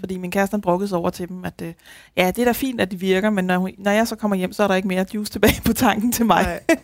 Fordi 0.01 0.19
min 0.19 0.31
kæreste 0.31 0.55
han 0.55 0.61
brokkede 0.61 0.89
sig 0.89 0.99
over 0.99 1.11
til 1.11 1.29
dem, 1.29 1.45
at 1.45 1.63
øh, 1.63 1.73
ja, 2.17 2.27
det 2.37 2.39
er 2.39 2.45
da 2.45 2.53
fint, 2.53 2.81
at 2.81 2.91
de 2.91 2.97
virker, 3.01 3.31
men 3.31 3.45
når, 3.45 3.59
hun, 3.59 3.71
når 3.79 3.91
jeg 3.91 4.09
så 4.09 4.17
kommer 4.17 4.37
hjem, 4.37 4.53
så 4.53 4.63
er 4.63 4.69
der 4.69 4.75
ikke 4.75 4.89
mere 4.89 5.07
juice 5.15 5.33
tilbage 5.33 5.63
på 5.65 5.73
tanken 5.73 6.13
til 6.13 6.27
mig. 6.27 6.43
Nej. 6.43 6.77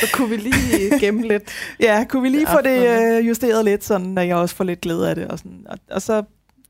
Så 0.00 0.06
kunne 0.14 0.28
vi 0.30 0.36
lige 0.36 0.98
gemme 1.06 1.28
lidt. 1.28 1.42
Ja, 1.80 2.04
kunne 2.08 2.22
vi 2.22 2.28
lige 2.28 2.40
Det 2.40 2.48
få 2.48 2.60
det 2.60 3.18
øh, 3.18 3.28
justeret 3.28 3.64
lidt, 3.64 3.84
sådan, 3.84 4.18
at 4.18 4.26
jeg 4.28 4.36
også 4.36 4.54
får 4.54 4.64
lidt 4.64 4.80
glæde 4.80 5.08
af 5.08 5.14
det. 5.14 5.26
Og, 5.28 5.38
sådan. 5.38 5.66
Og, 5.68 5.78
og 5.90 6.02
så, 6.02 6.22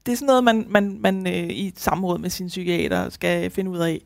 det 0.06 0.12
er 0.12 0.16
sådan 0.16 0.26
noget, 0.26 0.44
man, 0.44 0.66
man, 0.68 0.98
man 1.00 1.26
øh, 1.26 1.50
i 1.50 1.72
samråd 1.76 2.18
med 2.18 2.30
sin 2.30 2.46
psykiater 2.46 3.08
skal 3.10 3.50
finde 3.50 3.70
ud 3.70 3.78
af, 3.78 4.00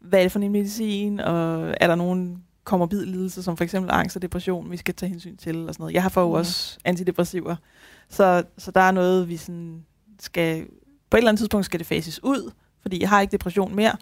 hvad 0.00 0.18
er 0.18 0.22
det 0.22 0.32
for 0.32 0.38
en 0.38 0.52
medicin, 0.52 1.20
og 1.20 1.74
er 1.80 1.86
der 1.86 1.94
nogen 1.94 2.42
komorbidlidelser, 2.64 3.42
som 3.42 3.56
for 3.56 3.64
eksempel 3.64 3.90
angst 3.92 4.16
og 4.16 4.22
depression, 4.22 4.70
vi 4.70 4.76
skal 4.76 4.94
tage 4.94 5.10
hensyn 5.10 5.36
til, 5.36 5.56
og 5.68 5.74
sådan 5.74 5.82
noget. 5.82 5.94
Jeg 5.94 6.02
har 6.02 6.08
fået 6.08 6.24
jo 6.24 6.28
Mhm. 6.28 6.38
også 6.38 6.78
antidepressiver, 6.84 7.56
så, 8.10 8.42
så 8.58 8.70
der 8.70 8.80
er 8.80 8.90
noget, 8.90 9.28
vi 9.28 9.36
sådan 9.36 9.84
skal, 10.20 10.64
på 11.10 11.16
et 11.16 11.18
eller 11.18 11.28
andet 11.28 11.40
tidspunkt 11.40 11.66
skal 11.66 11.78
det 11.78 11.86
fases 11.86 12.24
ud, 12.24 12.50
fordi 12.82 13.00
jeg 13.00 13.08
har 13.08 13.20
ikke 13.20 13.32
depression 13.32 13.74
mere, 13.74 13.92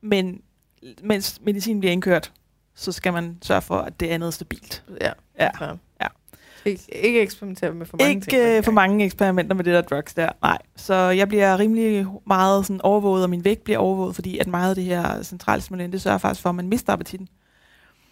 men 0.00 0.40
mens 1.02 1.40
medicin 1.42 1.80
bliver 1.80 1.92
indkørt, 1.92 2.32
så 2.74 2.92
skal 2.92 3.12
man 3.12 3.38
sørge 3.42 3.62
for, 3.62 3.78
at 3.78 4.00
det 4.00 4.06
andet 4.06 4.26
er 4.26 4.30
stabilt. 4.30 4.84
Ja, 5.00 5.12
Ja. 5.40 5.48
Ja. 6.00 6.06
Ikke, 6.64 7.04
ikke 7.04 7.20
eksperimentere 7.20 7.74
med 7.74 7.86
for 7.86 7.96
mange 7.96 8.14
ikke 8.14 8.26
ting. 8.26 8.42
en 8.42 8.56
øh, 8.56 8.62
for 8.64 8.72
mange 8.72 9.04
eksperimenter 9.04 9.54
med 9.54 9.64
det 9.64 9.74
der 9.74 9.80
drugs 9.80 10.14
der. 10.14 10.30
Nej. 10.42 10.58
Så 10.76 10.94
jeg 10.94 11.28
bliver 11.28 11.58
rimelig 11.58 12.06
meget 12.26 12.66
sådan 12.66 12.80
overvåget, 12.80 13.24
og 13.24 13.30
min 13.30 13.44
vægt 13.44 13.64
bliver 13.64 13.78
overvåget, 13.78 14.14
fordi 14.14 14.38
at 14.38 14.46
meget 14.46 14.68
af 14.68 14.74
det 14.74 14.84
her 14.84 15.22
centralstimulerende, 15.22 15.92
det 15.92 16.02
sørger 16.02 16.18
faktisk 16.18 16.42
for, 16.42 16.48
at 16.48 16.54
man 16.54 16.68
mister 16.68 16.92
appetitten. 16.92 17.28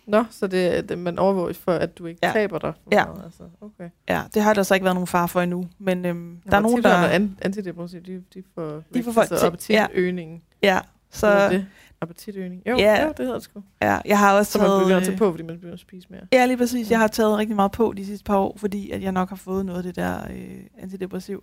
Nå, 0.07 0.25
så 0.31 0.47
det, 0.47 0.89
det 0.89 0.99
man 0.99 1.19
overvåger 1.19 1.53
for, 1.53 1.73
at 1.73 1.99
du 1.99 2.07
ikke 2.07 2.19
Ja. 2.23 2.29
ja. 2.29 2.33
taber 2.33 2.59
dig 2.59 2.73
for 2.83 2.89
Ja. 2.93 3.05
meget. 3.07 3.25
Altså. 3.25 3.43
Okay. 3.61 3.91
Ja, 4.09 4.23
det 4.35 4.43
har 4.43 4.55
der 4.55 4.63
så 4.63 4.75
ikke 4.75 4.85
været 4.85 4.97
nogen 4.97 5.07
far 5.07 5.27
for 5.27 5.41
endnu. 5.41 5.67
Men 5.79 6.05
øhm, 6.05 6.37
der 6.51 6.57
er 6.57 6.61
nogen, 6.61 6.83
der... 6.83 6.95
An- 6.95 7.39
antidepressiv, 7.43 8.01
de, 8.01 8.23
de 8.35 8.43
får, 8.55 8.83
De 8.95 9.03
får 9.03 9.13
folk 9.13 9.29
til- 9.29 9.47
appetitøgning. 9.47 10.43
Ja, 10.63 10.81
Så... 11.11 11.21
så 11.21 11.49
Det. 11.51 11.67
Appetitøgning. 12.01 12.63
Jo, 12.69 12.77
Ja. 12.77 12.95
ja. 12.95 13.03
jo, 13.05 13.09
det 13.09 13.19
hedder 13.19 13.35
det 13.35 13.43
sgu. 13.43 13.63
ja, 13.83 13.99
jeg 14.05 14.19
har 14.19 14.37
også 14.39 14.53
Så 14.53 14.59
man 14.59 14.67
begynder 14.81 14.85
at 14.85 14.89
taget... 15.03 15.05
tage 15.05 15.17
på, 15.19 15.31
fordi 15.31 15.43
man 15.43 15.55
begynder 15.55 15.75
at 15.75 15.81
spise 15.81 16.07
mere. 16.11 16.21
Ja, 16.33 16.47
lige 16.47 16.57
præcis. 16.57 16.91
Jeg 16.91 16.99
har 16.99 17.07
taget 17.09 17.39
rigtig 17.39 17.57
meget 17.57 17.73
på 17.73 17.95
de 17.97 18.07
sidste 18.07 18.25
par 18.25 18.37
år, 18.39 18.57
fordi 18.59 18.91
at 18.91 19.03
jeg 19.03 19.13
nok 19.13 19.29
har 19.29 19.37
fået 19.37 19.67
noget 19.67 19.79
af 19.79 19.83
det 19.83 19.97
der 19.97 20.19
øh, 20.31 20.57
antidepressiv. 20.79 21.43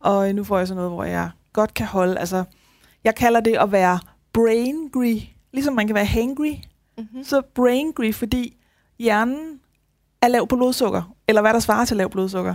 Og 0.00 0.28
øh, 0.28 0.34
nu 0.34 0.44
får 0.44 0.58
jeg 0.58 0.68
så 0.68 0.74
noget, 0.74 0.90
hvor 0.90 1.04
jeg 1.04 1.30
godt 1.52 1.74
kan 1.74 1.86
holde... 1.86 2.18
Altså, 2.18 2.44
jeg 3.04 3.14
kalder 3.14 3.40
det 3.40 3.56
at 3.56 3.72
være 3.72 3.98
braingry. 4.32 5.16
Ligesom 5.52 5.74
man 5.74 5.86
kan 5.86 5.94
være 5.94 6.04
hangry, 6.04 6.52
Mm-hmm. 7.00 7.24
så 7.24 7.42
braingry, 7.54 8.12
fordi 8.12 8.56
hjernen 8.98 9.60
er 10.22 10.28
lav 10.28 10.46
på 10.48 10.56
blodsukker, 10.56 11.14
eller 11.28 11.40
hvad 11.40 11.52
der 11.52 11.60
svarer 11.60 11.84
til 11.84 11.96
lav 11.96 12.10
blodsukker, 12.10 12.54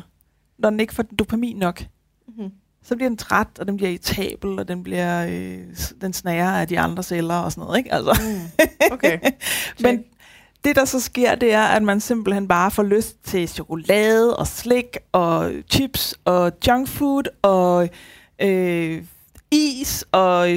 når 0.58 0.70
den 0.70 0.80
ikke 0.80 0.94
får 0.94 1.04
dopamin 1.04 1.58
nok. 1.58 1.84
Mm-hmm. 2.28 2.52
Så 2.84 2.96
bliver 2.96 3.10
den 3.10 3.18
træt, 3.18 3.48
og 3.60 3.68
den 3.68 3.78
bliver 3.78 3.90
irritabel, 3.90 4.60
og 4.60 4.68
den 4.68 4.84
bliver 4.84 5.26
øh, 5.30 5.58
den 6.02 6.14
snærer 6.14 6.52
af 6.52 6.68
de 6.68 6.80
andre 6.80 7.04
celler 7.04 7.36
og 7.36 7.52
sådan 7.52 7.62
noget, 7.62 7.78
ikke? 7.78 7.94
Altså. 7.94 8.22
Mm. 8.22 8.66
Okay. 8.92 9.20
Men 9.84 10.04
det, 10.64 10.76
der 10.76 10.86
så 10.86 11.00
sker, 11.00 11.36
det 11.36 11.54
er, 11.54 11.64
at 11.64 11.84
man 11.84 12.00
simpelthen 12.00 12.48
bare 12.48 12.72
får 12.72 12.84
lyst 12.84 13.24
til 13.24 13.48
chokolade 13.48 14.38
og 14.38 14.48
slik 14.48 14.98
og 15.12 15.52
chips 15.72 16.16
og 16.26 16.52
junk 16.68 16.88
food 16.88 17.24
og 17.42 17.90
øh, 18.42 19.04
is 19.52 20.06
og 20.12 20.50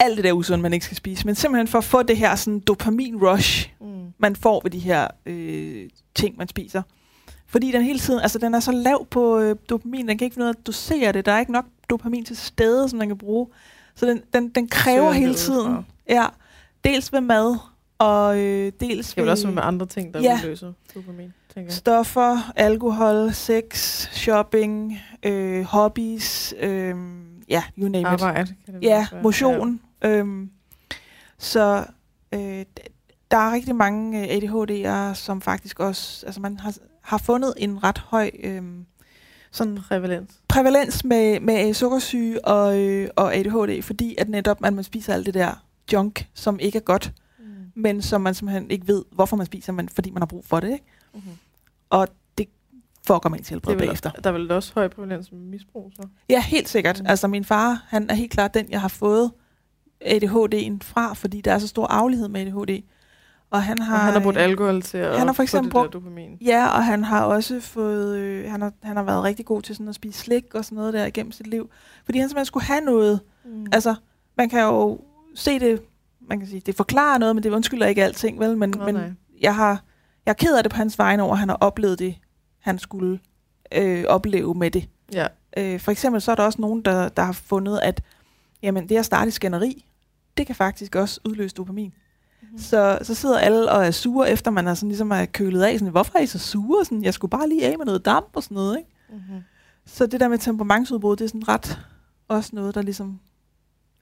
alt 0.00 0.16
det 0.16 0.24
der 0.24 0.32
usunde, 0.32 0.62
man 0.62 0.72
ikke 0.72 0.84
skal 0.84 0.96
spise. 0.96 1.26
Men 1.26 1.34
simpelthen 1.34 1.68
for 1.68 1.78
at 1.78 1.84
få 1.84 2.02
det 2.02 2.16
her 2.16 2.34
sådan 2.34 2.62
dopamin-rush, 2.70 3.68
Mm. 3.80 4.12
man 4.18 4.36
får 4.36 4.60
ved 4.62 4.70
de 4.70 4.78
her 4.78 5.06
øh, 5.26 5.88
ting, 6.14 6.36
man 6.38 6.48
spiser. 6.48 6.82
Fordi 7.46 7.72
den 7.72 7.82
hele 7.82 7.98
tiden, 7.98 8.20
altså 8.20 8.38
den 8.38 8.54
er 8.54 8.60
så 8.60 8.72
lav 8.72 9.06
på 9.10 9.38
øh, 9.38 9.56
dopamin, 9.70 10.08
den 10.08 10.18
kan 10.18 10.24
ikke 10.24 10.34
finde 10.34 10.44
ud 10.44 10.48
af 10.48 10.54
at 10.60 10.66
dosere 10.66 11.12
det. 11.12 11.26
Der 11.26 11.32
er 11.32 11.40
ikke 11.40 11.52
nok 11.52 11.64
dopamin 11.90 12.24
til 12.24 12.36
stede, 12.36 12.88
som 12.88 12.98
den 12.98 13.08
kan 13.08 13.18
bruge. 13.18 13.46
Så 13.94 14.06
den, 14.06 14.20
den, 14.34 14.48
den 14.48 14.68
kræver 14.68 15.12
hele 15.12 15.34
tiden. 15.34 15.66
udefra. 15.68 15.82
Ja, 16.08 16.26
dels 16.84 17.12
ved 17.12 17.20
mad, 17.20 17.56
og 17.98 18.38
øh, 18.38 18.72
dels 18.80 18.96
Det 18.96 19.04
skal 19.06 19.20
vel 19.22 19.26
ved 19.26 19.32
også 19.32 19.48
med 19.48 19.62
andre 19.62 19.86
ting, 19.86 20.14
der 20.14 20.20
Ja. 20.20 20.40
løser 20.44 20.72
dopamin, 20.94 21.32
tænker 21.54 21.70
jeg. 21.70 21.72
stoffer, 21.72 22.52
alkohol, 22.56 23.32
sex, 23.32 23.74
shopping, 24.12 24.98
øh, 25.22 25.62
hobbies, 25.64 26.54
øh, 26.60 26.94
ja, 27.48 27.62
you 27.78 27.88
name 27.88 27.98
it. 28.00 28.06
Arbejde. 28.06 28.54
Kan 28.64 28.74
det 28.74 28.82
Ja, 28.82 29.06
motion. 29.22 29.80
Øhm, 30.04 30.50
så 31.38 31.84
øh, 32.34 32.64
der 33.30 33.36
er 33.36 33.52
rigtig 33.52 33.76
mange 33.76 34.20
øh, 34.32 34.36
ADHD'ere, 34.36 35.14
som 35.14 35.40
faktisk 35.40 35.80
også, 35.80 36.26
altså 36.26 36.40
man 36.40 36.58
har, 36.60 36.74
har 37.02 37.18
fundet 37.18 37.54
en 37.56 37.84
ret 37.84 37.98
høj 37.98 38.30
øhm, 38.42 38.86
sådan. 39.50 39.78
Prævalens. 39.88 40.40
prævalens 40.48 41.04
med, 41.04 41.40
med 41.40 41.74
sukkersyge 41.74 42.44
og, 42.44 42.78
øh, 42.80 43.08
og 43.16 43.34
ADHD, 43.34 43.82
fordi 43.82 44.14
at 44.18 44.28
netop 44.28 44.64
at 44.64 44.74
man 44.74 44.84
spiser 44.84 45.14
alt 45.14 45.26
det 45.26 45.34
der 45.34 45.64
junk, 45.92 46.28
som 46.34 46.58
ikke 46.58 46.78
er 46.78 46.82
godt, 46.82 47.12
Mm. 47.38 47.44
men 47.74 48.02
som 48.02 48.20
man 48.20 48.34
simpelthen 48.34 48.70
ikke 48.70 48.88
ved, 48.88 49.04
hvorfor 49.12 49.36
man 49.36 49.46
spiser, 49.46 49.72
men 49.72 49.88
fordi 49.88 50.10
man 50.10 50.20
har 50.22 50.26
brug 50.26 50.44
for 50.44 50.60
det. 50.60 50.72
Ikke? 50.72 50.84
Mm-hmm. 51.14 51.30
Og 51.90 52.08
det 52.38 52.48
fucker 53.06 53.28
man 53.28 53.42
til 53.42 53.44
Det 53.44 53.50
helbred 53.66 53.74
er 53.74 53.78
bagefter. 53.78 54.10
der 54.10 54.30
er 54.30 54.32
vel 54.32 54.50
også 54.50 54.72
høj 54.74 54.88
prævalens 54.88 55.32
med 55.32 55.40
misbrug, 55.40 55.92
så? 55.96 56.02
Ja, 56.28 56.40
helt 56.42 56.68
sikkert. 56.68 57.00
Mm. 57.00 57.06
Altså 57.06 57.28
min 57.28 57.44
far, 57.44 57.84
han 57.88 58.10
er 58.10 58.14
helt 58.14 58.30
klart 58.32 58.54
den, 58.54 58.70
jeg 58.70 58.80
har 58.80 58.88
fået 58.88 59.32
ADHD'en 60.04 60.78
fra, 60.82 61.12
fordi 61.14 61.40
der 61.40 61.52
er 61.52 61.58
så 61.58 61.68
stor 61.68 61.86
aflighed 61.86 62.28
med 62.28 62.40
ADHD. 62.40 62.82
Og 63.50 63.62
han 63.62 63.78
har, 63.78 63.94
Og 63.94 64.00
han 64.00 64.12
har 64.12 64.20
brugt 64.20 64.36
alkohol 64.36 64.82
til 64.82 64.98
at 64.98 65.18
han 65.18 65.26
har 65.26 65.32
for 65.34 65.42
eksempel 65.42 65.72
få 65.72 65.82
det 65.82 65.90
brugt- 65.90 65.92
der 65.92 65.98
dopamin. 65.98 66.38
Ja, 66.40 66.66
og 66.66 66.84
han 66.84 67.04
har 67.04 67.24
også 67.24 67.60
fået, 67.60 68.16
øh, 68.18 68.50
han, 68.50 68.62
har, 68.62 68.72
han 68.82 68.96
har 68.96 69.02
været 69.02 69.22
rigtig 69.24 69.46
god 69.46 69.62
til 69.62 69.74
sådan 69.74 69.88
at 69.88 69.94
spise 69.94 70.18
slik 70.18 70.54
og 70.54 70.64
sådan 70.64 70.76
noget 70.76 70.94
der 70.94 71.06
igennem 71.06 71.32
sit 71.32 71.46
liv. 71.46 71.70
Fordi 72.04 72.18
han 72.18 72.28
simpelthen 72.28 72.44
skulle 72.46 72.64
have 72.64 72.80
noget. 72.80 73.20
Mm. 73.44 73.66
Altså, 73.72 73.94
man 74.36 74.48
kan 74.48 74.60
jo 74.62 75.00
se 75.34 75.58
det, 75.58 75.82
man 76.20 76.38
kan 76.38 76.48
sige, 76.48 76.60
det 76.66 76.74
forklarer 76.74 77.18
noget, 77.18 77.36
men 77.36 77.42
det 77.42 77.50
undskylder 77.50 77.86
ikke 77.86 78.04
alting, 78.04 78.38
vel? 78.40 78.56
Men, 78.58 78.70
Nå, 78.70 78.84
men 78.84 78.94
nej. 78.94 79.10
jeg, 79.40 79.54
har, 79.54 79.82
jeg 80.26 80.32
er 80.32 80.36
ked 80.36 80.56
af 80.56 80.62
det 80.64 80.72
på 80.72 80.76
hans 80.76 80.98
vegne 80.98 81.22
over, 81.22 81.32
at 81.32 81.38
han 81.38 81.48
har 81.48 81.56
oplevet 81.60 81.98
det, 81.98 82.14
han 82.58 82.78
skulle 82.78 83.18
øh, 83.72 84.04
opleve 84.08 84.54
med 84.54 84.70
det. 84.70 84.88
Ja. 85.12 85.26
Øh, 85.56 85.80
for 85.80 85.90
eksempel 85.90 86.20
så 86.20 86.30
er 86.30 86.34
der 86.34 86.42
også 86.42 86.60
nogen, 86.60 86.82
der, 86.82 87.08
der 87.08 87.22
har 87.22 87.32
fundet, 87.32 87.80
at 87.82 88.02
jamen, 88.62 88.88
det 88.88 88.96
at 88.96 89.04
starte 89.04 89.28
i 89.28 89.30
skænderi, 89.30 89.84
det 90.38 90.46
kan 90.46 90.56
faktisk 90.56 90.94
også 90.96 91.20
udløse 91.24 91.54
dopamin. 91.54 91.92
Mhm. 92.42 92.52
Mm. 92.52 92.58
Så, 92.58 92.98
så 93.02 93.14
sidder 93.14 93.38
alle 93.38 93.70
og 93.70 93.86
er 93.86 93.90
sure, 93.90 94.30
efter 94.30 94.50
man 94.50 94.66
er 94.66 94.74
sådan, 94.74 94.88
ligesom 94.88 95.10
er 95.10 95.24
kølet 95.24 95.62
af. 95.62 95.78
Sådan, 95.78 95.90
Hvorfor 95.92 96.18
er 96.18 96.22
I 96.22 96.26
så 96.26 96.38
sure? 96.38 96.84
Sådan, 96.84 97.04
jeg 97.04 97.14
skulle 97.14 97.30
bare 97.30 97.48
lige 97.48 97.66
af 97.66 97.78
med 97.78 97.86
noget 97.86 98.04
damp 98.04 98.28
og 98.34 98.42
sådan 98.42 98.54
noget. 98.54 98.78
Ikke? 98.78 98.90
Mm-hmm. 99.10 99.40
Så 99.86 100.06
det 100.06 100.20
der 100.20 100.28
med 100.28 100.38
temperamentsudbrud, 100.38 101.16
det 101.16 101.24
er 101.24 101.28
sådan 101.28 101.48
ret 101.48 101.78
også 102.28 102.50
noget, 102.52 102.74
der 102.74 102.82
ligesom 102.82 103.20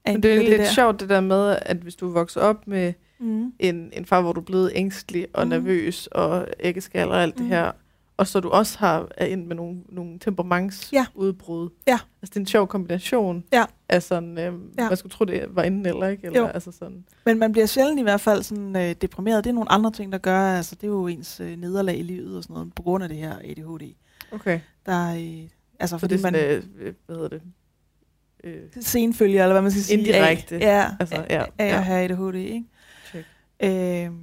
er 0.04 0.10
en 0.10 0.14
Men 0.16 0.22
det 0.22 0.28
er 0.30 0.34
egentlig 0.34 0.56
lidt 0.58 0.66
der. 0.66 0.72
sjovt 0.74 1.00
det 1.00 1.08
der 1.08 1.20
med, 1.20 1.56
at 1.62 1.76
hvis 1.76 1.94
du 1.96 2.08
vokser 2.08 2.40
op 2.40 2.66
med 2.66 2.92
Mm. 3.20 3.52
en, 3.58 3.90
en 3.92 4.04
far, 4.06 4.20
hvor 4.20 4.32
du 4.32 4.40
er 4.40 4.44
blevet 4.44 4.72
ængstelig 4.74 5.26
og 5.34 5.42
Mhm. 5.46 5.50
nervøs 5.50 6.06
og 6.06 6.46
æggeskal 6.60 7.08
og 7.08 7.22
alt 7.22 7.34
det 7.34 7.40
Mhm. 7.42 7.48
her, 7.50 7.72
og 8.16 8.26
så 8.26 8.40
du 8.40 8.48
også 8.48 8.78
har 8.78 9.08
er 9.16 9.26
ind 9.26 9.46
med 9.46 9.56
nogle, 9.56 9.80
nogle 9.88 10.18
temperamentsudbrud. 10.18 11.68
Ja. 11.86 11.98
Altså 12.22 12.30
det 12.30 12.36
er 12.36 12.40
en 12.40 12.46
sjov 12.46 12.66
kombination 12.66 13.44
Ja. 13.52 13.64
af 13.88 14.02
sådan, 14.02 14.38
øhm, 14.38 14.72
Ja. 14.78 14.88
man 14.88 14.96
skulle 14.96 15.12
tro, 15.12 15.24
det 15.24 15.44
var 15.50 15.62
enten 15.62 15.86
eller 15.86 16.06
ikke. 16.08 16.26
Eller, 16.26 16.40
Jo. 16.40 16.46
altså 16.46 16.72
sådan. 16.72 17.04
Men 17.26 17.38
man 17.38 17.52
bliver 17.52 17.66
sjældent 17.66 17.98
i 18.00 18.02
hvert 18.02 18.20
fald 18.20 18.42
sådan, 18.42 18.76
øh, 18.76 18.94
deprimeret. 19.00 19.44
Det 19.44 19.50
er 19.50 19.54
nogle 19.54 19.72
andre 19.72 19.90
ting, 19.90 20.12
der 20.12 20.18
gør. 20.18 20.38
Altså, 20.56 20.74
det 20.74 20.84
er 20.84 20.88
jo 20.88 21.06
ens 21.06 21.40
øh, 21.40 21.56
nederlag 21.56 21.98
i 21.98 22.02
livet 22.02 22.36
og 22.36 22.42
sådan 22.42 22.54
noget, 22.54 22.74
på 22.74 22.82
grund 22.82 23.02
af 23.04 23.08
det 23.08 23.18
her 23.18 23.32
ADHD. 23.38 23.94
Okay. 24.32 24.60
Der 24.86 24.92
er, 24.92 25.14
øh, 25.16 25.48
altså, 25.80 25.94
Så 25.94 25.98
fordi 25.98 26.16
det 26.16 26.24
er 26.24 26.30
man... 26.30 26.34
sådan, 26.34 26.62
øh, 26.78 26.94
hvad 27.06 27.16
hedder 27.16 27.28
det? 27.28 27.42
Øh, 28.44 28.62
senfølger, 28.80 29.42
eller 29.42 29.54
hvad 29.54 29.62
man 29.62 29.70
skal 29.70 29.82
sige. 29.82 29.98
Indirekte. 29.98 30.54
Af, 30.56 30.60
ja, 30.60 30.90
Altså, 31.00 31.14
altså, 31.14 31.34
ja, 31.34 31.40
ja, 31.40 31.44
af 31.58 31.68
ja. 31.68 31.76
at 31.76 31.84
have 31.84 32.04
ADHD, 32.04 32.34
ikke? 32.34 32.64
Check. 33.10 33.26
Øhm, 33.62 34.18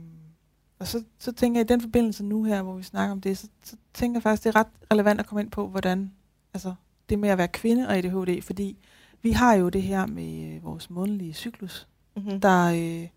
og 0.84 0.88
så, 0.88 1.04
så 1.20 1.32
tænker 1.32 1.60
jeg, 1.60 1.66
i 1.70 1.74
den 1.74 1.82
forbindelse 1.82 2.24
nu 2.24 2.44
her, 2.44 2.62
hvor 2.62 2.74
vi 2.74 2.84
snakker 2.84 3.12
om 3.12 3.22
det, 3.22 3.38
så, 3.38 3.48
så 3.64 3.76
tænker 3.94 4.18
jeg 4.18 4.24
faktisk, 4.24 4.44
det 4.44 4.56
er 4.56 4.60
ret 4.60 4.68
relevant 4.92 5.20
at 5.20 5.26
komme 5.26 5.42
ind 5.42 5.52
på, 5.52 5.68
hvordan, 5.68 6.12
altså 6.54 6.74
det 7.10 7.20
med 7.20 7.30
at 7.30 7.38
være 7.38 7.48
kvinde 7.48 7.88
og 7.88 7.98
ADHD, 7.98 8.42
fordi 8.42 8.78
vi 9.22 9.32
har 9.32 9.54
jo 9.54 9.70
det 9.70 9.82
her 9.82 10.06
med 10.06 10.56
øh, 10.56 10.64
vores 10.64 10.90
månedlige 10.90 11.34
cyklus, 11.34 11.88
mm-hmm. 12.16 12.42
der, 12.42 12.66
øh, 12.66 13.08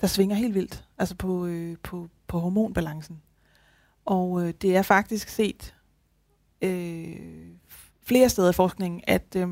der 0.00 0.06
svinger 0.06 0.36
helt 0.36 0.54
vildt, 0.54 0.84
altså 0.98 1.14
på, 1.14 1.46
øh, 1.46 1.76
på, 1.82 2.08
på 2.26 2.38
hormonbalancen. 2.38 3.22
Og 4.04 4.46
øh, 4.46 4.54
det 4.62 4.76
er 4.76 4.82
faktisk 4.82 5.28
set 5.28 5.74
øh, 6.62 7.16
flere 8.02 8.28
steder 8.28 8.50
i 8.50 8.52
forskningen, 8.52 9.00
at 9.06 9.36
øh, 9.36 9.48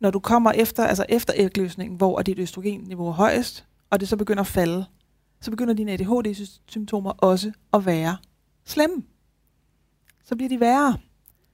når 0.00 0.10
du 0.10 0.18
kommer 0.18 0.52
efter, 0.52 0.84
altså 0.84 1.06
efter 1.08 1.32
ægløsningen, 1.36 1.96
hvor 1.96 2.22
dit 2.22 2.38
østrogenniveau 2.38 3.08
er 3.08 3.12
højest, 3.12 3.66
og 3.90 4.00
det 4.00 4.08
så 4.08 4.16
begynder 4.16 4.40
at 4.40 4.46
falde, 4.46 4.86
så 5.40 5.50
begynder 5.50 5.74
dine 5.74 5.92
ADHD-symptomer 5.92 7.10
også 7.10 7.52
at 7.72 7.86
være 7.86 8.16
slemme. 8.64 9.02
Så 10.24 10.36
bliver 10.36 10.48
de 10.48 10.60
værre. 10.60 10.98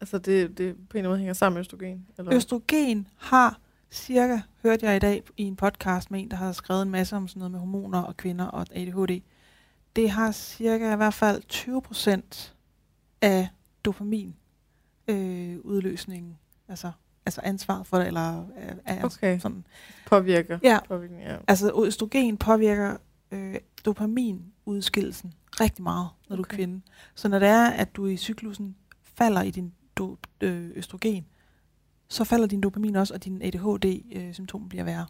Altså 0.00 0.18
det, 0.18 0.58
det 0.58 0.58
på 0.58 0.70
en 0.70 0.74
eller 0.74 0.98
anden 0.98 1.10
måde 1.10 1.18
hænger 1.18 1.32
sammen 1.34 1.54
med 1.54 1.60
østrogen? 1.60 2.06
Eller? 2.18 2.34
Østrogen 2.34 3.08
har 3.16 3.60
cirka, 3.90 4.40
hørte 4.62 4.86
jeg 4.86 4.96
i 4.96 4.98
dag 4.98 5.22
i 5.36 5.42
en 5.42 5.56
podcast 5.56 6.10
med 6.10 6.20
en, 6.20 6.30
der 6.30 6.36
har 6.36 6.52
skrevet 6.52 6.82
en 6.82 6.90
masse 6.90 7.16
om 7.16 7.28
sådan 7.28 7.38
noget 7.38 7.50
med 7.50 7.60
hormoner 7.60 8.02
og 8.02 8.16
kvinder 8.16 8.44
og 8.44 8.66
ADHD. 8.70 9.20
Det 9.96 10.10
har 10.10 10.32
cirka 10.32 10.92
i 10.92 10.96
hvert 10.96 11.14
fald 11.14 11.42
20 11.48 11.82
procent 11.82 12.54
af 13.22 13.48
dopamin 13.84 14.34
øh, 15.08 15.56
udløsningen, 15.64 16.38
altså 16.68 16.92
altså 17.26 17.40
ansvaret 17.44 17.86
for 17.86 17.96
det, 17.98 18.06
eller 18.06 18.46
er, 18.56 18.74
er 18.86 19.04
Okay. 19.04 19.38
sådan. 19.38 19.66
Påvirker. 20.06 20.58
Ja, 20.62 20.78
ja. 21.20 21.36
altså 21.48 21.84
østrogen 21.86 22.36
påvirker 22.36 22.96
øh, 23.30 23.54
dopaminudskillelsen 23.84 25.32
rigtig 25.60 25.82
meget, 25.82 26.08
når 26.28 26.36
du 26.36 26.42
er 26.42 26.46
Okay. 26.46 26.56
kvinde. 26.56 26.80
Så 27.14 27.28
når 27.28 27.38
det 27.38 27.48
er, 27.48 27.66
at 27.66 27.96
du 27.96 28.06
i 28.06 28.16
cyklusen 28.16 28.76
falder 29.18 29.42
i 29.42 29.50
din 29.50 29.72
do, 29.96 30.16
øh, 30.40 30.70
østrogen, 30.74 31.24
så 32.08 32.24
falder 32.24 32.46
din 32.46 32.60
dopamin 32.60 32.96
også, 32.96 33.14
og 33.14 33.24
din 33.24 33.42
ADHD-symptom 33.42 34.68
bliver 34.68 34.84
værre. 34.84 35.06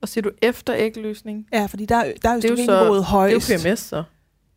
Og 0.00 0.08
siger 0.08 0.22
du 0.22 0.30
efter 0.42 0.74
ægløsning? 0.76 1.46
Ja, 1.52 1.66
fordi 1.66 1.86
der, 1.86 1.96
er- 1.96 2.12
der 2.22 2.28
er 2.28 2.36
østrogenniveauet 2.36 2.90
Det 2.90 2.98
er 2.98 3.02
højst. 3.02 3.50
jo 3.50 3.56
PMS, 3.70 3.78
så. 3.80 4.02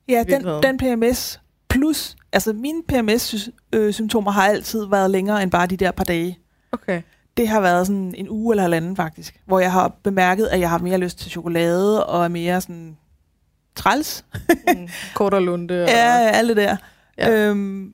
Ja, 0.08 0.24
den, 0.30 0.64
den 0.64 0.78
PMS 0.78 1.42
plus, 1.70 2.16
altså 2.32 2.54
mine 2.54 2.84
PMS-symptomer 2.88 4.32
har 4.32 4.44
altid 4.48 4.86
været 4.86 5.12
længere 5.12 5.44
end 5.44 5.52
bare 5.52 5.68
de 5.68 5.78
der 5.78 5.92
par 5.92 6.04
dage. 6.04 6.40
Okay. 6.72 7.02
Det 7.42 7.50
har 7.50 7.62
været 7.62 7.88
sådan 7.88 8.16
en 8.18 8.30
uge 8.30 8.54
eller 8.54 8.62
halvanden 8.62 8.96
faktisk, 8.96 9.42
hvor 9.46 9.60
jeg 9.60 9.72
har 9.72 9.88
bemærket, 10.04 10.46
at 10.48 10.60
jeg 10.60 10.70
har 10.70 10.78
mere 10.78 10.98
lyst 10.98 11.20
til 11.20 11.32
chokolade 11.32 12.06
og 12.06 12.24
er 12.24 12.28
mere 12.28 12.62
sådan 12.62 12.98
træls. 13.76 14.26
Mm. 14.68 14.88
Kort 15.16 15.34
og 15.34 15.42
lunde. 15.42 15.82
Og, 15.84 15.90
Ja, 15.90 16.30
alt 16.34 16.50
det 16.50 16.58
der. 16.58 16.76
Ja. 17.18 17.32
Øhm, 17.32 17.94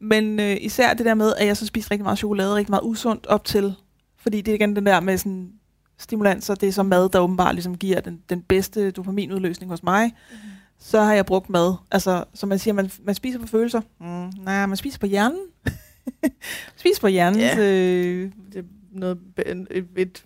men 0.00 0.40
øh, 0.40 0.56
især 0.60 0.94
det 0.94 1.06
der 1.06 1.14
med, 1.14 1.32
at 1.38 1.46
jeg 1.46 1.56
så 1.56 1.66
spiser 1.66 1.90
rigtig 1.90 2.04
meget 2.04 2.18
chokolade, 2.18 2.54
rigtig 2.54 2.70
meget 2.72 2.82
usundt 2.84 3.26
op 3.26 3.44
til. 3.44 3.74
Fordi 4.16 4.40
det 4.40 4.52
er 4.52 4.54
igen 4.54 4.76
den 4.76 4.86
der 4.86 5.00
med 5.00 5.18
sådan 5.18 5.52
stimulanser, 5.98 6.54
det 6.54 6.68
er 6.68 6.72
så 6.72 6.82
mad, 6.82 7.08
der 7.08 7.18
åbenbart 7.18 7.54
ligesom 7.54 7.76
giver 7.76 8.00
den, 8.00 8.20
den 8.28 8.42
bedste 8.42 8.90
dopaminudløsning 8.90 9.70
hos 9.70 9.82
mig. 9.82 10.12
Mm. 10.30 10.36
Så 10.78 11.00
har 11.00 11.14
jeg 11.14 11.26
brugt 11.26 11.50
mad. 11.50 11.74
Altså, 11.90 12.24
som 12.34 12.48
man 12.48 12.58
siger, 12.58 12.74
man, 12.74 12.90
man 13.04 13.14
spiser 13.14 13.38
på 13.38 13.46
følelser. 13.46 13.80
Mm, 14.00 14.44
nej, 14.44 14.66
man 14.66 14.76
spiser 14.76 14.98
på 14.98 15.06
hjernen. 15.06 15.40
spiser 16.76 17.00
på 17.00 17.06
hjernen. 17.06 17.40
Ja. 17.40 17.58
Øh, 17.58 18.32
Det 18.52 18.58
er 18.58 18.62
noget, 18.92 19.18
et, 19.38 19.66
et, 19.70 19.86
et, 19.96 20.24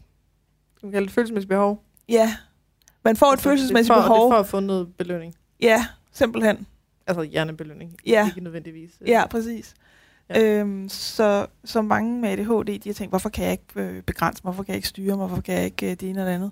det 0.83 1.11
følelsesmæssigt 1.11 1.49
behov. 1.49 1.83
ja. 2.09 2.37
Man 3.05 3.16
får 3.16 3.26
et 3.26 3.33
Altså, 3.33 3.43
følelsesmæssigt 3.45 3.95
det 3.95 4.03
for, 4.05 4.09
behov. 4.14 4.26
Det 4.30 4.33
er 4.33 4.37
for 4.37 4.41
at 4.41 4.47
få 4.47 4.61
noget 4.61 4.95
belønning. 4.99 5.35
Ja, 5.61 5.87
simpelthen. 6.12 6.66
Altså 7.07 7.22
hjernebelønning. 7.22 7.97
Ja. 8.07 8.26
Ikke 8.26 8.41
nødvendigvis. 8.41 8.91
øh, 9.01 9.09
Ja, 9.09 9.26
præcis. 9.26 9.74
Ja. 10.30 10.43
Øhm, 10.61 10.89
så, 10.89 11.47
så 11.64 11.83
mange 11.83 12.20
med 12.20 12.28
ADHD, 12.30 12.78
de 12.78 12.89
har 12.89 12.95
tænkt, 12.95 13.12
hvorfor 13.12 13.28
kan 13.28 13.45
jeg 13.45 13.53
ikke 13.53 13.64
øh, 13.76 14.03
begrænse 14.03 14.41
mig, 14.45 14.53
hvorfor 14.53 14.62
kan 14.62 14.72
jeg 14.72 14.76
ikke 14.76 14.89
styre 14.89 15.16
mig, 15.16 15.26
hvorfor 15.26 15.43
kan 15.43 15.55
jeg 15.55 15.64
ikke 15.64 15.87
øh, 15.87 15.91
det 15.91 16.03
ene 16.03 16.11
eller 16.11 16.24
det 16.24 16.35
andet. 16.35 16.51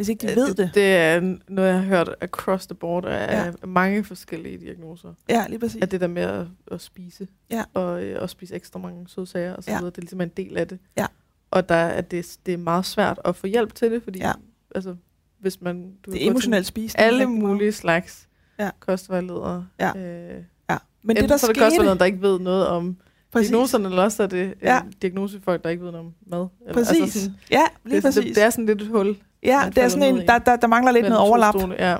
Hvis 0.00 0.08
ikke 0.08 0.26
de 0.26 0.30
Øh, 0.32 0.36
ved 0.36 0.54
det. 0.54 0.70
Det 0.74 0.96
er 0.96 1.36
noget, 1.48 1.68
jeg 1.68 1.76
har 1.78 1.82
hørt 1.84 2.14
across 2.20 2.66
the 2.66 2.74
board 2.74 3.04
af 3.04 3.46
Ja. 3.46 3.66
mange 3.66 4.04
forskellige 4.04 4.58
diagnoser. 4.58 5.14
Ja, 5.28 5.44
lige 5.48 5.58
præcis. 5.58 5.82
At 5.82 5.90
det 5.90 6.00
der 6.00 6.06
med 6.06 6.22
at, 6.22 6.46
at 6.72 6.80
spise, 6.80 7.28
Ja. 7.50 7.64
og 7.74 8.02
øh, 8.02 8.22
at 8.22 8.30
spise 8.30 8.54
ekstra 8.54 8.78
mange 8.78 9.08
sødsager 9.08 9.54
og 9.54 9.64
så 9.64 9.70
Ja. 9.70 9.76
videre, 9.78 9.90
det 9.90 9.96
er 9.98 10.02
ligesom 10.02 10.20
en 10.20 10.28
del 10.28 10.56
af 10.56 10.68
det. 10.68 10.78
Ja. 10.98 11.06
Og 11.50 11.68
der, 11.68 11.86
at 11.86 12.10
det, 12.10 12.36
det 12.46 12.54
er 12.54 12.58
meget 12.58 12.84
svært 12.86 13.20
at 13.24 13.36
få 13.36 13.46
hjælp 13.46 13.74
til 13.74 13.90
det, 13.90 14.02
fordi 14.02 14.18
Ja. 14.18 14.32
altså, 14.74 14.94
hvis 15.40 15.60
man... 15.60 15.92
Du 16.06 16.10
det 16.10 16.26
er 16.26 16.30
emotionelt 16.30 16.66
spisning. 16.66 17.04
Alle 17.06 17.26
mulige 17.26 17.72
slags 17.72 18.28
Ja. 18.58 18.70
kostvejledere. 18.80 19.66
Ja. 19.80 19.92
Øh, 19.98 20.42
Ja. 20.70 20.76
Men 21.02 21.16
det, 21.16 21.28
der 21.28 21.36
så 21.36 21.46
er 21.46 21.52
det 21.52 21.62
kostvejledere, 21.62 21.98
der 21.98 22.04
ikke 22.04 22.22
ved 22.22 22.38
noget 22.38 22.66
om 22.66 22.96
Præcis. 23.32 23.48
diagnoserne, 23.48 23.88
eller 23.88 24.02
også 24.02 24.22
er 24.22 24.26
det 24.26 24.54
Ja. 24.62 24.80
diagnosefolk, 25.02 25.64
der 25.64 25.70
ikke 25.70 25.84
ved 25.84 25.92
noget 25.92 26.06
om 26.06 26.14
mad. 26.26 26.46
Eller, 26.60 26.74
Præcis. 26.74 27.12
sådan, 27.12 27.36
ja, 27.50 27.62
lige 27.84 27.94
det, 27.96 28.02
præcis. 28.02 28.24
det, 28.24 28.34
det, 28.36 28.42
er 28.44 28.50
sådan 28.50 28.66
lidt 28.66 28.82
et 28.82 28.88
hul. 28.88 29.16
Ja, 29.42 29.62
det 29.74 29.78
er 29.78 29.88
sådan 29.88 30.14
en, 30.14 30.26
der, 30.26 30.38
der, 30.38 30.56
der 30.56 30.66
mangler 30.66 30.92
lidt 30.92 31.04
noget 31.04 31.18
overlap. 31.18 31.54
stole. 31.58 31.76
Ja. 31.78 31.96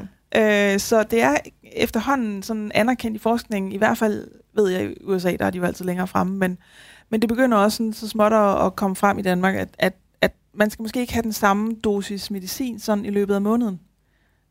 Øh, 0.74 0.78
så 0.80 1.02
det 1.02 1.22
er 1.22 1.36
efterhånden 1.62 2.42
sådan 2.42 2.70
anerkendt 2.74 3.16
i 3.16 3.18
forskningen, 3.18 3.72
i 3.72 3.76
hvert 3.76 3.98
fald 3.98 4.28
ved 4.54 4.68
jeg 4.68 4.84
i 4.90 4.94
USA, 5.04 5.36
der 5.38 5.44
er 5.46 5.50
de 5.50 5.58
jo 5.58 5.64
altid 5.64 5.84
længere 5.84 6.06
fremme, 6.06 6.36
men, 6.38 6.58
men 7.10 7.20
det 7.20 7.28
begynder 7.28 7.58
også 7.58 7.76
sådan, 7.76 7.92
så 7.92 8.08
småt 8.08 8.32
at, 8.32 8.66
at 8.66 8.76
komme 8.76 8.96
frem 8.96 9.18
i 9.18 9.22
Danmark, 9.22 9.54
at, 9.54 9.68
at, 9.78 9.92
at 10.20 10.32
man 10.54 10.70
skal 10.70 10.82
måske 10.82 11.00
ikke 11.00 11.12
have 11.12 11.22
den 11.22 11.32
samme 11.32 11.72
dosis 11.84 12.30
medicin 12.30 12.78
sådan 12.78 13.04
i 13.04 13.10
løbet 13.10 13.34
af 13.34 13.40
måneden 13.42 13.80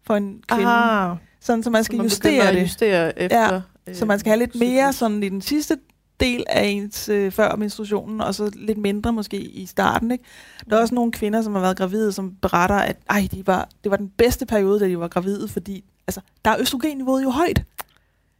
for 0.08 0.16
en 0.16 0.42
kvinde. 0.48 0.72
Ah, 0.72 1.18
Sådan, 1.42 1.64
så 1.64 1.70
man 1.70 1.84
så 1.84 1.86
skal 1.86 1.98
man 1.98 2.04
justere 2.06 2.54
det. 2.54 2.62
justere 2.62 3.20
efter. 3.22 3.62
øh, 3.90 3.96
Så 3.96 4.06
man 4.06 4.20
skal 4.20 4.30
have 4.30 4.40
lidt 4.40 4.56
mere 4.56 4.94
sådan 4.94 5.24
i 5.24 5.30
den 5.30 5.42
sidste 5.42 5.78
del 6.20 6.44
af 6.50 6.64
ens 6.66 7.10
øh, 7.10 7.32
før 7.32 7.56
menstruationen, 7.56 8.22
og 8.22 8.36
så 8.36 8.52
lidt 8.56 8.78
mindre 8.78 9.14
måske 9.14 9.38
i 9.40 9.66
starten. 9.66 10.12
Ikke? 10.12 10.24
Der 10.70 10.78
er 10.78 10.82
også 10.82 10.96
nogle 10.96 11.12
kvinder, 11.12 11.42
som 11.42 11.54
har 11.54 11.62
været 11.62 11.78
gravide, 11.78 12.12
som 12.12 12.36
beretter, 12.42 12.76
at 12.76 12.98
ej, 13.10 13.28
de 13.32 13.48
var, 13.48 13.70
det 13.84 13.92
var 13.92 13.98
den 13.98 14.10
bedste 14.10 14.46
periode, 14.46 14.80
da 14.80 14.88
de 14.88 15.00
var 15.00 15.08
gravide, 15.08 15.48
fordi 15.48 15.84
altså, 16.08 16.22
der 16.46 16.52
er 16.52 16.60
østrogenniveauet 16.60 17.24
jo 17.24 17.30
højt. 17.30 17.64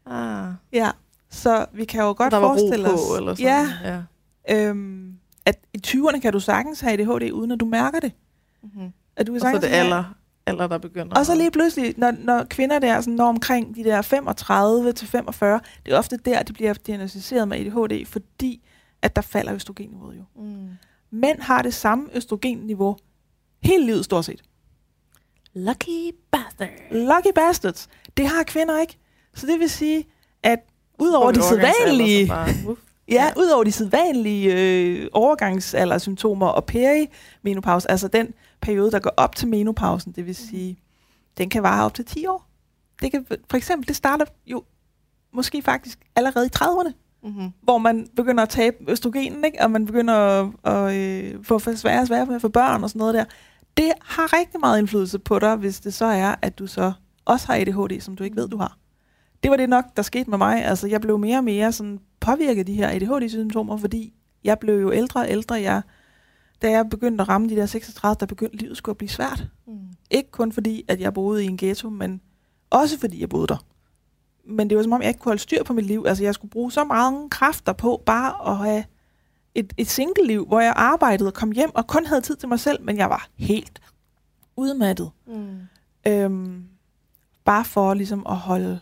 Ah, 0.06 0.52
Ja, 0.74 0.92
så 1.30 1.66
vi 1.74 1.86
kan 1.86 2.02
jo 2.02 2.14
godt 2.18 2.32
der 2.32 2.38
var 2.38 2.48
ro 2.48 2.58
forestille 2.58 2.86
på, 2.86 2.94
os, 2.94 3.18
eller 3.18 3.36
sådan. 3.36 3.46
ja, 3.84 4.04
ja. 4.48 4.68
øhm, 4.68 5.14
at 5.46 5.60
i 5.74 5.82
20'erne 5.88 6.20
kan 6.20 6.34
du 6.34 6.40
sagtens 6.40 6.80
have 6.82 6.94
ADHD, 6.94 7.32
uden 7.32 7.52
at 7.52 7.60
du 7.60 7.66
mærker 7.66 8.00
det. 8.00 8.12
Mm-hmm. 8.64 8.94
At 9.16 9.28
du 9.28 9.32
kan 9.34 9.42
Og 9.42 9.54
så 9.54 9.60
det 9.62 9.74
alder, 9.74 10.04
alder, 10.50 10.68
der 10.68 10.78
begynder. 10.78 11.20
Og 11.20 11.26
så 11.26 11.36
lige 11.36 11.52
pludselig, 11.52 11.94
når, 11.98 12.12
når 12.12 12.44
kvinder 12.50 12.80
der 12.80 13.02
sådan 13.02 13.14
når 13.14 13.28
omkring 13.28 13.76
de 13.76 13.84
der 13.84 14.02
35 14.02 14.94
til 14.94 15.08
45, 15.08 15.60
det 15.86 15.94
er 15.94 15.98
ofte 15.98 16.18
der, 16.18 16.44
de 16.44 16.54
bliver 16.54 16.74
diagnostiseret 16.74 17.48
med 17.48 17.58
ADHD, 17.58 18.06
fordi 18.06 18.62
at 19.02 19.16
der 19.16 19.22
falder 19.22 19.54
østrogenniveauet 19.54 20.18
jo. 20.18 20.24
Mm. 20.36 20.70
Mænd 21.12 21.42
har 21.42 21.62
det 21.62 21.74
samme 21.74 22.10
østrogenniveau 22.14 22.98
hele 23.64 23.86
livet 23.86 24.06
stort 24.06 24.26
set. 24.26 24.42
Lucky 25.54 26.12
bastard. 26.32 26.70
Lucky 26.92 27.34
bastards. 27.36 27.90
Det 28.18 28.28
har 28.28 28.44
kvinder 28.44 28.80
ikke. 28.82 28.98
Så 29.36 29.48
det 29.48 29.60
vil 29.60 29.70
sige, 29.70 30.06
at 30.44 30.60
udover 31.00 31.32
de 31.32 31.44
sædvanlige, 31.44 32.34
ja, 33.18 33.32
udover 33.38 33.64
de 33.64 33.72
sædvanlige 33.72 34.56
øh, 34.56 35.08
overgangsaldersymptomer 35.14 36.48
og 36.48 36.66
perimenopause, 36.66 37.92
altså 37.92 38.08
den 38.08 38.34
periode, 38.62 38.92
der 38.92 39.00
går 39.00 39.14
op 39.18 39.36
til 39.36 39.48
menopausen, 39.48 40.12
det 40.12 40.26
vil 40.26 40.36
sige, 40.36 40.80
den 41.38 41.50
kan 41.50 41.64
vare 41.64 41.86
op 41.86 41.94
til 41.94 42.06
10 42.06 42.26
år. 42.26 42.50
Det 43.02 43.12
kan, 43.12 43.26
for 43.50 43.58
eksempel, 43.58 43.88
det 43.88 43.96
starter 43.96 44.26
jo 44.46 44.64
måske 45.34 45.62
faktisk 45.62 46.00
allerede 46.16 46.46
i 46.46 46.50
30'erne, 46.56 46.92
Mm-hmm. 47.24 47.50
hvor 47.62 47.78
man 47.78 48.08
begynder 48.16 48.44
at 48.44 48.50
tabe 48.50 48.76
østrogenen, 48.88 49.46
ikke? 49.46 49.62
og 49.62 49.72
man 49.72 49.86
begynder 49.86 50.14
at, 50.14 50.48
at 50.64 50.96
øh, 50.96 51.44
få 51.44 51.60
for 51.60 51.76
sværere 51.76 52.02
og 52.02 52.08
sværere 52.08 52.26
med 52.26 52.36
at 52.36 52.42
få 52.42 52.50
børn 52.50 52.84
og 52.84 52.90
sådan 52.90 53.00
noget 53.00 53.14
der. 53.14 53.26
Det 53.78 53.92
har 54.02 54.40
rigtig 54.40 54.60
meget 54.60 54.80
indflydelse 54.80 55.20
på 55.20 55.40
dig, 55.40 55.56
hvis 55.56 55.80
det 55.80 55.94
så 55.94 56.06
er, 56.06 56.36
at 56.42 56.60
du 56.60 56.68
så 56.68 56.92
også 57.26 57.48
har 57.48 57.56
ADHD, 57.56 58.02
som 58.02 58.16
du 58.16 58.24
ikke 58.24 58.36
ved, 58.36 58.48
du 58.48 58.58
har. 58.58 58.78
Det 59.44 59.52
var 59.52 59.58
det 59.58 59.70
nok, 59.70 59.86
der 59.96 60.02
skete 60.02 60.30
med 60.30 60.38
mig. 60.38 60.66
Altså, 60.66 60.88
jeg 60.88 61.02
blev 61.02 61.20
mere 61.20 61.38
og 61.38 61.44
mere 61.44 61.72
sådan 61.72 62.00
påvirket 62.20 62.60
af 62.60 62.66
de 62.66 62.74
her 62.74 62.90
ADHD-symptomer, 62.90 63.78
fordi 63.78 64.14
jeg 64.44 64.60
blev 64.60 64.82
jo 64.82 64.92
ældre 64.92 65.20
og 65.20 65.30
ældre. 65.30 65.56
Jeg, 65.56 65.82
da 66.62 66.72
jeg 66.72 66.90
begyndte 66.90 67.22
at 67.22 67.30
ramme 67.30 67.50
de 67.50 67.56
der 67.56 67.66
36, 67.66 68.16
der 68.20 68.26
begyndte 68.26 68.58
livet 68.58 68.78
skulle 68.78 68.94
at 68.94 68.98
blive 68.98 69.10
svært. 69.10 69.48
Mm. 69.68 69.80
Ikke 70.12 70.32
kun 70.32 70.52
fordi, 70.52 70.84
at 70.88 71.02
jeg 71.02 71.14
boede 71.14 71.44
i 71.44 71.48
en 71.48 71.58
ghetto, 71.58 71.90
men 71.90 72.22
også 72.70 73.00
fordi 73.00 73.22
jeg 73.22 73.30
boede 73.30 73.48
der. 73.48 73.66
Men 74.46 74.70
det 74.70 74.78
var 74.78 74.84
som 74.84 74.94
om, 74.94 75.02
jeg 75.02 75.08
ikke 75.08 75.20
kunne 75.20 75.30
holde 75.30 75.42
styr 75.42 75.64
på 75.64 75.74
mit 75.74 75.86
liv. 75.86 76.04
Altså, 76.08 76.24
jeg 76.24 76.34
skulle 76.34 76.52
bruge 76.52 76.72
så 76.72 76.84
mange 76.84 77.30
kræfter 77.30 77.74
på 77.74 78.04
bare 78.06 78.52
at 78.52 78.58
have 78.58 78.84
et, 79.56 79.74
et 79.78 79.88
single-liv, 79.88 80.46
hvor 80.46 80.60
jeg 80.60 80.74
arbejdede 80.76 81.30
og 81.30 81.34
kom 81.34 81.52
hjem 81.52 81.76
og 81.76 81.88
kun 81.88 82.06
havde 82.06 82.22
tid 82.22 82.36
til 82.36 82.50
mig 82.50 82.60
selv, 82.60 82.84
men 82.84 82.98
jeg 82.98 83.10
var 83.10 83.28
helt 83.36 83.82
udmattet. 84.56 85.12
Mm. 85.28 85.60
Øhm, 86.08 86.64
bare 87.46 87.66
for 87.66 87.94
ligesom 87.94 88.26
at 88.30 88.36
holde 88.36 88.80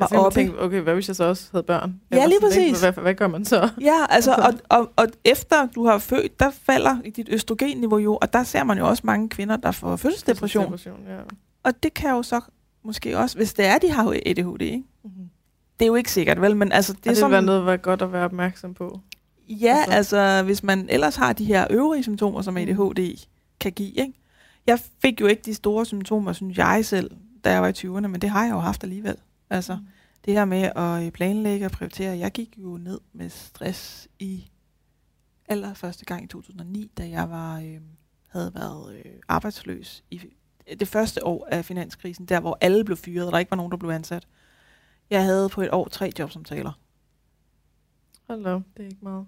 mig 0.00 0.06
Altså, 0.12 0.16
oppe. 0.26 0.38
tænke, 0.38 0.62
okay, 0.62 0.80
hvad 0.80 0.94
hvis 0.94 1.08
jeg 1.08 1.16
så 1.16 1.24
også 1.24 1.48
havde 1.52 1.62
børn? 1.62 2.00
Ja, 2.10 2.16
Eller 2.16 2.26
lige 2.28 2.38
sådan, 2.40 2.48
præcis. 2.50 2.80
Hvad, 2.80 2.92
hvad, 2.92 3.02
hvad 3.02 3.14
gør 3.14 3.28
man 3.28 3.44
så? 3.44 3.68
Ja, 3.80 3.96
altså, 4.10 4.30
og, 4.34 4.44
Altså. 4.46 4.62
og, 4.68 4.92
og 4.96 5.06
efter 5.24 5.66
du 5.74 5.86
har 5.86 5.98
født, 5.98 6.40
der 6.40 6.50
falder 6.50 6.96
dit 7.16 7.28
østrogenniveau 7.32 7.98
jo, 7.98 8.18
og 8.22 8.32
der 8.32 8.42
ser 8.42 8.64
man 8.64 8.78
jo 8.78 8.88
også 8.88 9.02
mange 9.06 9.28
kvinder, 9.28 9.56
der 9.56 9.70
får 9.70 9.96
fødselsdepression. 9.96 10.64
Depression, 10.64 10.96
ja. 11.08 11.16
Og 11.64 11.82
det 11.82 11.94
kan 11.94 12.10
jo 12.10 12.22
så 12.22 12.40
måske 12.84 13.18
også, 13.18 13.36
hvis 13.36 13.54
det 13.54 13.66
er, 13.66 13.78
de 13.78 13.90
har 13.90 14.04
ADHD, 14.26 14.60
ikke? 14.62 14.82
Mm-hmm. 15.04 15.28
Det 15.78 15.84
er 15.84 15.86
jo 15.86 15.94
ikke 15.94 16.12
sikkert, 16.12 16.40
vel? 16.40 16.56
Men 16.56 16.72
altså, 16.72 16.92
det 16.92 17.06
er 17.06 17.10
det 17.10 17.18
sådan, 17.18 17.32
være 17.32 17.42
noget, 17.42 17.66
der 17.66 17.72
er 17.72 17.76
godt 17.76 18.02
at 18.02 18.12
være 18.12 18.24
opmærksom 18.24 18.74
på. 18.74 19.00
Ja, 19.48 19.76
Altså- 19.88 20.16
altså 20.16 20.42
hvis 20.44 20.62
man 20.62 20.86
ellers 20.90 21.16
har 21.16 21.32
de 21.32 21.44
her 21.44 21.66
øvrige 21.70 22.02
symptomer, 22.02 22.42
som 22.42 22.56
ADHD 22.56 23.24
kan 23.60 23.72
give. 23.72 23.90
Ikke? 23.90 24.12
Jeg 24.66 24.78
fik 25.02 25.20
jo 25.20 25.26
ikke 25.26 25.42
de 25.44 25.54
store 25.54 25.86
symptomer, 25.86 26.32
synes 26.32 26.58
jeg 26.58 26.84
selv, 26.84 27.10
da 27.44 27.50
jeg 27.52 27.62
var 27.62 27.68
i 27.68 27.72
20'erne, 27.72 28.06
men 28.06 28.20
det 28.20 28.30
har 28.30 28.44
jeg 28.44 28.52
jo 28.52 28.58
haft 28.58 28.82
alligevel. 28.82 29.14
Altså 29.50 29.74
Mm. 29.76 29.86
det 30.24 30.34
her 30.34 30.44
med 30.44 30.62
at 30.76 31.06
øh, 31.06 31.12
planlægge 31.12 31.66
og 31.66 31.72
prioritere. 31.72 32.18
Jeg 32.18 32.32
gik 32.32 32.58
jo 32.58 32.76
ned 32.76 33.00
med 33.12 33.28
stress 33.30 34.08
i 34.18 34.50
allerførste 35.48 36.04
gang 36.04 36.24
i 36.24 36.26
2009, 36.26 36.90
da 36.98 37.08
jeg 37.08 37.30
var 37.30 37.58
øh, 37.60 37.80
havde 38.28 38.54
været 38.54 38.94
øh, 38.96 39.12
arbejdsløs 39.28 40.04
i 40.10 40.20
det 40.80 40.88
første 40.88 41.26
år 41.26 41.46
af 41.50 41.64
finanskrisen, 41.64 42.26
der 42.26 42.40
hvor 42.40 42.58
alle 42.60 42.84
blev 42.84 42.96
fyret, 42.96 43.26
og 43.26 43.32
der 43.32 43.38
ikke 43.38 43.50
var 43.50 43.56
nogen, 43.56 43.70
der 43.72 43.76
blev 43.78 43.90
ansat. 43.90 44.28
Jeg 45.10 45.24
havde 45.24 45.48
på 45.48 45.62
et 45.62 45.68
år 45.72 45.88
tre 45.88 46.12
jobsamtaler. 46.18 46.72
Hold 48.26 48.46
op, 48.46 48.62
det 48.76 48.82
er 48.82 48.88
ikke 48.88 49.04
meget. 49.04 49.26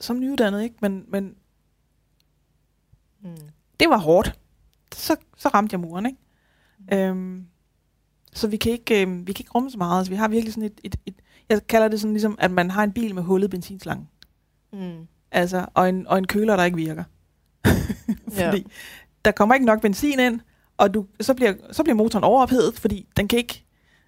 Som 0.00 0.18
nyuddannet, 0.20 0.62
ikke? 0.62 0.76
Men, 0.80 1.04
men 1.08 1.36
Mm. 3.20 3.36
det 3.80 3.88
var 3.90 3.98
hårdt. 3.98 4.38
Så, 4.94 5.16
så 5.36 5.48
ramte 5.48 5.74
jeg 5.74 5.80
muren, 5.80 6.06
ikke? 6.06 6.18
Øhm, 7.08 7.46
så 8.34 8.48
vi 8.48 8.56
kan 8.56 8.72
ikke, 8.72 9.02
øhm, 9.02 9.26
vi 9.26 9.32
kan 9.32 9.42
ikke 9.42 9.52
rumme 9.54 9.70
så 9.70 9.78
meget. 9.78 9.98
Altså, 9.98 10.10
vi 10.10 10.16
har 10.16 10.28
virkelig 10.28 10.54
sådan 10.54 10.66
et, 10.66 10.80
et, 10.84 10.96
et, 11.06 11.14
jeg 11.48 11.66
kalder 11.66 11.88
det 11.88 12.00
sådan 12.00 12.12
ligesom, 12.12 12.36
at 12.38 12.50
man 12.50 12.70
har 12.70 12.84
en 12.84 12.92
bil 12.92 13.14
med 13.14 13.22
hullet 13.22 13.50
benzinslange. 13.50 14.06
Mm. 14.72 15.06
Altså, 15.30 15.66
og 15.74 15.88
en, 15.88 16.06
og 16.06 16.18
en 16.18 16.26
køler, 16.26 16.56
der 16.56 16.64
ikke 16.64 16.76
virker. 16.76 17.04
Ja. 18.36 18.48
fordi 18.48 18.66
der 19.24 19.30
kommer 19.30 19.54
ikke 19.54 19.66
nok 19.66 19.80
benzin 19.80 20.20
ind, 20.20 20.40
og 20.76 20.94
du, 20.94 21.06
så, 21.20 21.34
bliver, 21.34 21.54
så 21.72 21.82
bliver 21.82 21.96
motoren 21.96 22.24
overophedet, 22.24 22.78
fordi 22.78 23.06
den 23.16 23.28
kan 23.28 23.38
ikke, 23.38 23.64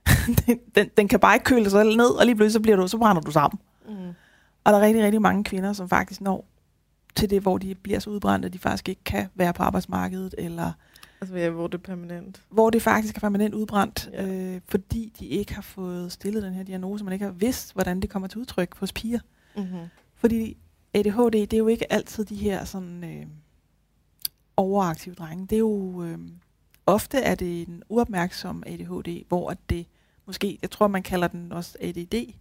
den, 0.47 0.59
den, 0.75 0.91
den 0.97 1.09
kan 1.09 1.21
bare 1.21 1.35
ikke 1.35 1.45
køle 1.45 1.71
sig 1.71 1.85
ned, 1.85 2.11
og 2.11 2.27
lige 2.27 2.37
pludselig 2.37 2.53
så, 2.53 2.61
bliver 2.61 2.77
du, 2.77 2.89
så 2.89 2.99
brænder 2.99 3.23
du 3.23 3.31
sammen. 3.31 3.59
Mm. 3.89 4.09
Og 4.65 4.73
der 4.73 4.79
er 4.79 4.83
rigtig, 4.83 5.05
rigtig 5.05 5.23
mange 5.23 5.45
kvinder, 5.45 5.73
som 5.73 5.89
faktisk 5.89 6.21
når 6.21 6.47
til 7.17 7.31
det, 7.31 7.43
hvor 7.43 7.59
de 7.59 7.75
bliver 7.75 7.99
så 7.99 8.11
udbrændte, 8.11 8.47
at 8.47 8.53
de 8.53 8.59
faktisk 8.59 8.89
ikke 8.89 9.05
kan 9.05 9.29
være 9.35 9.53
på 9.53 9.63
arbejdsmarkedet, 9.63 10.35
eller 10.39 10.73
Altså, 11.25 11.37
ja, 11.39 11.51
hvor 11.51 11.67
det 11.67 11.79
er 11.79 11.83
permanent. 11.83 12.43
hvor 12.51 12.71
det 12.71 12.83
faktisk 12.83 13.17
er 13.17 13.21
permanent 13.21 13.55
udbrændt, 13.55 14.09
Ja. 14.13 14.27
øh, 14.55 14.61
fordi 14.67 15.13
de 15.19 15.27
ikke 15.27 15.55
har 15.55 15.63
fået 15.63 16.13
stillet 16.13 16.43
den 16.43 16.55
her 16.55 16.63
diagnose, 16.63 17.05
man 17.05 17.13
ikke 17.13 17.25
har 17.25 17.33
vidst, 17.33 17.73
hvordan 17.73 18.01
det 18.01 18.11
kommer 18.11 18.29
til 18.29 18.39
udtryk 18.41 18.77
hos 18.79 18.93
piger. 18.93 19.19
Mm-hmm. 19.57 19.79
Fordi 20.15 20.57
ADHD, 20.95 21.33
det 21.33 21.53
er 21.53 21.59
jo 21.59 21.67
ikke 21.67 21.93
altid 21.93 22.25
de 22.25 22.35
her 22.37 22.65
sådan 22.65 23.05
øh, 23.05 23.27
overaktive 24.57 25.15
drenge. 25.15 25.47
Det 25.47 25.57
er 25.57 25.61
jo 25.61 26.03
øh, 26.05 26.19
ofte 26.87 27.19
er 27.19 27.35
det 27.35 27.69
en 27.69 27.83
uopmærksom 27.89 28.63
ADHD, 28.67 29.25
hvor 29.29 29.51
at 29.51 29.59
det 29.71 29.87
måske, 30.27 30.59
jeg 30.63 30.71
tror 30.71 30.87
man 30.89 31.03
kalder 31.03 31.29
den 31.29 31.53
også 31.53 31.77
ADD, 31.81 32.33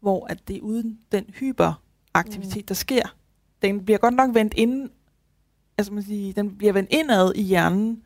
hvor 0.00 0.26
at 0.26 0.48
det 0.48 0.56
er 0.56 0.60
uden 0.60 0.98
den 1.12 1.24
hyperaktivitet, 1.34 2.56
Mm. 2.64 2.66
der 2.66 2.74
sker. 2.74 3.14
Den 3.62 3.84
bliver 3.84 3.98
godt 3.98 4.14
nok 4.14 4.34
vendt 4.34 4.54
ind, 4.56 4.90
altså 5.78 5.92
man 5.92 6.02
siger, 6.02 6.32
den 6.32 6.56
bliver 6.58 6.72
vendt 6.72 6.90
indad 6.92 7.32
i 7.34 7.42
hjernen, 7.42 8.02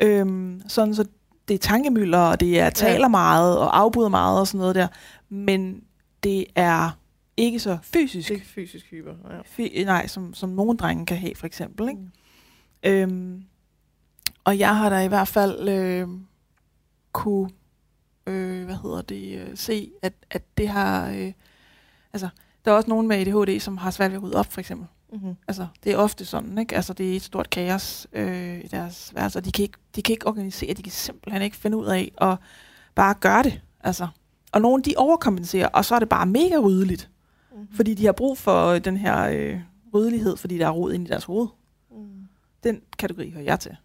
øhm, 0.00 0.62
sådan 0.68 0.94
så 0.94 1.04
det 1.48 1.54
er 1.54 1.58
tankemøller, 1.58 2.18
og 2.18 2.40
det 2.40 2.60
er 2.60 2.70
taler 2.70 3.08
meget, 3.08 3.58
og 3.58 3.78
afbryder 3.78 4.08
meget 4.08 4.40
og 4.40 4.46
sådan 4.46 4.58
noget 4.58 4.74
der, 4.74 4.88
men 5.28 5.84
det 6.22 6.44
er 6.54 6.90
ikke 7.36 7.58
så 7.58 7.78
fysisk, 7.82 8.28
Det 8.28 8.34
er 8.34 8.38
ikke 8.38 8.46
fysisk 8.46 8.90
hyper. 8.90 9.14
Ja. 9.30 9.40
Fy, 9.44 9.60
nej, 9.84 10.06
som, 10.06 10.34
som 10.34 10.48
nogle 10.48 10.76
drenge 10.76 11.06
kan 11.06 11.16
have, 11.16 11.34
for 11.34 11.46
eksempel. 11.46 11.88
Ikke? 11.88 12.00
Mm. 12.00 12.90
Øhm, 12.90 13.44
og 14.44 14.58
jeg 14.58 14.76
har 14.76 14.88
da 14.88 15.04
i 15.04 15.08
hvert 15.08 15.28
fald 15.28 15.68
øh, 15.68 16.08
kunne, 17.12 17.50
øh, 18.26 18.64
hvad 18.64 18.76
hedder 18.82 19.02
det, 19.02 19.38
øh, 19.38 19.56
se, 19.56 19.90
at, 20.02 20.12
at 20.30 20.42
det 20.58 20.68
har, 20.68 21.10
øh, 21.10 21.32
altså, 22.12 22.28
der 22.64 22.70
er 22.70 22.76
også 22.76 22.88
nogen 22.88 23.08
med 23.08 23.16
ADHD, 23.16 23.60
som 23.60 23.76
har 23.76 23.90
svært 23.90 24.10
ved 24.10 24.16
at 24.16 24.22
rydde 24.22 24.36
op, 24.36 24.52
for 24.52 24.60
eksempel. 24.60 24.86
Mm-hmm. 25.14 25.36
Altså, 25.48 25.66
det 25.84 25.92
er 25.92 25.96
ofte 25.96 26.24
sådan, 26.24 26.58
ikke? 26.58 26.76
Altså, 26.76 26.92
det 26.92 27.12
er 27.12 27.16
et 27.16 27.22
stort 27.22 27.50
kaos 27.50 28.06
øh, 28.12 28.58
i 28.58 28.66
deres 28.66 29.12
værelse, 29.14 29.38
og 29.38 29.44
de 29.44 29.52
kan, 29.52 29.62
ikke, 29.62 29.78
de 29.96 30.02
kan 30.02 30.12
ikke 30.12 30.26
organisere, 30.26 30.74
de 30.74 30.82
kan 30.82 30.92
simpelthen 30.92 31.42
ikke 31.42 31.56
finde 31.56 31.76
ud 31.76 31.86
af 31.86 32.12
at 32.20 32.38
bare 32.94 33.14
gøre 33.14 33.42
det. 33.42 33.60
Altså. 33.80 34.08
Og 34.52 34.60
nogle, 34.60 34.82
de 34.82 34.94
overkompenserer, 34.96 35.68
og 35.68 35.84
så 35.84 35.94
er 35.94 35.98
det 35.98 36.08
bare 36.08 36.26
mega 36.26 36.58
ryddeligt. 36.58 37.10
Mm-hmm. 37.52 37.76
Fordi 37.76 37.94
de 37.94 38.04
har 38.04 38.12
brug 38.12 38.38
for 38.38 38.66
øh, 38.66 38.84
den 38.84 38.96
her 38.96 39.28
øh, 39.28 39.60
ryddelighed, 39.94 40.36
fordi 40.36 40.58
der 40.58 40.66
er 40.66 40.70
rod 40.70 40.92
inde 40.92 41.04
i 41.04 41.08
deres 41.08 41.24
hoved. 41.24 41.48
Mm. 41.90 42.28
Den 42.64 42.80
kategori 42.98 43.30
hører 43.30 43.44
jeg 43.44 43.60
til. 43.60 43.76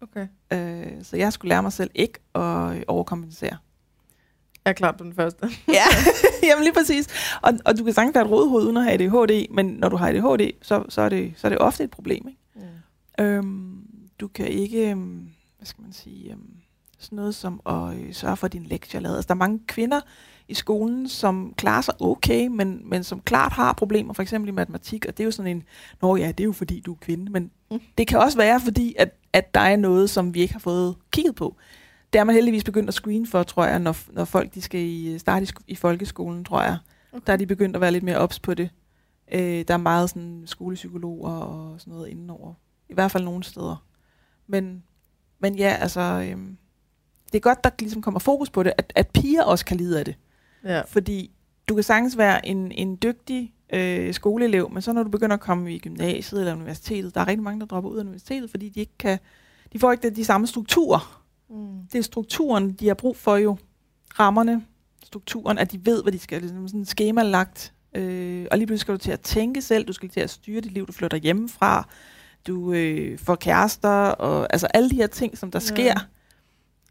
Okay. 0.00 0.26
Øh, 0.52 1.04
så 1.04 1.16
jeg 1.16 1.32
skulle 1.32 1.48
lære 1.48 1.62
mig 1.62 1.72
selv 1.72 1.90
ikke 1.94 2.18
at 2.34 2.76
øh, 2.76 2.82
overkompensere. 2.88 3.56
Jeg 4.64 4.70
er 4.70 4.74
klar 4.74 4.92
på 4.92 5.04
den 5.04 5.14
første. 5.14 5.48
Ja, 5.68 5.84
jamen 6.48 6.64
lige 6.64 6.74
præcis. 6.74 7.06
Og, 7.42 7.52
og 7.64 7.78
du 7.78 7.84
kan 7.84 7.92
sagtens 7.92 8.14
være 8.14 8.24
et 8.24 8.30
rådhoved 8.30 8.64
uden 8.64 8.76
at 8.76 8.84
have 8.84 8.94
ADHD, 8.94 9.46
men 9.54 9.66
når 9.66 9.88
du 9.88 9.96
har 9.96 10.08
ADHD, 10.08 10.50
så, 10.62 10.82
så, 10.88 11.00
er, 11.00 11.08
det, 11.08 11.32
så 11.36 11.46
er 11.46 11.48
det 11.48 11.58
ofte 11.58 11.84
et 11.84 11.90
problem. 11.90 12.28
Ikke? 12.28 12.68
Mm. 13.18 13.24
Øhm, 13.24 13.78
du 14.20 14.28
kan 14.28 14.46
ikke, 14.48 14.90
øhm, 14.90 15.28
hvad 15.58 15.66
skal 15.66 15.82
man 15.82 15.92
sige, 15.92 16.30
øhm, 16.30 16.50
sådan 16.98 17.16
noget 17.16 17.34
som 17.34 17.60
at 17.66 17.94
øh, 17.94 18.14
sørge 18.14 18.36
for, 18.36 18.46
at 18.46 18.52
din 18.52 18.64
lektier 18.66 18.98
er 19.00 19.02
lavet. 19.02 19.16
Altså, 19.16 19.28
der 19.28 19.34
er 19.34 19.38
mange 19.38 19.60
kvinder 19.66 20.00
i 20.48 20.54
skolen, 20.54 21.08
som 21.08 21.54
klarer 21.56 21.80
sig 21.80 21.94
okay, 22.00 22.46
men, 22.46 22.80
men 22.84 23.04
som 23.04 23.20
klart 23.20 23.52
har 23.52 23.72
problemer, 23.72 24.12
for 24.14 24.22
eksempel 24.22 24.48
i 24.48 24.52
matematik, 24.52 25.04
og 25.08 25.16
det 25.16 25.22
er 25.22 25.24
jo 25.24 25.30
sådan 25.30 25.56
en, 25.56 25.62
nå 26.02 26.16
ja, 26.16 26.28
det 26.28 26.40
er 26.40 26.44
jo 26.44 26.52
fordi, 26.52 26.80
du 26.80 26.92
er 26.92 26.96
kvinde, 27.00 27.32
men 27.32 27.50
Mm. 27.70 27.80
det 27.98 28.06
kan 28.06 28.18
også 28.18 28.38
være, 28.38 28.60
fordi 28.60 28.94
at, 28.98 29.10
at 29.32 29.54
der 29.54 29.60
er 29.60 29.76
noget, 29.76 30.10
som 30.10 30.34
vi 30.34 30.40
ikke 30.40 30.52
har 30.54 30.60
fået 30.60 30.94
kigget 31.10 31.34
på. 31.34 31.56
Det 32.12 32.18
er 32.18 32.24
man 32.24 32.34
heldigvis 32.34 32.64
begyndt 32.64 32.88
at 32.88 32.94
screene 32.94 33.26
for, 33.26 33.42
tror 33.42 33.64
jeg, 33.64 33.78
når, 33.78 33.96
når 34.12 34.24
folk 34.24 34.54
de 34.54 34.62
skal 34.62 34.80
i, 34.80 35.18
starte 35.18 35.46
i, 35.46 35.48
i 35.66 35.74
folkeskolen, 35.74 36.44
tror 36.44 36.62
jeg. 36.62 36.78
Okay. 37.12 37.22
Der 37.26 37.32
er 37.32 37.36
de 37.36 37.46
begyndt 37.46 37.76
at 37.76 37.80
være 37.80 37.92
lidt 37.92 38.04
mere 38.04 38.18
ops 38.18 38.38
på 38.38 38.54
det. 38.54 38.70
Øh, 39.32 39.64
der 39.68 39.74
er 39.74 39.78
meget 39.78 40.10
sådan 40.10 40.42
skolepsykologer 40.46 41.30
og 41.30 41.80
sådan 41.80 41.92
noget 41.92 42.08
indenover. 42.08 42.54
I 42.88 42.94
hvert 42.94 43.10
fald 43.10 43.24
nogle 43.24 43.44
steder. 43.44 43.86
Men, 44.46 44.82
men 45.38 45.54
ja, 45.54 45.76
altså, 45.80 46.00
øhm, 46.00 46.56
det 47.32 47.38
er 47.38 47.40
godt, 47.40 47.64
der 47.64 47.70
ligesom 47.78 48.02
kommer 48.02 48.20
fokus 48.20 48.50
på 48.50 48.62
det, 48.62 48.72
at, 48.78 48.92
at 48.96 49.08
piger 49.08 49.42
også 49.42 49.64
kan 49.64 49.76
lide 49.76 49.98
af 49.98 50.04
det. 50.04 50.16
Ja. 50.64 50.80
Fordi 50.80 51.30
du 51.68 51.74
kan 51.74 51.84
sagtens 51.84 52.18
være 52.18 52.46
en, 52.46 52.72
en 52.72 52.98
dygtig 53.02 53.54
øh, 53.72 54.14
skoleelev, 54.14 54.70
men 54.70 54.82
så 54.82 54.92
når 54.92 55.02
du 55.02 55.10
begynder 55.10 55.34
at 55.34 55.40
komme 55.40 55.74
i 55.74 55.78
gymnasiet 55.78 56.40
eller 56.40 56.54
universitetet, 56.54 57.14
der 57.14 57.20
er 57.20 57.28
rigtig 57.28 57.42
mange, 57.42 57.60
der 57.60 57.66
dropper 57.66 57.90
ud 57.90 57.96
af 57.96 58.00
universitetet, 58.00 58.50
fordi 58.50 58.68
de 58.68 58.80
ikke 58.80 58.98
kan, 58.98 59.18
de 59.72 59.78
får 59.78 59.92
ikke 59.92 60.10
de, 60.10 60.16
de 60.16 60.24
samme 60.24 60.46
strukturer. 60.46 61.21
Mm. 61.52 61.86
Det 61.92 61.98
er 61.98 62.02
strukturen, 62.02 62.72
de 62.72 62.86
har 62.86 62.94
brug 62.94 63.16
for 63.16 63.36
jo. 63.36 63.56
Rammerne, 64.18 64.64
strukturen, 65.04 65.58
at 65.58 65.72
de 65.72 65.86
ved, 65.86 66.02
hvad 66.02 66.12
de 66.12 66.18
skal. 66.18 66.40
Ligesom 66.40 66.68
sådan 66.68 66.84
schema 66.84 67.22
lagt. 67.22 67.72
Øh, 67.94 68.46
og 68.50 68.58
lige 68.58 68.66
pludselig 68.66 68.80
skal 68.80 68.94
du 68.94 68.98
til 68.98 69.12
at 69.12 69.20
tænke 69.20 69.62
selv, 69.62 69.84
du 69.84 69.92
skal 69.92 70.08
til 70.08 70.20
at 70.20 70.30
styre 70.30 70.60
dit 70.60 70.72
liv, 70.72 70.86
du 70.86 70.92
flytter 70.92 71.16
hjemmefra, 71.18 71.88
du 72.46 72.72
øh, 72.72 73.18
får 73.18 73.34
kærester, 73.34 73.88
og 74.08 74.46
altså 74.52 74.66
alle 74.66 74.90
de 74.90 74.96
her 74.96 75.06
ting, 75.06 75.38
som 75.38 75.50
der 75.50 75.58
Ja. 75.58 75.74
sker. 75.74 75.94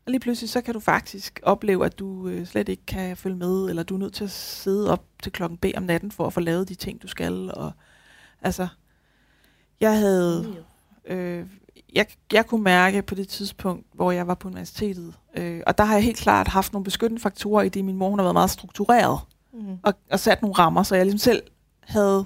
Og 0.06 0.12
lige 0.12 0.20
pludselig 0.20 0.50
så 0.50 0.62
kan 0.62 0.74
du 0.74 0.80
faktisk 0.80 1.40
opleve, 1.44 1.86
at 1.86 2.00
du 2.00 2.28
øh, 2.28 2.46
slet 2.46 2.70
ikke 2.70 2.86
kan 2.86 3.18
følge 3.18 3.36
med, 3.36 3.70
eller 3.70 3.84
du 3.84 3.96
er 3.96 4.00
nødt 4.00 4.14
til 4.14 4.24
at 4.24 4.32
sidde 4.32 4.92
op 4.92 5.06
til 5.24 5.32
klokken 5.32 5.58
B 5.58 5.66
om 5.78 5.84
natten 5.84 6.12
for 6.12 6.28
at 6.28 6.34
få 6.34 6.40
lavet 6.40 6.70
de 6.70 6.76
ting, 6.76 7.02
du 7.02 7.08
skal. 7.08 7.52
Og, 7.54 7.72
altså, 8.42 8.68
jeg 9.80 9.98
havde 10.00 10.56
øh, 11.06 11.46
jeg, 11.96 12.06
jeg 12.34 12.46
kunne 12.46 12.64
mærke 12.64 13.02
på 13.02 13.16
det 13.16 13.28
tidspunkt, 13.28 13.86
hvor 13.94 14.12
jeg 14.12 14.28
var 14.28 14.34
på 14.36 14.48
universitetet, 14.48 15.14
øh, 15.38 15.62
og 15.68 15.78
der 15.78 15.84
har 15.84 15.94
jeg 15.94 16.04
helt 16.04 16.18
klart 16.18 16.48
haft 16.48 16.74
nogle 16.74 16.84
beskyttende 16.84 17.22
faktorer 17.22 17.64
i 17.64 17.70
det, 17.70 17.86
min 17.86 17.96
mor 17.96 18.16
har 18.16 18.24
været 18.24 18.34
meget 18.36 18.50
struktureret, 18.50 19.20
Mm. 19.54 19.78
og, 19.84 19.94
og 20.12 20.20
sat 20.20 20.42
nogle 20.42 20.56
rammer, 20.56 20.84
så 20.84 20.96
jeg 20.96 21.06
ligesom 21.06 21.18
selv 21.18 21.44
havde 21.82 22.26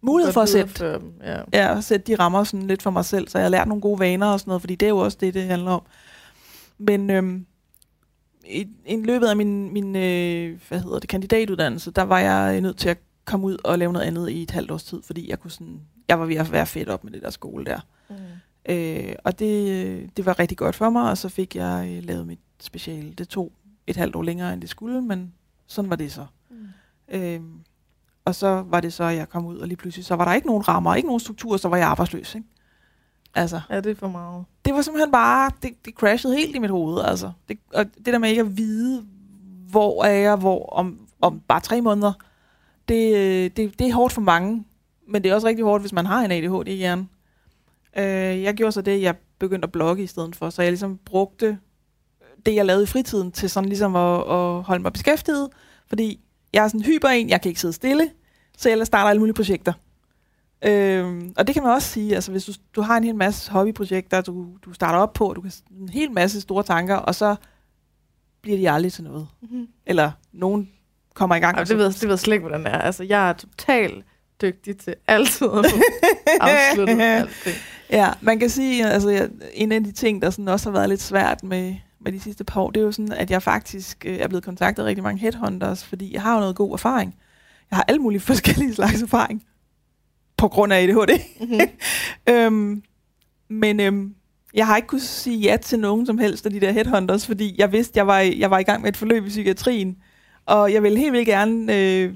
mulighed 0.00 0.32
for 0.32 0.40
at 0.40 0.48
sætte, 0.48 0.92
Dem. 0.92 1.12
Ja. 1.22 1.40
ja, 1.52 1.76
at 1.78 1.84
sætte 1.84 2.06
de 2.06 2.14
rammer 2.14 2.44
sådan 2.44 2.66
lidt 2.66 2.82
for 2.82 2.90
mig 2.90 3.04
selv, 3.04 3.28
så 3.28 3.38
jeg 3.38 3.44
har 3.44 3.50
lært 3.50 3.68
nogle 3.68 3.80
gode 3.80 3.98
vaner 3.98 4.26
og 4.26 4.40
sådan 4.40 4.50
noget, 4.50 4.62
fordi 4.62 4.74
det 4.74 4.86
er 4.86 4.90
jo 4.90 4.98
også 4.98 5.18
det, 5.20 5.34
det 5.34 5.42
handler 5.42 5.70
om. 5.70 5.82
Men 6.78 7.10
øhm, 7.10 7.46
i, 8.48 8.66
i 8.86 8.96
løbet 9.04 9.26
af 9.26 9.36
min, 9.36 9.72
min 9.72 9.96
øh, 9.96 10.60
hvad 10.68 10.80
hedder 10.80 10.98
det, 10.98 11.08
kandidatuddannelse, 11.08 11.90
der 11.90 12.02
var 12.02 12.18
jeg 12.18 12.60
nødt 12.60 12.76
til 12.76 12.88
at 12.88 12.98
komme 13.24 13.46
ud 13.46 13.56
og 13.64 13.78
lave 13.78 13.92
noget 13.92 14.06
andet 14.06 14.30
i 14.30 14.42
et 14.42 14.50
halvt 14.50 14.70
års 14.70 14.84
tid, 14.84 15.02
fordi 15.02 15.30
jeg 15.30 15.40
kunne 15.40 15.50
sådan, 15.50 15.80
jeg 16.08 16.20
var 16.20 16.26
ved 16.26 16.36
at 16.36 16.52
være 16.52 16.66
fedt 16.66 16.88
op 16.88 17.04
med 17.04 17.12
det 17.12 17.22
der 17.22 17.30
skole 17.30 17.64
der. 17.64 17.80
Mm. 18.10 18.16
Øh, 18.68 19.14
og 19.24 19.38
det, 19.38 20.16
det 20.16 20.26
var 20.26 20.38
rigtig 20.38 20.58
godt 20.58 20.74
for 20.74 20.90
mig, 20.90 21.10
og 21.10 21.18
så 21.18 21.28
fik 21.28 21.56
jeg 21.56 21.88
øh, 21.90 22.04
lavet 22.04 22.26
mit 22.26 22.40
speciale. 22.60 23.12
Det 23.12 23.28
tog 23.28 23.52
et 23.86 23.96
halvt 23.96 24.16
år 24.16 24.22
længere, 24.22 24.52
end 24.52 24.60
det 24.60 24.70
skulle, 24.70 25.02
men 25.02 25.32
sådan 25.66 25.90
var 25.90 25.96
det 25.96 26.12
så. 26.12 26.26
Mm. 26.50 26.56
Øh, 27.08 27.40
og 28.24 28.34
så 28.34 28.64
var 28.68 28.80
det 28.80 28.92
så, 28.92 29.04
at 29.04 29.16
jeg 29.16 29.28
kom 29.28 29.46
ud, 29.46 29.58
og 29.58 29.68
lige 29.68 29.76
pludselig, 29.76 30.04
så 30.04 30.14
var 30.14 30.24
der 30.24 30.32
ikke 30.32 30.46
nogen 30.46 30.68
rammer, 30.68 30.94
ikke 30.94 31.06
nogen 31.06 31.20
struktur, 31.20 31.56
så 31.56 31.68
var 31.68 31.76
jeg 31.76 31.88
arbejdsløs. 31.88 32.34
Ikke? 32.34 32.46
Altså, 33.34 33.60
Ja, 33.70 33.80
det 33.80 33.90
er 33.90 33.94
for 33.94 34.08
meget. 34.08 34.44
det 34.64 34.74
var 34.74 34.82
simpelthen 34.82 35.12
bare, 35.12 35.50
det, 35.62 35.70
det 35.84 35.94
crashede 35.94 36.36
helt 36.36 36.56
i 36.56 36.58
mit 36.58 36.70
hoved. 36.70 37.04
Altså. 37.04 37.32
Det, 37.48 37.58
og 37.74 37.84
det 37.84 38.06
der 38.06 38.18
med 38.18 38.28
ikke 38.28 38.40
at 38.40 38.56
vide, 38.56 39.04
hvor 39.70 40.04
er 40.04 40.12
jeg, 40.12 40.36
hvor 40.36 40.66
om, 40.66 40.98
om 41.20 41.40
bare 41.48 41.60
tre 41.60 41.80
måneder, 41.80 42.12
det, 42.88 43.16
øh, 43.16 43.50
det, 43.56 43.78
det 43.78 43.88
er 43.88 43.94
hårdt 43.94 44.12
for 44.12 44.20
mange, 44.20 44.64
men 45.08 45.22
det 45.22 45.30
er 45.30 45.34
også 45.34 45.46
rigtig 45.46 45.64
hårdt, 45.64 45.82
hvis 45.82 45.92
man 45.92 46.06
har 46.06 46.20
en 46.24 46.30
ADHD 46.30 46.68
i 46.68 46.76
hjernen. 46.76 47.08
Øh, 47.98 48.42
jeg 48.42 48.54
gjorde 48.54 48.72
så 48.72 48.80
det, 48.82 49.02
jeg 49.02 49.14
begyndte 49.38 49.66
at 49.66 49.72
blogge 49.72 50.02
i 50.02 50.06
stedet 50.06 50.36
for, 50.36 50.50
så 50.50 50.62
jeg 50.62 50.70
ligesom 50.70 50.98
brugte 51.04 51.58
det, 52.46 52.54
jeg 52.54 52.64
lavede 52.66 52.82
i 52.82 52.86
fritiden, 52.86 53.32
til 53.32 53.50
sådan 53.50 53.68
ligesom 53.68 53.96
at, 53.96 54.18
at 54.20 54.62
holde 54.62 54.82
mig 54.82 54.92
beskæftiget, 54.92 55.48
fordi 55.88 56.20
jeg 56.52 56.64
er 56.64 56.68
sådan 56.68 56.82
hyper 56.82 57.08
en, 57.08 57.28
jeg 57.28 57.40
kan 57.42 57.48
ikke 57.48 57.60
sidde 57.60 57.72
stille, 57.74 58.10
så 58.58 58.68
jeg 58.68 58.86
starter 58.86 59.10
alle 59.10 59.20
mulige 59.20 59.34
projekter. 59.34 59.72
Øhm, 60.64 61.32
og 61.36 61.46
det 61.46 61.54
kan 61.54 61.62
man 61.62 61.72
også 61.72 61.88
sige, 61.88 62.14
altså 62.14 62.30
hvis 62.30 62.44
du, 62.44 62.52
du 62.76 62.80
har 62.80 62.96
en 62.96 63.04
hel 63.04 63.14
masse 63.14 63.50
hobbyprojekter, 63.50 64.20
du, 64.20 64.46
du 64.64 64.72
starter 64.72 64.98
op 64.98 65.12
på, 65.12 65.32
du 65.36 65.40
kan 65.40 65.52
en 65.80 65.88
hel 65.88 66.12
masse 66.12 66.40
store 66.40 66.62
tanker, 66.62 66.94
og 66.96 67.14
så 67.14 67.36
bliver 68.42 68.58
de 68.58 68.70
aldrig 68.70 68.92
til 68.92 69.04
noget. 69.04 69.28
Mm-hmm. 69.42 69.68
Eller 69.86 70.10
nogen 70.32 70.70
kommer 71.14 71.36
i 71.36 71.38
gang. 71.38 71.54
Ej, 71.56 71.60
og 71.60 71.68
det, 71.68 71.76
ved, 71.76 71.84
jeg- 71.84 71.94
det 71.94 72.02
ved 72.02 72.10
jeg 72.10 72.18
slet 72.18 72.34
ikke, 72.34 72.46
hvordan 72.48 72.64
det 72.64 72.72
er. 72.74 72.78
Altså, 72.78 73.04
jeg 73.04 73.28
er 73.28 73.32
totalt 73.32 74.04
dygtig 74.42 74.78
til 74.78 74.94
altid 75.06 75.46
at 75.46 75.66
få 75.70 75.76
afsluttet 76.40 77.00
alting. 77.00 77.56
Ja, 77.90 78.12
man 78.20 78.38
kan 78.38 78.50
sige, 78.50 78.86
altså 78.86 79.08
jeg, 79.08 79.28
en 79.54 79.72
af 79.72 79.84
de 79.84 79.92
ting, 79.92 80.22
der 80.22 80.30
sådan 80.30 80.48
også 80.48 80.70
har 80.70 80.78
været 80.78 80.88
lidt 80.88 81.02
svært 81.02 81.42
med, 81.42 81.74
med 82.00 82.12
de 82.12 82.20
sidste 82.20 82.44
par 82.44 82.60
år, 82.60 82.70
det 82.70 82.80
er 82.80 82.84
jo 82.84 82.92
sådan, 82.92 83.12
at 83.12 83.30
jeg 83.30 83.42
faktisk 83.42 84.06
øh, 84.06 84.16
er 84.16 84.28
blevet 84.28 84.44
kontaktet 84.44 84.82
af 84.82 84.86
rigtig 84.86 85.02
mange 85.02 85.20
headhunters, 85.20 85.84
fordi 85.84 86.14
jeg 86.14 86.22
har 86.22 86.34
jo 86.34 86.40
noget 86.40 86.56
god 86.56 86.72
erfaring. 86.72 87.14
Jeg 87.70 87.76
har 87.76 87.84
alle 87.88 88.02
mulige 88.02 88.20
forskellige 88.32 88.74
slags 88.74 89.02
erfaring 89.02 89.42
på 90.36 90.48
grund 90.48 90.72
af 90.72 90.82
ADHD. 90.82 91.20
Mm-hmm. 91.40 91.60
øhm, 92.34 92.82
men 93.48 93.80
øhm, 93.80 94.14
jeg 94.54 94.66
har 94.66 94.76
ikke 94.76 94.88
kunnet 94.88 95.02
sige 95.02 95.38
ja 95.38 95.56
til 95.56 95.78
nogen 95.78 96.06
som 96.06 96.18
helst 96.18 96.46
af 96.46 96.52
de 96.52 96.60
der 96.60 96.72
headhunters, 96.72 97.26
fordi 97.26 97.54
jeg 97.58 97.72
vidste, 97.72 97.98
jeg 97.98 98.06
var, 98.06 98.20
i, 98.20 98.40
jeg 98.40 98.50
var 98.50 98.58
i 98.58 98.62
gang 98.62 98.82
med 98.82 98.88
et 98.88 98.96
forløb 98.96 99.26
i 99.26 99.28
psykiatrien, 99.28 99.96
og 100.46 100.72
jeg 100.72 100.82
ville 100.82 100.98
helt 100.98 101.12
vildt 101.12 101.26
gerne 101.26 101.76
øh, 101.76 102.14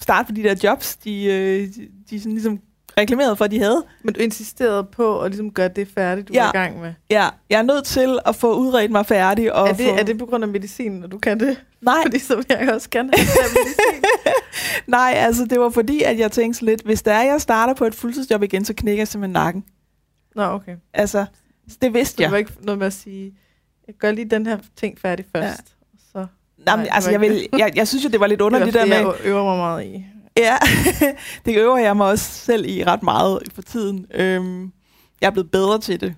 starte 0.00 0.26
på 0.26 0.32
de 0.32 0.42
der 0.42 0.54
jobs, 0.64 0.96
de, 0.96 1.24
øh, 1.24 1.68
de, 1.74 1.88
de 2.10 2.20
sådan 2.20 2.32
ligesom 2.32 2.60
reklamerede 2.98 3.36
for, 3.36 3.44
at 3.44 3.50
de 3.50 3.58
havde. 3.58 3.84
Men 4.02 4.14
du 4.14 4.20
insisterede 4.20 4.84
på 4.84 5.20
at 5.20 5.30
ligesom 5.30 5.50
gøre 5.50 5.68
det 5.68 5.88
færdigt, 5.94 6.28
du 6.28 6.32
Ja. 6.32 6.42
var 6.42 6.48
i 6.48 6.56
gang 6.56 6.80
med. 6.80 6.92
Ja, 7.10 7.28
jeg 7.50 7.58
er 7.58 7.62
nødt 7.62 7.84
til 7.84 8.18
at 8.26 8.36
få 8.36 8.54
udredt 8.54 8.90
mig 8.90 9.06
færdig. 9.06 9.52
Og 9.52 9.68
Er 9.68 9.72
det, 9.72 9.86
få... 9.86 9.92
er 9.94 10.02
det 10.02 10.18
på 10.18 10.26
grund 10.26 10.44
af 10.44 10.50
medicinen, 10.50 11.04
at 11.04 11.12
du 11.12 11.18
kan 11.18 11.40
det? 11.40 11.64
Nej, 11.80 11.94
Fordi 12.04 12.18
så 12.18 12.36
vil 12.36 12.46
jeg 12.48 12.70
også 12.74 12.90
gerne 12.90 13.10
have 13.16 13.26
medicin. 13.54 14.04
nej, 14.86 15.12
altså 15.16 15.44
det 15.44 15.60
var 15.60 15.70
fordi, 15.70 16.02
at 16.02 16.18
jeg 16.18 16.32
tænkte 16.32 16.64
lidt, 16.64 16.82
hvis 16.84 17.02
der 17.02 17.12
er, 17.12 17.22
jeg 17.22 17.40
starter 17.40 17.74
på 17.74 17.84
et 17.84 17.94
fuldtidsjob 17.94 18.42
igen, 18.42 18.64
så 18.64 18.74
knækker 18.74 19.00
jeg 19.00 19.08
simpelthen 19.08 19.32
nakken. 19.32 19.64
Nå, 20.36 20.42
okay. 20.42 20.76
Altså, 20.94 21.24
det 21.82 21.94
vidste 21.94 22.10
Så 22.12 22.16
det 22.16 22.22
jeg. 22.22 22.30
var 22.30 22.36
ikke 22.36 22.52
noget 22.62 22.78
med 22.78 22.86
at 22.86 22.92
sige, 22.92 23.32
jeg 23.86 23.94
gør 23.94 24.10
lige 24.12 24.30
den 24.30 24.46
her 24.46 24.58
ting 24.76 24.98
færdig 25.00 25.24
først. 25.36 25.58
Ja. 25.58 25.98
Så 26.12 26.26
Nej, 26.66 26.76
Nej, 26.76 26.84
det 26.84 26.88
altså, 26.92 27.10
jeg, 27.10 27.20
vil, 27.20 27.46
jeg, 27.58 27.72
jeg 27.76 27.88
synes 27.88 28.04
jo, 28.04 28.08
det 28.08 28.20
var 28.20 28.26
lidt 28.26 28.38
det 28.38 28.42
er 28.42 28.46
underligt, 28.46 28.66
det 28.66 28.74
der 28.74 28.80
det, 28.96 29.04
med... 29.06 29.12
jeg 29.18 29.26
øver 29.26 29.44
mig 29.44 29.56
meget 29.56 29.84
i. 29.86 30.06
Ja, 30.38 30.56
det 31.46 31.56
øver 31.56 31.78
jeg 31.78 31.96
mig 31.96 32.06
også 32.06 32.24
selv 32.24 32.64
i 32.66 32.84
ret 32.84 33.02
meget 33.02 33.38
for 33.54 33.62
tiden. 33.62 34.06
Øhm, 34.14 34.72
jeg 35.20 35.26
er 35.26 35.30
blevet 35.30 35.50
bedre 35.50 35.80
til 35.80 36.00
det. 36.00 36.14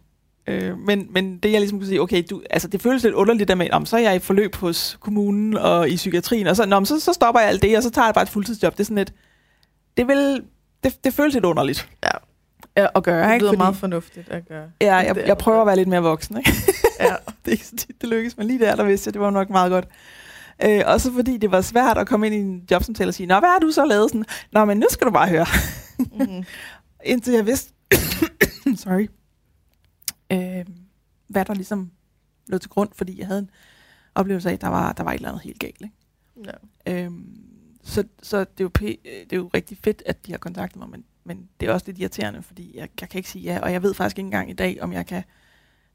Øh, 0.46 0.78
men, 0.78 1.06
men 1.10 1.38
det 1.38 1.52
jeg 1.52 1.60
ligesom 1.60 1.78
kunne 1.78 1.86
sige, 1.86 2.00
okay, 2.00 2.22
du, 2.30 2.42
altså 2.50 2.68
det 2.68 2.82
føles 2.82 3.02
lidt 3.02 3.14
underligt 3.14 3.48
der 3.48 3.54
med, 3.54 3.70
om 3.72 3.86
så 3.86 3.96
er 3.96 4.00
jeg 4.00 4.16
i 4.16 4.18
forløb 4.18 4.54
hos 4.54 4.96
kommunen 5.00 5.56
og 5.56 5.88
i 5.88 5.96
psykiatrien, 5.96 6.46
og 6.46 6.56
så, 6.56 6.66
nå, 6.66 6.78
men 6.78 6.86
så, 6.86 7.00
så 7.00 7.12
stopper 7.12 7.40
jeg 7.40 7.48
alt 7.48 7.62
det, 7.62 7.76
og 7.76 7.82
så 7.82 7.90
tager 7.90 8.06
jeg 8.06 8.14
bare 8.14 8.22
et 8.22 8.28
fuldtidsjob. 8.28 8.72
Det 8.72 8.80
er 8.80 8.84
sådan 8.84 8.96
lidt, 8.96 9.12
det, 9.96 10.08
vil, 10.08 10.42
det, 10.84 11.04
det 11.04 11.14
føles 11.14 11.34
lidt 11.34 11.44
underligt 11.44 11.88
Ja. 12.04 12.10
ja, 12.82 12.86
at 12.94 13.02
gøre. 13.02 13.28
Det 13.28 13.34
ikke? 13.34 13.42
lyder 13.42 13.50
Fordi, 13.50 13.58
meget 13.58 13.76
fornuftigt 13.76 14.28
at 14.28 14.48
gøre. 14.48 14.66
ja, 14.80 14.94
jeg, 14.96 15.14
Det 15.14 15.26
jeg 15.26 15.38
prøver 15.38 15.60
at 15.60 15.66
være 15.66 15.76
lidt 15.76 15.88
mere 15.88 16.02
voksen. 16.02 16.38
Ikke? 16.38 16.52
Ja. 17.00 17.14
det 17.44 17.52
ikke 17.52 17.64
tit, 17.64 17.90
det 18.00 18.08
lykkes, 18.08 18.36
men 18.36 18.46
lige 18.46 18.58
der, 18.58 18.76
der 18.76 18.84
vidste 18.84 19.08
jeg, 19.08 19.14
det 19.14 19.20
var 19.20 19.30
nok 19.30 19.50
meget 19.50 19.70
godt. 19.70 19.88
Øh, 20.62 20.82
også 20.86 21.12
fordi 21.12 21.36
det 21.36 21.50
var 21.50 21.60
svært 21.60 21.98
at 21.98 22.06
komme 22.06 22.26
ind 22.26 22.34
i 22.34 22.38
en 22.38 22.66
jobsamtale 22.70 23.08
og 23.08 23.14
sige, 23.14 23.26
nå, 23.26 23.38
hvad 23.38 23.48
har 23.48 23.58
du 23.58 23.70
så 23.70 23.84
lavet? 23.84 24.10
Sådan, 24.10 24.24
nå, 24.52 24.64
men 24.64 24.78
nu 24.78 24.86
skal 24.90 25.06
du 25.06 25.12
bare 25.12 25.28
høre. 25.28 25.46
Mm-hmm. 25.98 26.44
Indtil 27.04 27.34
jeg 27.34 27.46
vidste, 27.46 27.72
sorry, 28.82 29.08
øh, 30.32 30.64
hvad 31.28 31.44
der 31.44 31.54
ligesom 31.54 31.90
lå 32.46 32.58
til 32.58 32.70
grund, 32.70 32.88
fordi 32.94 33.18
jeg 33.18 33.26
havde 33.26 33.38
en 33.38 33.50
oplevelse 34.14 34.48
af, 34.48 34.52
at 34.52 34.60
der 34.60 34.68
var, 34.68 34.92
der 34.92 35.02
var 35.02 35.10
et 35.10 35.16
eller 35.16 35.28
andet 35.28 35.42
helt 35.42 35.60
galt. 35.60 35.80
Ikke? 35.80 35.92
Ja. 36.86 37.04
Øhm, 37.04 37.44
så, 37.82 38.04
så 38.22 38.38
det, 38.40 38.60
er 38.60 38.64
jo 38.64 38.70
p- 38.78 39.24
det 39.24 39.32
er 39.32 39.36
jo 39.36 39.50
rigtig 39.54 39.78
fedt, 39.84 40.02
at 40.06 40.26
de 40.26 40.30
har 40.30 40.38
kontaktet 40.38 40.78
mig, 40.78 40.88
men, 40.88 41.04
men 41.24 41.48
det 41.60 41.68
er 41.68 41.72
også 41.72 41.86
lidt 41.86 41.98
irriterende, 41.98 42.42
fordi 42.42 42.76
jeg, 42.76 42.88
jeg 43.00 43.08
kan 43.08 43.18
ikke 43.18 43.30
sige 43.30 43.42
ja, 43.42 43.60
og 43.60 43.72
jeg 43.72 43.82
ved 43.82 43.94
faktisk 43.94 44.18
ikke 44.18 44.26
engang 44.26 44.50
i 44.50 44.54
dag, 44.54 44.82
om 44.82 44.92
jeg 44.92 45.06
kan, 45.06 45.22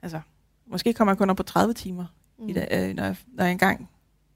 altså, 0.02 0.22
måske 0.68 0.94
kommer 0.94 1.12
jeg 1.12 1.18
kun 1.18 1.30
op 1.30 1.38
på 1.38 1.44
30 1.44 1.74
timer, 1.74 2.06
mm. 2.40 2.50
i 2.50 2.54
dag, 2.54 2.68
øh, 2.72 2.96
når, 2.96 3.04
jeg, 3.04 3.16
når 3.28 3.44
jeg 3.44 3.52
engang 3.52 3.90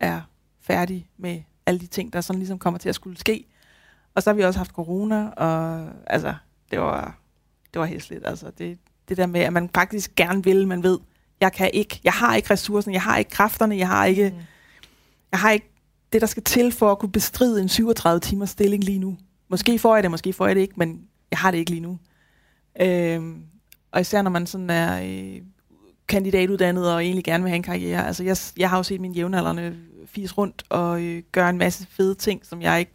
er 0.03 0.21
færdig 0.61 1.07
med 1.17 1.41
alle 1.65 1.79
de 1.79 1.87
ting, 1.87 2.13
der 2.13 2.21
sådan 2.21 2.39
ligesom 2.39 2.59
kommer 2.59 2.77
til 2.77 2.89
at 2.89 2.95
skulle 2.95 3.17
ske. 3.19 3.45
Og 4.15 4.23
så 4.23 4.29
har 4.29 4.35
vi 4.35 4.41
også 4.43 4.59
haft 4.59 4.71
corona, 4.71 5.29
og 5.29 5.87
altså, 6.07 6.33
det 6.71 6.79
var, 6.79 7.17
det 7.73 7.79
var 7.79 7.85
hæsligt. 7.85 8.27
Altså, 8.27 8.51
det, 8.57 8.77
det 9.09 9.17
der 9.17 9.25
med, 9.25 9.41
at 9.41 9.53
man 9.53 9.69
faktisk 9.75 10.15
gerne 10.15 10.43
vil, 10.43 10.67
man 10.67 10.83
ved, 10.83 10.99
jeg 11.41 11.53
kan 11.53 11.71
ikke, 11.73 11.99
jeg 12.03 12.13
har 12.13 12.35
ikke 12.35 12.53
ressourcerne, 12.53 12.93
jeg 12.93 13.01
har 13.01 13.17
ikke 13.17 13.31
kræfterne, 13.31 13.77
jeg 13.77 13.87
har 13.87 14.05
ikke, 14.05 14.29
Mm. 14.29 14.37
jeg 15.31 15.39
har 15.39 15.51
ikke 15.51 15.69
det, 16.13 16.21
der 16.21 16.27
skal 16.27 16.43
til 16.43 16.71
for 16.71 16.91
at 16.91 16.99
kunne 16.99 17.11
bestride 17.11 17.61
en 17.61 17.69
37 17.69 18.19
timers 18.19 18.49
stilling 18.49 18.83
lige 18.83 18.99
nu. 18.99 19.17
Måske 19.49 19.79
får 19.79 19.95
jeg 19.95 20.03
det, 20.03 20.11
måske 20.11 20.33
får 20.33 20.47
jeg 20.47 20.55
det 20.55 20.61
ikke, 20.61 20.73
men 20.77 21.07
jeg 21.31 21.39
har 21.39 21.51
det 21.51 21.57
ikke 21.57 21.71
lige 21.71 21.81
nu. 21.81 21.99
Øhm, 22.81 23.43
og 23.91 24.01
især 24.01 24.21
når 24.21 24.31
man 24.31 24.47
sådan 24.47 24.69
er 24.69 25.01
øh, 25.03 25.41
kandidatuddannet 26.13 26.93
og 26.93 27.03
egentlig 27.03 27.23
gerne 27.23 27.43
vil 27.43 27.49
have 27.49 27.55
en 27.55 27.63
karriere. 27.63 28.07
Altså 28.07 28.23
jeg, 28.23 28.37
jeg 28.57 28.69
har 28.69 28.77
jo 28.77 28.83
set 28.83 29.01
mine 29.01 29.13
jævnaldrende 29.15 29.77
fis 30.05 30.37
rundt 30.37 30.63
og 30.69 31.01
øh, 31.03 31.23
gøre 31.31 31.49
en 31.49 31.57
masse 31.57 31.87
fede 31.87 32.15
ting, 32.15 32.45
som 32.45 32.61
jeg 32.61 32.79
ikke 32.79 32.93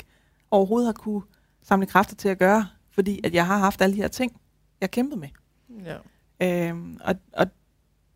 overhovedet 0.50 0.86
har 0.86 0.92
kunne 0.92 1.22
samle 1.62 1.86
kræfter 1.86 2.16
til 2.16 2.28
at 2.28 2.38
gøre, 2.38 2.66
fordi 2.94 3.20
at 3.24 3.34
jeg 3.34 3.46
har 3.46 3.58
haft 3.58 3.82
alle 3.82 3.96
de 3.96 4.00
her 4.00 4.08
ting, 4.08 4.40
jeg 4.80 4.90
kæmpede 4.90 5.20
med. 5.20 5.28
Ja. 6.40 6.68
Øhm, 6.70 6.98
og, 7.04 7.14
og 7.32 7.46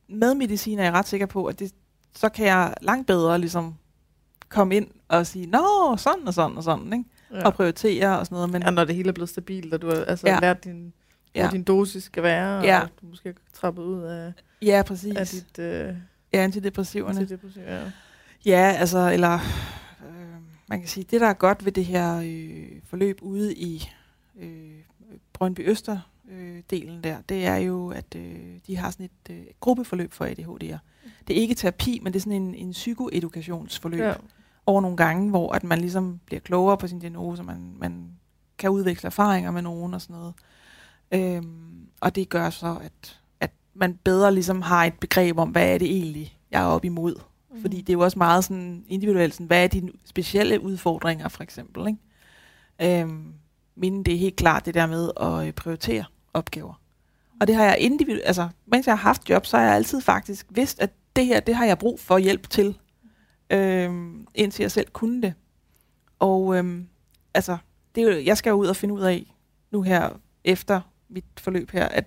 med 0.08 0.34
medicin 0.34 0.78
er 0.78 0.84
jeg 0.84 0.92
ret 0.92 1.08
sikker 1.08 1.26
på, 1.26 1.46
at 1.46 1.58
det, 1.58 1.72
så 2.16 2.28
kan 2.28 2.46
jeg 2.46 2.74
langt 2.82 3.06
bedre 3.06 3.38
ligesom 3.38 3.74
komme 4.48 4.76
ind 4.76 4.86
og 5.08 5.26
sige, 5.26 5.46
nå, 5.46 5.94
sådan 5.96 6.26
og 6.28 6.34
sådan 6.34 6.56
og 6.56 6.62
sådan, 6.62 6.92
ikke? 6.92 7.04
Ja. 7.32 7.46
og 7.46 7.54
prioritere 7.54 8.18
og 8.18 8.26
sådan 8.26 8.36
noget. 8.36 8.50
Men 8.50 8.62
ja, 8.62 8.70
når 8.70 8.84
det 8.84 8.94
hele 8.94 9.08
er 9.08 9.12
blevet 9.12 9.28
stabilt, 9.28 9.74
og 9.74 9.82
du 9.82 9.86
har 9.88 10.04
altså 10.04 10.28
Ja. 10.28 10.38
lært, 10.40 10.64
din, 10.64 10.92
Ja. 11.34 11.48
din 11.52 11.62
dosis 11.62 12.04
skal 12.04 12.22
være, 12.22 12.60
Ja. 12.60 12.80
og 12.80 12.88
du 13.00 13.06
måske 13.06 13.28
er 13.28 13.32
trappet 13.52 13.82
ud 13.82 14.02
af, 14.02 14.32
ja, 14.62 14.82
præcis. 14.86 15.16
af 15.16 15.26
dit 15.26 15.58
øh, 15.58 15.94
ja, 16.32 16.38
antidepressiverne. 16.38 17.20
antidepressiv. 17.20 17.62
Ja. 17.62 17.82
Ja, 18.46 18.74
altså, 18.78 19.10
eller 19.12 19.34
øh, 20.08 20.40
man 20.68 20.80
kan 20.80 20.88
sige, 20.88 21.04
det 21.10 21.20
der 21.20 21.26
er 21.26 21.32
godt 21.34 21.64
ved 21.64 21.72
det 21.72 21.84
her 21.84 22.16
øh, 22.24 22.68
forløb 22.84 23.18
ude 23.22 23.54
i 23.54 23.90
øh, 24.40 24.78
Brøndby 25.32 25.60
Øster 25.70 25.98
øh, 26.30 26.62
delen 26.70 27.04
der, 27.04 27.16
det 27.28 27.46
er 27.46 27.56
jo, 27.56 27.88
at 27.90 28.14
øh, 28.16 28.34
de 28.66 28.76
har 28.76 28.90
sådan 28.90 29.06
et 29.06 29.34
øh, 29.34 29.42
gruppeforløb 29.60 30.12
for 30.12 30.24
ADHD'er. 30.26 30.78
Det 31.28 31.36
er 31.36 31.40
ikke 31.40 31.54
terapi, 31.54 32.00
men 32.02 32.12
det 32.12 32.18
er 32.18 32.22
sådan 32.22 32.42
en, 32.42 32.54
en 32.54 32.70
psykoedukationsforløb 32.70 34.00
Ja. 34.00 34.14
over 34.66 34.80
nogle 34.80 34.96
gange, 34.96 35.30
hvor 35.30 35.52
at 35.52 35.64
man 35.64 35.78
ligesom 35.78 36.20
bliver 36.26 36.40
klogere 36.40 36.78
på 36.78 36.86
sin 36.86 36.98
diagnose, 36.98 37.42
man, 37.42 37.74
man 37.78 38.08
kan 38.58 38.70
udveksle 38.70 39.06
erfaringer 39.06 39.50
med 39.50 39.62
nogen 39.62 39.94
og 39.94 40.00
sådan 40.00 40.16
noget. 40.16 40.34
Øhm, 41.12 41.86
og 42.00 42.14
det 42.14 42.28
gør 42.28 42.50
så, 42.50 42.78
at, 42.82 42.82
at 42.82 43.16
man 43.74 43.98
bedre 44.04 44.34
ligesom 44.34 44.62
har 44.62 44.84
et 44.84 44.94
begreb 45.00 45.38
om, 45.38 45.48
hvad 45.48 45.74
er 45.74 45.78
det 45.78 45.90
egentlig, 45.90 46.38
jeg 46.50 46.62
er 46.62 46.66
op 46.66 46.84
imod. 46.84 47.14
Mm. 47.50 47.60
Fordi 47.60 47.76
det 47.76 47.88
er 47.88 47.92
jo 47.92 48.00
også 48.00 48.18
meget 48.18 48.44
sådan 48.44 48.84
individuelt, 48.88 49.34
sådan, 49.34 49.46
hvad 49.46 49.64
er 49.64 49.68
dine 49.68 49.90
specielle 50.04 50.60
udfordringer 50.60 51.28
for 51.28 51.42
eksempel. 51.42 51.86
Ikke? 51.86 53.00
Øhm, 53.00 53.32
men 53.74 54.02
det 54.02 54.14
er 54.14 54.18
helt 54.18 54.36
klart 54.36 54.66
det 54.66 54.74
der 54.74 54.86
med 54.86 55.10
at 55.20 55.46
øh, 55.46 55.52
prioritere 55.52 56.04
opgaver. 56.34 56.80
Og 57.40 57.46
det 57.46 57.54
har 57.54 57.64
jeg 57.64 57.78
individuelt, 57.78 58.22
altså 58.24 58.48
mens 58.66 58.86
jeg 58.86 58.98
har 58.98 59.02
haft 59.02 59.30
job, 59.30 59.46
så 59.46 59.56
har 59.56 59.64
jeg 59.64 59.74
altid 59.74 60.00
faktisk 60.00 60.46
vidst, 60.50 60.80
at 60.80 60.90
det 61.16 61.26
her, 61.26 61.40
det 61.40 61.54
har 61.54 61.64
jeg 61.64 61.78
brug 61.78 62.00
for 62.00 62.18
hjælp 62.18 62.50
til, 62.50 62.78
øhm, 63.50 64.26
indtil 64.34 64.62
jeg 64.62 64.70
selv 64.70 64.90
kunne 64.92 65.22
det. 65.22 65.34
Og 66.18 66.56
øhm, 66.56 66.88
altså, 67.34 67.56
det 67.94 68.02
er 68.02 68.14
jo, 68.14 68.22
jeg 68.24 68.36
skal 68.38 68.50
jo 68.50 68.56
ud 68.56 68.66
og 68.66 68.76
finde 68.76 68.94
ud 68.94 69.00
af, 69.00 69.34
nu 69.70 69.82
her 69.82 70.10
efter 70.44 70.80
mit 71.08 71.24
forløb 71.38 71.70
her, 71.70 71.88
at 71.88 72.04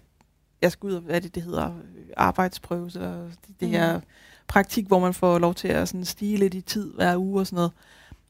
jeg 0.66 0.72
skal 0.72 0.88
ud 0.88 0.94
og, 0.94 1.02
hvad 1.02 1.22
det, 1.22 1.36
det 1.36 1.44
hedder, 1.44 1.66
øh, 1.68 2.06
arbejdsprøve, 2.18 2.86
eller 2.96 3.24
det, 3.24 3.60
det 3.60 3.70
her 3.70 3.98
Mm. 3.98 4.04
praktik, 4.48 4.88
hvor 4.88 5.00
man 5.00 5.14
får 5.14 5.40
lov 5.40 5.54
til 5.56 5.68
at 5.68 5.88
sådan 5.88 6.06
stige 6.06 6.38
lidt 6.38 6.54
i 6.54 6.62
tid 6.62 6.94
hver 6.94 7.18
uge 7.18 7.40
og 7.40 7.48
sådan 7.48 7.56
noget. 7.56 7.72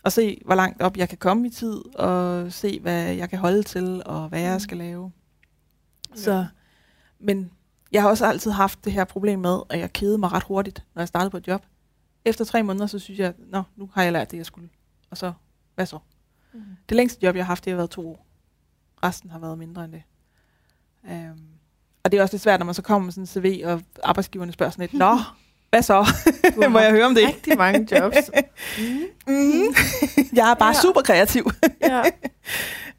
Og 0.03 0.11
se, 0.11 0.41
hvor 0.45 0.55
langt 0.55 0.81
op 0.81 0.97
jeg 0.97 1.09
kan 1.09 1.17
komme 1.17 1.47
i 1.47 1.49
tid, 1.49 1.95
og 1.95 2.53
se, 2.53 2.79
hvad 2.79 3.13
jeg 3.13 3.29
kan 3.29 3.39
holde 3.39 3.63
til, 3.63 4.01
og 4.05 4.29
hvad 4.29 4.41
jeg 4.41 4.61
skal 4.61 4.77
lave. 4.77 5.11
Så, 6.15 6.45
men 7.19 7.51
jeg 7.91 8.01
har 8.01 8.09
også 8.09 8.25
altid 8.25 8.51
haft 8.51 8.85
det 8.85 8.93
her 8.93 9.03
problem 9.03 9.39
med, 9.39 9.59
at 9.69 9.79
jeg 9.79 9.93
kedede 9.93 10.17
mig 10.17 10.31
ret 10.31 10.43
hurtigt, 10.43 10.83
når 10.95 11.01
jeg 11.01 11.07
startede 11.07 11.29
på 11.29 11.37
et 11.37 11.47
job. 11.47 11.65
Efter 12.25 12.45
tre 12.45 12.63
måneder, 12.63 12.87
så 12.87 12.99
synes 12.99 13.19
jeg, 13.19 13.33
nå, 13.37 13.63
nu 13.75 13.89
har 13.93 14.03
jeg 14.03 14.13
lært 14.13 14.31
det, 14.31 14.37
jeg 14.37 14.45
skulle. 14.45 14.69
Og 15.09 15.17
så, 15.17 15.33
hvad 15.75 15.85
så? 15.85 15.99
Mm. 16.53 16.61
Det 16.89 16.97
længste 16.97 17.25
job, 17.25 17.35
jeg 17.35 17.43
har 17.45 17.47
haft, 17.47 17.65
det 17.65 17.71
har 17.71 17.77
været 17.77 17.89
to 17.89 18.09
år. 18.09 18.25
Resten 19.03 19.29
har 19.29 19.39
været 19.39 19.57
mindre 19.57 19.85
end 19.85 19.93
det. 19.93 20.03
Um, 21.03 21.39
og 22.05 22.11
det 22.11 22.17
er 22.17 22.21
også 22.21 22.33
lidt 22.33 22.43
svært, 22.43 22.59
når 22.59 22.65
man 22.65 22.75
så 22.75 22.81
kommer 22.81 23.05
med 23.05 23.11
sådan 23.11 23.23
en 23.23 23.27
CV, 23.27 23.61
og 23.65 23.81
arbejdsgiverne 24.03 24.51
spørger 24.51 24.71
sådan 24.71 24.83
lidt, 24.83 24.93
Nå, 24.93 25.17
hvad 25.69 25.81
så? 25.81 26.05
Må 26.69 26.79
jeg 26.79 26.91
høre 26.91 27.05
om 27.05 27.15
det? 27.15 27.27
Rigtig 27.27 27.57
mange 27.57 27.87
jobs. 27.99 28.17
Mm. 28.79 28.83
Mm. 29.27 29.75
jeg 30.33 30.51
er 30.51 30.53
bare 30.53 30.73
Ja. 30.75 30.81
super 30.81 31.01
kreativ. 31.01 31.51
Ja, 31.81 32.03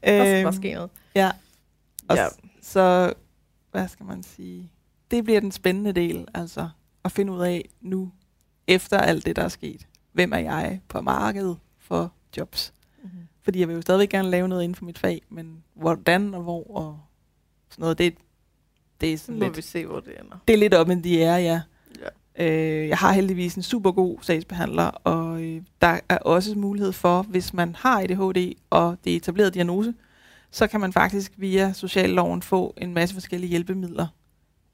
skal 0.03 0.45
Øhm, 0.45 0.53
ske 0.53 0.73
noget. 0.73 0.89
ja. 1.15 1.31
Og 2.07 2.15
Ja. 2.15 2.25
Så, 2.61 3.13
hvad 3.71 3.87
skal 3.87 4.05
man 4.05 4.23
sige? 4.23 4.71
Det 5.11 5.23
bliver 5.23 5.39
den 5.39 5.51
spændende 5.51 5.91
del, 5.91 6.27
altså 6.33 6.69
at 7.05 7.11
finde 7.11 7.33
ud 7.33 7.39
af 7.41 7.69
nu, 7.81 8.11
efter 8.67 8.97
alt 8.99 9.25
det, 9.25 9.35
der 9.35 9.43
er 9.43 9.47
sket, 9.47 9.87
hvem 10.13 10.33
er 10.33 10.37
jeg 10.37 10.81
på 10.87 11.01
markedet 11.01 11.57
for 11.79 12.11
jobs? 12.37 12.73
Mm-hmm. 13.03 13.19
Fordi 13.43 13.59
jeg 13.59 13.67
vil 13.67 13.75
jo 13.75 13.81
stadigvæk 13.81 14.09
gerne 14.09 14.29
lave 14.29 14.47
noget 14.47 14.63
inden 14.63 14.75
for 14.75 14.85
mit 14.85 14.99
fag, 14.99 15.21
men 15.29 15.63
hvordan 15.75 16.33
og 16.33 16.41
hvor 16.43 16.77
og 16.77 16.99
sådan 17.69 17.81
noget, 17.81 17.97
det, 17.97 18.15
det 19.01 19.13
er 19.13 19.17
Så 19.17 19.25
sådan 19.25 19.39
må 19.39 19.45
lidt, 19.45 19.57
vi 19.57 19.61
se, 19.61 19.85
hvor 19.85 19.99
det 19.99 20.13
ender. 20.23 20.37
det 20.47 20.53
er 20.53 20.57
lidt 20.57 20.73
op, 20.73 20.87
men 20.87 21.03
de 21.03 21.23
er, 21.23 21.37
ja. 21.37 21.61
Ja. 22.37 22.45
Øh, 22.45 22.87
jeg 22.87 22.97
har 22.97 23.11
heldigvis 23.11 23.55
en 23.55 23.63
super 23.63 23.91
god 23.91 24.17
sagsbehandler, 24.21 24.83
og 24.83 25.41
øh, 25.43 25.61
der 25.81 25.99
er 26.09 26.17
også 26.17 26.55
mulighed 26.55 26.91
for, 26.93 27.21
hvis 27.21 27.53
man 27.53 27.75
har 27.75 28.01
ADHD 28.01 28.53
og 28.69 28.97
det 29.03 29.13
er 29.13 29.17
etableret 29.17 29.53
diagnose, 29.53 29.93
så 30.51 30.67
kan 30.67 30.79
man 30.79 30.93
faktisk 30.93 31.33
via 31.37 31.73
socialloven 31.73 32.41
få 32.41 32.73
en 32.77 32.93
masse 32.93 33.15
forskellige 33.15 33.49
hjælpemidler. 33.49 34.07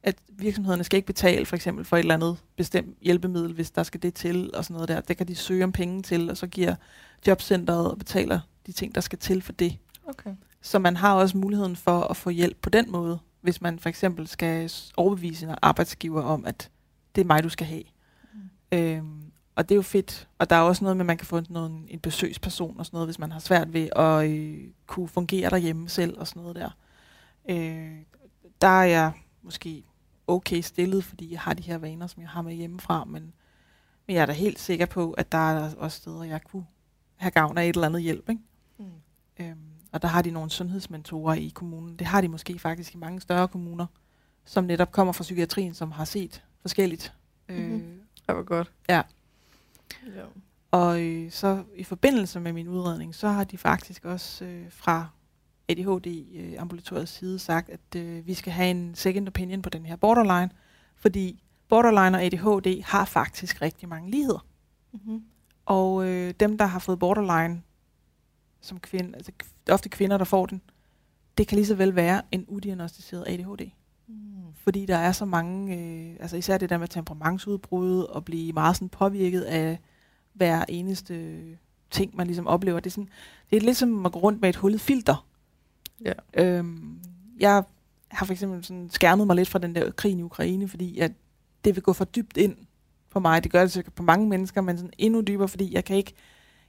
At 0.03 0.15
virksomhederne 0.29 0.83
skal 0.83 0.97
ikke 0.97 1.07
betale 1.07 1.45
for 1.45 1.55
eksempel 1.55 1.85
for 1.85 1.97
et 1.97 1.99
eller 1.99 2.13
andet 2.13 2.37
bestemt 2.57 2.97
hjælpemiddel, 3.01 3.53
hvis 3.53 3.71
der 3.71 3.83
skal 3.83 4.01
det 4.01 4.13
til 4.13 4.49
og 4.53 4.63
sådan 4.63 4.73
noget 4.73 4.87
der. 4.89 5.01
Det 5.01 5.17
kan 5.17 5.27
de 5.27 5.35
søge 5.35 5.63
om 5.63 5.71
penge 5.71 6.01
til, 6.01 6.29
og 6.29 6.37
så 6.37 6.47
giver 6.47 6.75
jobcentret 7.27 7.91
og 7.91 7.97
betaler 7.97 8.39
de 8.67 8.71
ting, 8.71 8.95
der 8.95 9.01
skal 9.01 9.19
til 9.19 9.41
for 9.41 9.51
det. 9.53 9.77
Okay. 10.07 10.29
Så 10.61 10.79
man 10.79 10.95
har 10.97 11.13
også 11.15 11.37
muligheden 11.37 11.75
for 11.75 11.99
at 12.01 12.17
få 12.17 12.29
hjælp 12.29 12.57
på 12.61 12.69
den 12.69 12.91
måde, 12.91 13.19
hvis 13.43 13.61
man 13.61 13.79
for 13.79 13.89
eksempel 13.89 14.27
skal 14.27 14.71
overbevise 14.97 15.45
en 15.45 15.55
arbejdsgiver 15.61 16.21
om, 16.21 16.45
at 16.45 16.71
det 17.15 17.21
er 17.21 17.25
mig, 17.25 17.43
du 17.43 17.49
skal 17.49 17.67
have. 17.67 17.83
Mm. 18.33 18.77
Øhm, 18.77 19.31
og 19.55 19.69
det 19.69 19.75
er 19.75 19.77
jo 19.77 19.81
fedt. 19.81 20.27
Og 20.37 20.49
der 20.49 20.55
er 20.55 20.61
også 20.61 20.83
noget 20.83 20.97
med, 20.97 21.01
at 21.01 21.07
man 21.07 21.17
kan 21.17 21.27
få 21.27 21.41
noget, 21.49 21.71
en 21.87 21.99
besøgsperson 21.99 22.79
og 22.79 22.85
sådan 22.85 22.95
noget, 22.95 23.07
hvis 23.07 23.19
man 23.19 23.31
har 23.31 23.39
svært 23.39 23.73
ved 23.73 23.89
at 23.95 24.29
øh, 24.29 24.67
kunne 24.87 25.07
fungere 25.07 25.49
derhjemme 25.49 25.89
selv 25.89 26.19
og 26.19 26.27
sådan 26.27 26.41
noget 26.41 26.55
der. 26.55 26.69
Øh, 27.49 27.97
der 28.61 28.67
er 28.67 28.83
jeg 28.83 29.11
måske 29.41 29.83
okay 30.27 30.61
stillet, 30.61 31.03
fordi 31.03 31.31
jeg 31.31 31.39
har 31.39 31.53
de 31.53 31.63
her 31.63 31.77
vaner, 31.77 32.07
som 32.07 32.21
jeg 32.21 32.29
har 32.29 32.41
med 32.41 32.53
hjemmefra, 32.53 33.05
men, 33.05 33.33
men 34.07 34.15
jeg 34.15 34.21
er 34.21 34.25
da 34.25 34.33
helt 34.33 34.59
sikker 34.59 34.85
på, 34.85 35.11
at 35.11 35.31
der 35.31 35.37
er 35.37 35.75
også 35.75 35.97
steder, 35.97 36.23
jeg 36.23 36.41
kunne 36.43 36.65
have 37.15 37.31
gavn 37.31 37.57
af 37.57 37.63
et 37.63 37.75
eller 37.75 37.87
andet 37.87 38.01
hjælp. 38.01 38.29
Ikke? 38.29 38.41
Mm. 38.79 38.85
Øhm, 39.39 39.72
og 39.93 40.01
der 40.01 40.07
har 40.07 40.21
de 40.21 40.31
nogle 40.31 40.49
sundhedsmentorer 40.49 41.33
i 41.33 41.51
kommunen. 41.53 41.95
Det 41.95 42.07
har 42.07 42.21
de 42.21 42.27
måske 42.27 42.59
faktisk 42.59 42.93
i 42.93 42.97
mange 42.97 43.21
større 43.21 43.47
kommuner, 43.47 43.85
som 44.45 44.63
netop 44.63 44.91
kommer 44.91 45.13
fra 45.13 45.21
psykiatrien, 45.21 45.73
som 45.73 45.91
har 45.91 46.05
set 46.05 46.43
forskelligt. 46.61 47.13
Mm-hmm. 47.49 47.73
Øh, 47.73 47.81
det 48.27 48.35
var 48.35 48.43
godt. 48.43 48.71
Ja. 48.89 49.01
ja. 50.15 50.23
Og 50.71 51.01
øh, 51.01 51.31
så 51.31 51.63
i 51.75 51.83
forbindelse 51.83 52.39
med 52.39 52.53
min 52.53 52.67
udredning, 52.67 53.15
så 53.15 53.27
har 53.27 53.43
de 53.43 53.57
faktisk 53.57 54.05
også 54.05 54.45
øh, 54.45 54.65
fra 54.69 55.07
ADHD-ambulatoriets 55.69 57.01
øh, 57.01 57.19
side 57.19 57.39
sagt, 57.39 57.69
at 57.69 57.95
øh, 57.95 58.27
vi 58.27 58.33
skal 58.33 58.53
have 58.53 58.71
en 58.71 58.95
second 58.95 59.27
opinion 59.27 59.61
på 59.61 59.69
den 59.69 59.85
her 59.85 59.95
borderline, 59.95 60.49
fordi 60.95 61.43
borderline 61.69 62.17
og 62.17 62.23
ADHD 62.23 62.83
har 62.83 63.05
faktisk 63.05 63.61
rigtig 63.61 63.89
mange 63.89 64.11
ligheder. 64.11 64.45
Mm-hmm. 64.91 65.23
Og 65.65 66.07
øh, 66.07 66.33
dem, 66.39 66.57
der 66.57 66.65
har 66.65 66.79
fået 66.79 66.99
borderline 66.99 67.61
som 68.63 68.79
kvinde, 68.79 69.15
altså 69.15 69.31
ofte 69.71 69.89
kvinder, 69.89 70.17
der 70.17 70.25
får 70.25 70.45
den, 70.45 70.61
det 71.37 71.47
kan 71.47 71.55
lige 71.55 71.65
så 71.65 71.75
vel 71.75 71.95
være 71.95 72.21
en 72.31 72.45
udiagnostiseret 72.47 73.27
ADHD. 73.27 73.69
Mm. 74.07 74.15
Fordi 74.55 74.85
der 74.85 74.97
er 74.97 75.11
så 75.11 75.25
mange, 75.25 75.77
øh, 75.77 76.15
altså 76.19 76.37
især 76.37 76.57
det 76.57 76.69
der 76.69 76.77
med 76.77 76.87
temperamentsudbrud 76.87 78.03
og 78.03 78.25
blive 78.25 78.53
meget 78.53 78.75
sådan 78.75 78.89
påvirket 78.89 79.41
af 79.41 79.79
hver 80.33 80.65
eneste 80.69 81.41
ting, 81.91 82.15
man 82.15 82.27
ligesom 82.27 82.47
oplever. 82.47 82.79
Det 82.79 82.89
er, 82.89 82.91
sådan, 82.91 83.09
det 83.49 83.57
er 83.57 83.61
lidt 83.61 83.77
som 83.77 84.05
at 84.05 84.11
gå 84.11 84.19
rundt 84.19 84.41
med 84.41 84.49
et 84.49 84.55
hullet 84.55 84.81
filter. 84.81 85.27
Ja. 86.05 86.13
Øhm, 86.33 86.99
jeg 87.39 87.63
har 88.11 88.25
for 88.25 88.33
eksempel 88.33 88.63
sådan 88.63 88.89
skærmet 88.89 89.27
mig 89.27 89.35
lidt 89.35 89.49
fra 89.49 89.59
den 89.59 89.75
der 89.75 89.91
krig 89.91 90.17
i 90.17 90.23
Ukraine, 90.23 90.67
fordi 90.67 90.99
at 90.99 91.11
det 91.65 91.75
vil 91.75 91.83
gå 91.83 91.93
for 91.93 92.05
dybt 92.05 92.37
ind 92.37 92.57
på 93.09 93.19
mig. 93.19 93.43
Det 93.43 93.51
gør 93.51 93.61
det 93.61 93.71
sikkert 93.71 93.93
på 93.93 94.03
mange 94.03 94.29
mennesker, 94.29 94.61
men 94.61 94.77
sådan 94.77 94.93
endnu 94.97 95.21
dybere, 95.21 95.47
fordi 95.47 95.73
jeg 95.73 95.85
kan 95.85 95.95
ikke, 95.95 96.13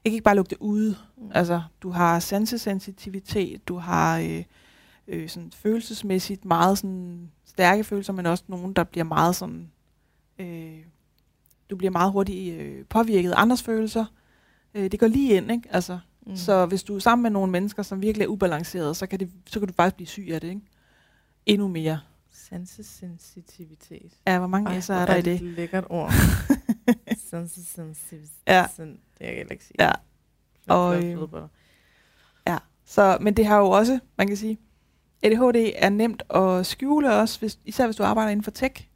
ikke 0.05 0.21
bare 0.21 0.37
det 0.37 0.59
ude. 0.61 0.97
Mm. 1.17 1.31
Altså, 1.35 1.63
du 1.81 1.91
har 1.91 2.19
sansesensitivitet, 2.19 3.69
du 3.69 3.77
har 3.77 4.19
øh, 4.19 4.45
øh, 5.09 5.29
sådan 5.29 5.51
følelsesmæssigt 5.51 6.45
meget 6.45 6.79
sådan 6.79 7.31
stærke 7.45 7.85
følelser, 7.85 8.13
men 8.13 8.27
også 8.27 8.45
nogen, 8.49 8.73
der 8.73 8.85
bliver 8.85 9.05
meget 9.05 9.37
sådan, 9.37 9.71
øh, 10.39 10.79
du 11.71 11.77
bliver 11.77 11.91
meget 11.91 12.13
hurtigt 12.13 12.61
øh, 12.61 12.85
påvirket 12.85 13.31
af 13.31 13.43
andres 13.43 13.63
følelser. 13.63 14.05
Øh, 14.75 14.91
det 14.91 15.01
går 15.01 15.07
lige 15.07 15.37
ind, 15.37 15.51
ikke? 15.51 15.69
Altså, 15.71 15.99
mm. 16.27 16.37
Så 16.37 16.67
hvis 16.67 16.83
du 16.83 16.95
er 16.95 16.99
sammen 16.99 17.23
med 17.23 17.31
nogle 17.31 17.53
mennesker, 17.53 17.83
som 17.83 18.03
virkelig 18.03 18.25
er 18.25 18.29
ubalancerede, 18.29 18.95
så 18.95 19.07
kan, 19.07 19.21
det, 19.21 19.31
så 19.47 19.59
kan 19.59 19.69
du 19.69 19.75
faktisk 19.75 19.97
blive 19.97 20.07
syg 20.07 20.29
af 20.33 20.41
det, 20.41 20.49
ikke? 20.49 20.61
Endnu 21.47 21.69
mere. 21.69 22.01
Sansesensitivitet. 22.33 24.13
Ja, 24.27 24.39
hvor 24.39 24.47
mange 24.47 24.83
så 24.83 24.95
er 24.95 25.07
der 25.07 25.15
i 25.15 25.23
det? 25.23 25.41
Det 25.41 25.65
er 25.65 25.67
et 26.89 26.97
lækkert 27.07 27.17
ord. 27.17 27.29
Sansesensitivitet. 27.31 28.31
Ja. 28.49 28.67
Det 28.79 28.97
kan 29.19 29.37
jeg 29.37 29.51
ikke 29.51 29.65
sige. 29.65 29.77
Ja. 29.79 29.93
Og, 30.69 31.05
øh, 31.05 31.19
ja. 32.47 32.59
Så, 32.85 33.19
men 33.21 33.35
det 33.35 33.47
har 33.47 33.59
jo 33.59 33.71
også, 33.71 33.99
man 34.19 34.27
kan 34.27 34.37
sige, 34.37 34.59
ADHD 35.23 35.73
er 35.77 35.89
nemt 35.89 36.23
at 36.31 36.67
skjule 36.67 37.15
også, 37.15 37.39
hvis, 37.39 37.59
især 37.65 37.87
hvis 37.87 37.97
du 37.97 38.03
arbejder 38.03 38.31
inden 38.31 38.45
for 38.45 38.51
tech, 38.51 38.89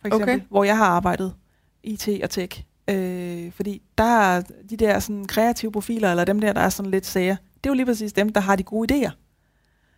for 0.00 0.06
eksempel, 0.06 0.34
okay. 0.34 0.44
hvor 0.48 0.64
jeg 0.64 0.76
har 0.76 0.86
arbejdet 0.86 1.34
IT 1.82 2.08
og 2.22 2.30
tech. 2.30 2.64
Øh, 2.90 3.52
fordi 3.52 3.82
der 3.98 4.04
er 4.04 4.42
de 4.70 4.76
der 4.76 4.98
sådan, 4.98 5.24
kreative 5.24 5.72
profiler, 5.72 6.10
eller 6.10 6.24
dem 6.24 6.40
der, 6.40 6.52
der 6.52 6.60
er 6.60 6.68
sådan 6.68 6.90
lidt 6.90 7.06
sager, 7.06 7.36
det 7.36 7.66
er 7.66 7.70
jo 7.70 7.74
lige 7.74 7.86
præcis 7.86 8.12
dem, 8.12 8.28
der 8.28 8.40
har 8.40 8.56
de 8.56 8.62
gode 8.62 8.94
idéer. 8.94 9.10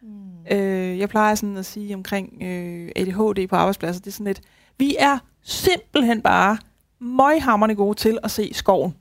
Mm. 0.03 0.57
Øh, 0.57 0.99
jeg 0.99 1.09
plejer 1.09 1.35
sådan 1.35 1.57
at 1.57 1.67
sige 1.67 1.95
omkring 1.95 2.43
øh, 2.43 2.91
ADHD 2.97 3.49
på 3.49 3.57
arbejdspladser, 3.57 4.01
det 4.01 4.07
er 4.07 4.13
sådan 4.13 4.27
lidt, 4.27 4.41
vi 4.79 4.97
er 4.99 5.19
simpelthen 5.43 6.23
bare 6.23 6.59
møghammerne 7.01 7.75
gode 7.75 7.95
til 7.99 8.19
at 8.23 8.31
se 8.31 8.55
skoven. 8.55 8.95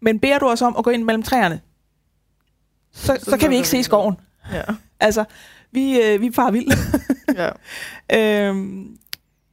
Men 0.00 0.18
beder 0.18 0.38
du 0.38 0.48
os 0.48 0.62
om 0.62 0.74
at 0.78 0.84
gå 0.84 0.90
ind 0.90 1.04
mellem 1.04 1.22
træerne, 1.22 1.60
så, 2.92 3.18
så, 3.20 3.30
så 3.30 3.36
kan 3.36 3.50
vi 3.50 3.56
ikke 3.56 3.68
se 3.68 3.82
skoven. 3.82 4.16
Ja. 4.52 4.62
altså, 5.06 5.24
vi, 5.72 6.00
øh, 6.00 6.20
vi 6.20 6.26
er 6.26 6.50
vild. 6.50 6.72
ja. 8.10 8.48
øhm, 8.48 8.96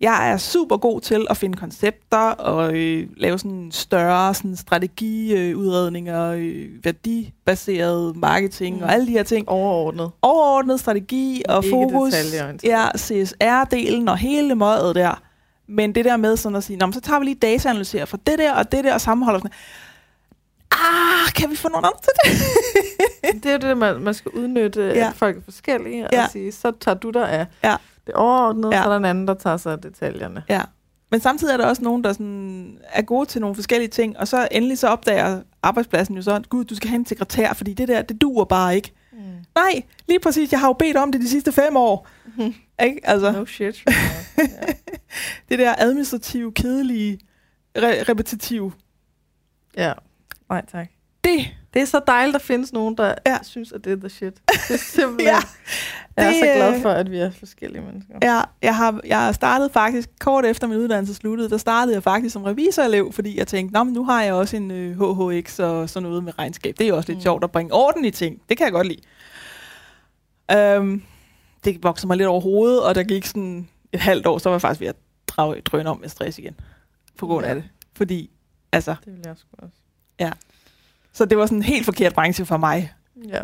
jeg 0.02 0.32
er 0.32 0.38
super 0.38 0.78
god 0.78 1.02
til 1.02 1.28
at 1.30 1.38
finde 1.38 1.58
koncepter 1.58 2.18
og 2.18 2.74
øh, 2.78 3.08
lave 3.18 3.40
sådan 3.40 3.72
større 3.72 4.34
sådan 4.34 4.56
strategiudredninger, 4.56 6.32
øh, 6.32 6.68
værdibaseret 6.84 8.16
marketing 8.16 8.78
mm. 8.78 8.84
og 8.84 8.94
alle 8.94 9.08
de 9.08 9.12
her 9.12 9.24
ting. 9.24 9.50
Overordnet. 9.50 10.12
Overordnet 10.22 10.80
strategi 10.80 11.42
og 11.50 11.64
Ikke 11.64 11.76
fokus. 11.76 12.14
Ja, 12.64 12.88
CSR-delen 12.98 14.10
og 14.10 14.18
hele 14.18 14.56
mødet 14.56 14.96
der. 14.96 15.24
Men 15.70 15.96
det 15.96 16.06
der 16.06 16.18
med 16.18 16.38
sådan 16.38 16.56
at 16.56 16.64
sige, 16.64 16.80
så 16.94 17.02
tager 17.02 17.20
vi 17.20 17.26
lige 17.26 17.36
dataanalyserer 17.36 18.06
for 18.06 18.18
det 18.18 18.40
der 18.40 18.54
og 18.54 18.72
det 18.72 18.84
der 18.84 18.94
og 18.94 19.02
sammenholder 19.02 19.40
sådan, 19.40 19.52
ah, 20.72 21.34
kan 21.36 21.50
vi 21.50 21.56
få 21.56 21.70
nogen 21.70 21.86
andre 21.86 22.00
til 22.04 22.12
det? 22.24 22.44
det 23.44 23.52
er 23.52 23.58
det, 23.58 23.78
man, 23.78 24.02
man 24.02 24.14
skal 24.14 24.32
udnytte, 24.32 24.82
ja. 24.82 25.08
at 25.08 25.14
folk 25.16 25.38
er 25.38 25.42
forskellige, 25.42 26.04
og 26.04 26.10
ja. 26.14 26.28
sige, 26.32 26.52
så 26.52 26.72
tager 26.80 26.96
du 26.96 27.10
dig 27.10 27.30
af 27.30 27.46
ja. 27.64 27.76
det 28.08 28.14
overordnede, 28.14 28.76
ja. 28.76 28.84
så 28.84 28.86
er 28.86 28.90
der 28.90 28.98
en 28.98 29.06
anden, 29.06 29.28
der 29.28 29.34
tager 29.34 29.58
sig 29.58 29.72
af 29.72 29.80
detaljerne. 29.82 30.44
Ja. 30.50 30.62
Men 31.12 31.20
samtidig 31.20 31.54
er 31.54 31.58
der 31.58 31.66
også 31.66 31.82
nogen, 31.82 32.04
der 32.04 32.14
sådan 32.14 32.78
er 32.94 33.02
gode 33.02 33.26
til 33.26 33.42
nogle 33.42 33.56
forskellige 33.56 33.90
ting, 33.90 34.18
og 34.18 34.28
så 34.28 34.48
endelig 34.52 34.78
så 34.78 34.88
opdager 34.88 35.42
arbejdspladsen 35.64 36.16
jo 36.16 36.22
så, 36.22 36.42
gud, 36.50 36.66
du 36.66 36.76
skal 36.76 36.90
have 36.90 37.00
en 37.00 37.06
sekretær, 37.06 37.54
fordi 37.54 37.74
det 37.74 37.88
der, 37.88 38.02
det 38.02 38.22
duer 38.22 38.46
bare 38.46 38.76
ikke. 38.76 38.92
Mm. 39.12 39.20
Nej, 39.56 39.84
lige 40.08 40.20
præcis, 40.20 40.52
jeg 40.52 40.60
har 40.60 40.68
jo 40.68 40.74
bedt 40.74 40.98
om 40.98 41.12
det 41.12 41.22
de 41.22 41.30
sidste 41.30 41.52
fem 41.52 41.76
år. 41.76 42.08
Mm. 42.38 42.54
Ikke? 42.86 43.00
Altså. 43.04 43.32
No 43.32 43.46
shit. 43.46 43.84
det 45.50 45.60
der 45.60 45.76
administrative, 45.78 46.52
kedelige, 46.52 47.20
re- 47.78 48.10
repetitive. 48.10 48.72
Ja. 49.78 49.94
Nej, 50.50 50.66
tak. 50.72 50.88
Det. 51.24 51.48
Det 51.74 51.82
er 51.82 51.86
så 51.86 52.02
dejligt, 52.08 52.36
at 52.36 52.42
der 52.42 52.46
findes 52.46 52.74
nogen, 52.74 52.98
der 52.98 53.16
ja. 53.26 53.38
synes, 53.44 53.72
at 53.72 53.86
det 53.86 53.92
er 53.92 53.96
the 53.96 54.10
shit. 54.10 54.34
Det 54.68 54.74
er 54.74 54.78
simpelthen... 54.78 55.28
ja. 55.28 55.40
Jeg 56.18 56.26
er 56.26 56.30
det, 56.30 56.40
så 56.40 56.46
glad 56.46 56.82
for, 56.82 56.90
at 56.90 57.12
vi 57.12 57.18
er 57.18 57.32
forskellige 57.32 57.82
mennesker. 57.82 58.14
Ja, 58.22 58.42
jeg 58.62 58.76
har 58.76 59.00
jeg 59.06 59.36
startet 59.36 59.72
faktisk, 59.72 60.10
kort 60.20 60.46
efter 60.46 60.68
min 60.68 60.78
uddannelse 60.78 61.14
sluttede, 61.14 61.50
der 61.50 61.58
startede 61.58 61.96
jeg 61.96 62.04
faktisk 62.04 62.34
som 62.34 62.44
revisorelev, 62.44 63.14
fordi 63.14 63.38
jeg 63.38 63.48
tænkte, 63.48 63.74
Nå, 63.74 63.84
men 63.84 63.94
nu 63.94 64.06
har 64.06 64.24
jeg 64.24 64.34
også 64.34 64.58
en 64.58 64.72
øh, 64.72 65.00
HHX 65.00 65.60
og 65.60 65.90
sådan 65.90 66.10
noget 66.10 66.24
med 66.24 66.40
regnskab. 66.40 66.76
Det 66.78 66.84
er 66.84 66.88
jo 66.88 66.96
også 66.96 67.10
lidt 67.10 67.18
mm. 67.18 67.24
sjovt 67.24 67.44
at 67.44 67.52
bringe 67.52 67.74
orden 67.74 68.06
i 68.06 68.12
ting. 68.12 68.42
Det 68.50 68.58
kan 68.58 68.66
jeg 68.66 68.74
godt 68.74 68.88
lide. 68.88 69.02
Um, 70.78 71.04
det 71.66 71.84
voksede 71.84 72.08
mig 72.08 72.18
lidt 72.18 72.28
over 72.28 72.42
hovedet, 72.42 72.84
og 72.84 72.96
der 72.96 73.04
gik 73.04 73.26
sådan 73.26 73.68
et 73.94 74.00
halvt 74.00 74.28
år, 74.28 74.38
så 74.38 74.50
var 74.50 74.56
jeg 74.56 74.62
faktisk 74.62 74.82
ved 74.82 74.88
at 74.88 74.96
drage 75.28 75.62
drøne 75.62 75.90
om 75.90 76.00
med 76.00 76.10
stress 76.10 76.40
igen. 76.40 76.60
På 77.18 77.28
grund 77.28 77.46
ja. 77.46 77.50
af 77.50 77.56
det. 77.56 77.64
Fordi, 77.96 78.30
altså... 78.72 78.96
Det 79.06 79.14
vil 79.14 79.22
jeg 79.26 79.38
sgu 79.38 79.50
også. 79.58 79.78
Ja. 80.20 80.32
Så 81.14 81.26
det 81.26 81.38
var 81.38 81.46
sådan 81.46 81.58
en 81.58 81.64
helt 81.64 81.86
forkert 81.86 82.14
branche 82.14 82.46
for 82.46 82.58
mig. 82.58 82.94
Ja. 83.28 83.44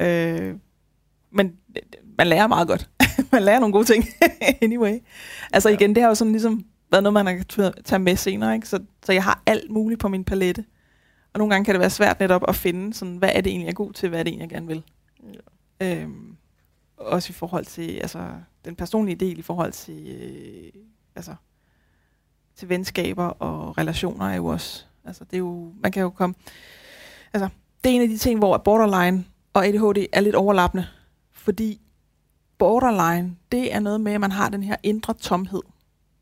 Øh, 0.00 0.56
men 1.30 1.56
man 2.18 2.26
lærer 2.26 2.46
meget 2.46 2.68
godt. 2.68 2.88
man 3.32 3.42
lærer 3.42 3.60
nogle 3.60 3.72
gode 3.72 3.84
ting. 3.84 4.04
anyway. 4.62 4.98
Altså 5.52 5.68
ja. 5.68 5.74
igen, 5.74 5.94
det 5.94 6.02
har 6.02 6.08
jo 6.08 6.14
sådan 6.14 6.32
ligesom 6.32 6.64
været 6.90 7.02
noget, 7.02 7.24
man 7.24 7.44
kan 7.44 7.72
tage 7.84 7.98
med 7.98 8.16
senere. 8.16 8.54
Ikke? 8.54 8.68
Så, 8.68 8.78
så 9.04 9.12
jeg 9.12 9.24
har 9.24 9.42
alt 9.46 9.70
muligt 9.70 10.00
på 10.00 10.08
min 10.08 10.24
palette. 10.24 10.64
Og 11.32 11.38
nogle 11.38 11.54
gange 11.54 11.64
kan 11.64 11.74
det 11.74 11.80
være 11.80 11.90
svært 11.90 12.20
netop 12.20 12.44
at 12.48 12.56
finde, 12.56 12.94
sådan, 12.94 13.16
hvad 13.16 13.30
er 13.32 13.40
det 13.40 13.50
egentlig, 13.50 13.66
jeg 13.66 13.70
er 13.70 13.74
god 13.74 13.92
til, 13.92 14.08
hvad 14.08 14.18
er 14.18 14.22
det 14.22 14.30
egentlig, 14.30 14.50
jeg 14.50 14.56
gerne 14.56 14.66
vil. 14.66 14.82
Ja. 15.80 16.02
Øhm, 16.02 16.36
også 16.96 17.30
i 17.30 17.32
forhold 17.32 17.64
til 17.64 17.96
altså, 17.96 18.28
den 18.66 18.76
personlige 18.76 19.16
del, 19.16 19.38
i 19.38 19.42
forhold 19.42 19.72
til, 19.72 20.06
øh, 20.06 20.82
altså, 21.16 21.34
til 22.56 22.68
venskaber 22.68 23.24
og 23.24 23.78
relationer 23.78 24.26
er 24.26 24.36
jo 24.36 24.46
også 24.46 24.84
Altså, 25.06 25.24
det 25.24 25.34
er 25.34 25.38
jo, 25.38 25.72
man 25.80 25.92
kan 25.92 26.02
jo 26.02 26.10
komme... 26.10 26.34
Altså, 27.32 27.48
det 27.84 27.90
er 27.90 27.94
en 27.94 28.02
af 28.02 28.08
de 28.08 28.18
ting, 28.18 28.38
hvor 28.38 28.58
borderline 28.58 29.24
og 29.54 29.66
ADHD 29.66 30.06
er 30.12 30.20
lidt 30.20 30.34
overlappende. 30.34 30.86
Fordi 31.32 31.80
borderline, 32.58 33.36
det 33.52 33.74
er 33.74 33.80
noget 33.80 34.00
med, 34.00 34.12
at 34.12 34.20
man 34.20 34.32
har 34.32 34.48
den 34.48 34.62
her 34.62 34.76
indre 34.82 35.14
tomhed, 35.14 35.62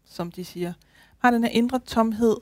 som 0.05 0.32
de 0.32 0.45
siger. 0.45 0.68
Man 0.68 1.18
har 1.18 1.30
den 1.30 1.45
her 1.45 1.51
indre 1.51 1.78
tomhed, 1.78 2.36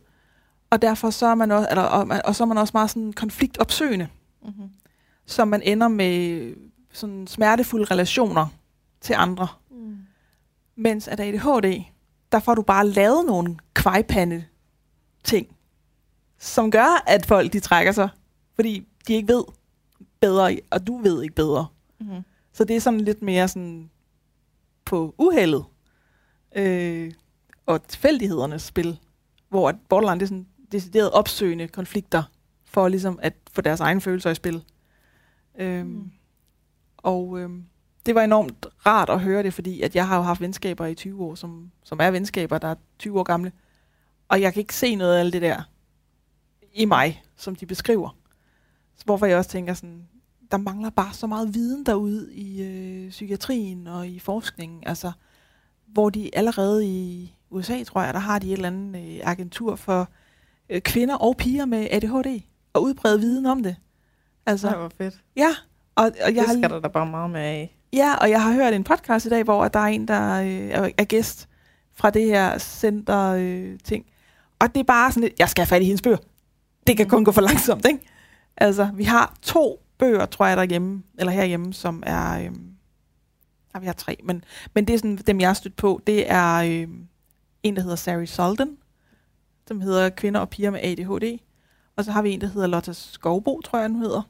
og 0.70 0.82
derfor 0.82 1.10
så 1.10 1.26
er 1.26 1.34
man 1.34 1.50
også, 1.50 1.68
eller, 1.70 1.82
og, 1.82 2.20
og 2.24 2.36
så 2.36 2.44
er 2.44 2.46
man 2.46 2.58
også 2.58 2.70
meget 2.74 2.90
sådan 2.90 3.12
konfliktopsøgende. 3.12 4.08
Mm-hmm. 4.42 4.70
Så 5.26 5.44
man 5.44 5.62
ender 5.62 5.88
med 5.88 6.54
sådan 6.92 7.26
smertefulde 7.26 7.84
relationer 7.84 8.46
til 9.00 9.14
andre. 9.18 9.48
Mens 10.82 11.08
at 11.08 11.20
ADHD, 11.20 11.82
der 12.32 12.40
får 12.40 12.54
du 12.54 12.62
bare 12.62 12.88
lavet 12.88 13.26
nogle 13.26 13.56
kvejpande 13.74 14.44
ting, 15.24 15.56
som 16.38 16.70
gør, 16.70 17.04
at 17.06 17.26
folk 17.26 17.52
de 17.52 17.60
trækker 17.60 17.92
sig, 17.92 18.08
fordi 18.54 18.86
de 19.08 19.14
ikke 19.14 19.28
ved 19.28 19.44
bedre, 20.20 20.58
og 20.70 20.86
du 20.86 20.96
ved 20.96 21.22
ikke 21.22 21.34
bedre. 21.34 21.66
Mm-hmm. 22.00 22.22
Så 22.52 22.64
det 22.64 22.76
er 22.76 22.80
sådan 22.80 23.00
lidt 23.00 23.22
mere 23.22 23.48
sådan 23.48 23.90
på 24.84 25.14
uheldet 25.18 25.64
øh, 26.56 27.12
og 27.66 27.88
tilfældighedernes 27.88 28.62
spil, 28.62 28.98
hvor 29.48 29.72
borderline 29.88 30.20
det 30.20 30.22
er 30.22 30.28
sådan, 30.28 30.46
decideret 30.72 31.10
opsøgende 31.10 31.68
konflikter, 31.68 32.22
for 32.64 32.88
ligesom 32.88 33.18
at 33.22 33.34
få 33.52 33.60
deres 33.60 33.80
egne 33.80 34.00
følelser 34.00 34.30
i 34.30 34.34
spil. 34.34 34.64
Øhm, 35.58 35.86
Mm. 35.88 36.10
Og 36.96 37.40
øhm, 37.40 37.64
det 38.06 38.14
var 38.14 38.22
enormt 38.22 38.66
rart 38.86 39.10
at 39.10 39.20
høre 39.20 39.42
det, 39.42 39.54
fordi 39.54 39.80
at 39.80 39.96
jeg 39.96 40.08
har 40.08 40.16
jo 40.16 40.22
haft 40.22 40.40
venskaber 40.40 40.86
i 40.86 40.94
20 40.94 41.24
år, 41.24 41.34
som, 41.34 41.70
som 41.84 41.98
er 42.02 42.10
venskaber, 42.10 42.58
der 42.58 42.68
er 42.68 42.74
20 42.98 43.18
år 43.20 43.22
gamle. 43.22 43.52
Og 44.28 44.40
jeg 44.40 44.52
kan 44.52 44.60
ikke 44.60 44.74
se 44.74 44.94
noget 44.96 45.14
af 45.16 45.20
alt 45.20 45.32
det 45.32 45.42
der 45.42 45.62
i 46.72 46.84
mig, 46.84 47.22
som 47.36 47.56
de 47.56 47.66
beskriver. 47.66 48.16
Så 48.96 49.04
hvorfor 49.04 49.26
jeg 49.26 49.38
også 49.38 49.50
tænker 49.50 49.74
sådan, 49.74 50.08
der 50.50 50.56
mangler 50.56 50.90
bare 50.90 51.12
så 51.12 51.26
meget 51.26 51.54
viden 51.54 51.86
derude 51.86 52.34
i 52.34 52.62
øh, 52.62 53.10
psykiatrien 53.10 53.86
og 53.86 54.08
i 54.08 54.18
forskningen. 54.18 54.82
Altså, 54.86 55.12
hvor 55.86 56.10
de 56.10 56.30
allerede 56.36 56.86
i 56.86 57.34
USA, 57.50 57.84
tror 57.84 58.02
jeg, 58.02 58.14
der 58.14 58.20
har 58.20 58.38
de 58.38 58.46
et 58.46 58.52
eller 58.52 58.66
andet 58.66 59.14
øh, 59.14 59.20
agentur 59.22 59.76
for 59.76 60.08
øh, 60.68 60.80
kvinder 60.80 61.14
og 61.16 61.36
piger 61.36 61.64
med 61.64 61.88
ADHD 61.90 62.42
og 62.72 62.82
udbrede 62.82 63.20
viden 63.20 63.46
om 63.46 63.62
det. 63.62 63.76
Altså, 64.46 64.68
Det 64.68 64.78
var 64.78 64.92
fedt. 64.98 65.22
ja, 65.36 65.48
og, 65.94 66.04
og 66.04 66.12
jeg 66.18 66.34
Det 66.34 66.46
har 66.46 66.54
skal 66.54 66.70
der 66.70 66.80
da 66.80 66.88
bare 66.88 67.06
meget 67.06 67.30
med 67.30 67.40
af. 67.40 67.76
Ja, 67.92 68.14
og 68.14 68.30
jeg 68.30 68.42
har 68.42 68.52
hørt 68.52 68.74
en 68.74 68.84
podcast 68.84 69.26
i 69.26 69.28
dag, 69.28 69.44
hvor 69.44 69.68
der 69.68 69.80
er 69.80 69.86
en, 69.86 70.08
der 70.08 70.42
øh, 70.42 70.48
er, 70.48 70.90
er 70.98 71.04
gæst 71.04 71.48
fra 71.94 72.10
det 72.10 72.24
her 72.24 72.58
center 72.58 73.20
øh, 73.20 73.78
ting. 73.84 74.06
Og 74.58 74.74
det 74.74 74.80
er 74.80 74.84
bare 74.84 75.12
sådan 75.12 75.22
lidt, 75.22 75.38
jeg 75.38 75.48
skal 75.48 75.62
have 75.62 75.66
fat 75.68 75.82
i 75.82 75.84
hendes 75.84 76.02
bøger. 76.02 76.16
Det 76.86 76.96
kan 76.96 77.08
kun 77.08 77.24
gå 77.24 77.32
for 77.32 77.40
langsomt, 77.40 77.86
ikke? 77.86 78.00
Altså, 78.56 78.90
vi 78.94 79.04
har 79.04 79.36
to 79.42 79.82
bøger, 79.98 80.26
tror 80.26 80.46
jeg, 80.46 80.56
derhjemme, 80.56 81.02
eller 81.18 81.32
herhjemme, 81.32 81.72
som 81.72 82.02
er... 82.06 82.38
Øh, 82.38 82.50
nej, 83.74 83.80
vi 83.80 83.86
har 83.86 83.92
tre, 83.92 84.16
men, 84.24 84.44
men 84.74 84.84
det 84.84 84.94
er 84.94 84.98
sådan, 84.98 85.16
dem, 85.16 85.40
jeg 85.40 85.48
har 85.48 85.54
stødt 85.54 85.76
på. 85.76 86.00
Det 86.06 86.30
er 86.30 86.54
øh, 86.54 86.88
en, 87.62 87.76
der 87.76 87.82
hedder 87.82 87.96
Sari 87.96 88.26
Solden, 88.26 88.76
som 89.68 89.80
hedder 89.80 90.08
Kvinder 90.08 90.40
og 90.40 90.50
piger 90.50 90.70
med 90.70 90.80
ADHD. 90.82 91.38
Og 91.96 92.04
så 92.04 92.12
har 92.12 92.22
vi 92.22 92.30
en, 92.30 92.40
der 92.40 92.46
hedder 92.46 92.66
Lotta 92.66 92.92
Skovbo, 92.92 93.60
tror 93.60 93.78
jeg, 93.78 93.88
den 93.88 93.98
hedder. 93.98 94.22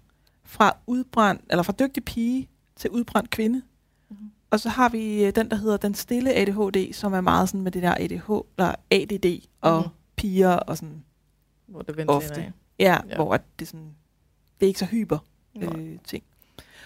Fra 0.45 0.77
udbrændt, 0.87 1.43
eller 1.51 1.63
fra 1.63 1.73
dygtig 1.79 2.05
pige 2.05 2.49
til 2.83 2.91
udbrændt 2.91 3.31
kvinde. 3.31 3.63
Mhm. 4.11 4.31
Og 4.51 4.61
så 4.61 4.69
har 4.69 4.89
vi 4.89 5.25
øh, 5.25 5.35
den, 5.35 5.51
der 5.51 5.57
hedder 5.57 5.77
Den 5.77 5.95
Stille 5.95 6.33
ADHD, 6.35 6.93
som 6.93 7.13
er 7.13 7.21
meget 7.21 7.49
sådan 7.49 7.63
med 7.63 7.73
det 7.73 7.83
der 7.83 7.95
ADH, 7.95 8.31
eller 8.59 8.75
ADD 8.91 9.47
og 9.61 9.81
Mhm. 9.81 9.89
piger 10.17 10.51
og 10.51 10.77
sådan, 10.77 11.05
Hvor 11.67 11.83
det 11.83 12.05
Ofte. 12.09 12.53
ja, 12.79 12.99
Ja. 13.09 13.15
hvor 13.17 13.35
at 13.35 13.43
det, 13.59 13.69
sådan, 13.69 13.87
det 14.61 14.67
er 14.67 14.69
ikke 14.69 14.79
så 14.81 14.87
hyper 14.87 15.19
Nej. 15.55 15.81
øh, 15.81 15.99
ting. 16.05 16.25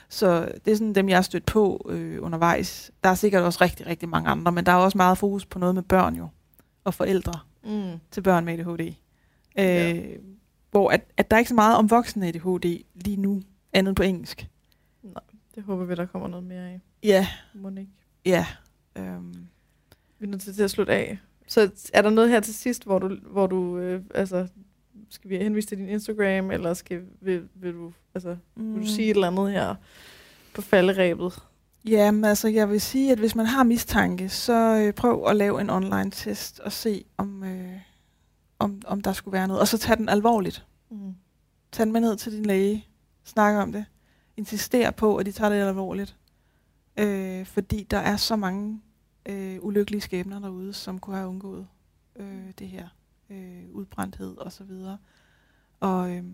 Så 0.08 0.52
det 0.64 0.72
er 0.72 0.76
sådan 0.76 0.94
dem, 0.94 1.08
jeg 1.08 1.16
har 1.16 1.22
stødt 1.22 1.46
på 1.46 1.86
øh, 1.90 2.22
undervejs. 2.22 2.90
Der 3.04 3.10
er 3.10 3.14
sikkert 3.14 3.42
også 3.42 3.58
rigtig, 3.60 3.86
rigtig 3.86 4.08
mange 4.08 4.30
andre, 4.30 4.52
men 4.52 4.66
der 4.66 4.72
er 4.72 4.76
også 4.76 4.98
meget 4.98 5.18
fokus 5.18 5.46
på 5.46 5.58
noget 5.58 5.74
med 5.74 5.82
børn 5.82 6.14
jo, 6.16 6.28
og 6.84 6.94
forældre 6.94 7.32
Mm. 7.64 7.98
til 8.10 8.20
børn 8.20 8.44
med 8.44 8.52
ADHD. 8.58 8.80
Øh, 8.80 8.94
Ja. 9.56 10.00
Hvor 10.70 10.90
at, 10.90 11.00
at 11.16 11.30
der 11.30 11.36
er 11.36 11.38
ikke 11.38 11.48
så 11.48 11.54
meget 11.54 11.76
om 11.76 11.90
voksen 11.90 12.22
ADHD 12.22 12.84
lige 12.94 13.16
nu, 13.16 13.42
andet 13.72 13.96
på 13.96 14.02
engelsk. 14.02 14.48
Det 15.56 15.64
håber 15.64 15.84
vi, 15.84 15.94
der 15.94 16.06
kommer 16.06 16.28
noget 16.28 16.44
mere 16.46 16.68
af. 16.70 16.80
Ja, 17.02 17.26
Monique. 17.54 17.92
ja. 18.26 18.46
Øhm, 18.96 19.34
Vi 20.18 20.26
er 20.26 20.30
nødt 20.30 20.42
til, 20.42 20.62
at 20.62 20.70
slutte 20.70 20.92
af. 20.92 21.18
Så 21.46 21.70
er 21.94 22.02
der 22.02 22.10
noget 22.10 22.30
her 22.30 22.40
til 22.40 22.54
sidst, 22.54 22.84
hvor 22.84 22.98
du, 22.98 23.16
hvor 23.30 23.46
du 23.46 23.78
øh, 23.78 24.02
altså, 24.14 24.48
skal 25.10 25.30
vi 25.30 25.36
henvise 25.38 25.68
til 25.68 25.78
din 25.78 25.88
Instagram, 25.88 26.50
eller 26.50 26.74
skal, 26.74 27.02
vil, 27.20 27.48
vil, 27.54 27.72
du, 27.72 27.92
altså, 28.14 28.36
vil 28.56 28.82
du 28.82 28.86
sige 28.86 29.10
et 29.10 29.14
eller 29.14 29.26
andet 29.26 29.50
her 29.52 29.74
på 30.54 30.62
falderæbet? 30.62 31.38
Ja, 31.88 32.10
men 32.10 32.24
altså 32.24 32.48
jeg 32.48 32.70
vil 32.70 32.80
sige, 32.80 33.12
at 33.12 33.18
hvis 33.18 33.34
man 33.34 33.46
har 33.46 33.62
mistanke, 33.62 34.28
så 34.28 34.82
øh, 34.86 34.92
prøv 34.92 35.24
at 35.28 35.36
lave 35.36 35.60
en 35.60 35.70
online 35.70 36.10
test 36.10 36.60
og 36.60 36.72
se, 36.72 37.04
om, 37.16 37.44
øh, 37.44 37.72
om, 38.58 38.82
om 38.86 39.00
der 39.00 39.12
skulle 39.12 39.32
være 39.32 39.48
noget. 39.48 39.60
Og 39.60 39.68
så 39.68 39.78
tag 39.78 39.96
den 39.96 40.08
alvorligt. 40.08 40.66
Mm. 40.90 41.14
Tag 41.72 41.84
den 41.84 41.92
med 41.92 42.00
ned 42.00 42.16
til 42.16 42.32
din 42.32 42.46
læge. 42.46 42.86
Snak 43.24 43.62
om 43.62 43.72
det. 43.72 43.84
Insister 44.36 44.90
på, 44.90 45.16
at 45.16 45.26
de 45.26 45.32
tager 45.32 45.50
det 45.50 45.56
alvorligt. 45.56 46.16
Øh, 46.96 47.46
fordi 47.46 47.82
der 47.82 47.98
er 47.98 48.16
så 48.16 48.36
mange 48.36 48.80
øh, 49.26 49.58
ulykkelige 49.62 50.00
skæbner 50.00 50.38
derude, 50.38 50.72
som 50.72 50.98
kunne 50.98 51.16
have 51.16 51.28
undgået 51.28 51.66
øh, 52.16 52.52
det 52.58 52.68
her 52.68 52.88
øh, 53.30 53.64
udbrændthed 53.72 54.36
og 54.36 54.52
så 54.52 54.64
videre. 54.64 54.98
Og 55.80 56.16
øh, 56.16 56.24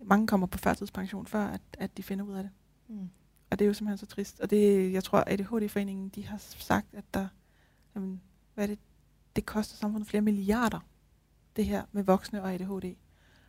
mange 0.00 0.26
kommer 0.26 0.46
på 0.46 0.58
førtidspension 0.58 1.26
før, 1.26 1.46
at, 1.46 1.60
at 1.78 1.96
de 1.96 2.02
finder 2.02 2.24
ud 2.24 2.34
af 2.34 2.42
det. 2.42 2.52
Mm. 2.88 3.10
Og 3.50 3.58
det 3.58 3.64
er 3.64 3.66
jo 3.66 3.74
simpelthen 3.74 3.98
så 3.98 4.14
trist. 4.14 4.40
Og 4.40 4.50
det, 4.50 4.92
jeg 4.92 5.04
tror, 5.04 5.18
at 5.18 5.40
ADHD-foreningen, 5.40 6.08
de 6.08 6.26
har 6.26 6.38
sagt, 6.38 6.94
at 6.94 7.04
der, 7.14 7.28
jamen, 7.94 8.20
hvad 8.54 8.64
er 8.64 8.68
det, 8.68 8.78
det 9.36 9.46
koster 9.46 9.76
samfundet 9.76 10.08
flere 10.08 10.20
milliarder, 10.20 10.80
det 11.56 11.64
her 11.64 11.82
med 11.92 12.02
voksne 12.02 12.42
og 12.42 12.54
ADHD. 12.54 12.94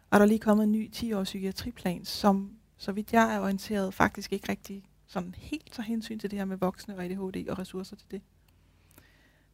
Og 0.10 0.20
der 0.20 0.26
er 0.26 0.26
lige 0.26 0.40
kommet 0.40 0.64
en 0.64 0.72
ny 0.72 0.92
10-års 0.96 1.28
psykiatriplan, 1.28 2.06
som, 2.06 2.59
så 2.80 2.92
vidt 2.92 3.14
jeg 3.14 3.36
er 3.36 3.40
orienteret, 3.40 3.94
faktisk 3.94 4.34
ikke 4.34 4.50
rigtig 4.52 4.84
sådan 5.08 5.36
helt 5.38 5.72
tager 5.72 5.88
hensyn 5.88 6.20
til 6.20 6.32
det 6.32 6.40
her 6.40 6.46
med 6.46 6.58
voksne 6.58 6.96
og 6.98 7.04
ADHD 7.06 7.50
og 7.50 7.60
ressourcer 7.60 7.96
til 7.96 8.06
det. 8.12 8.22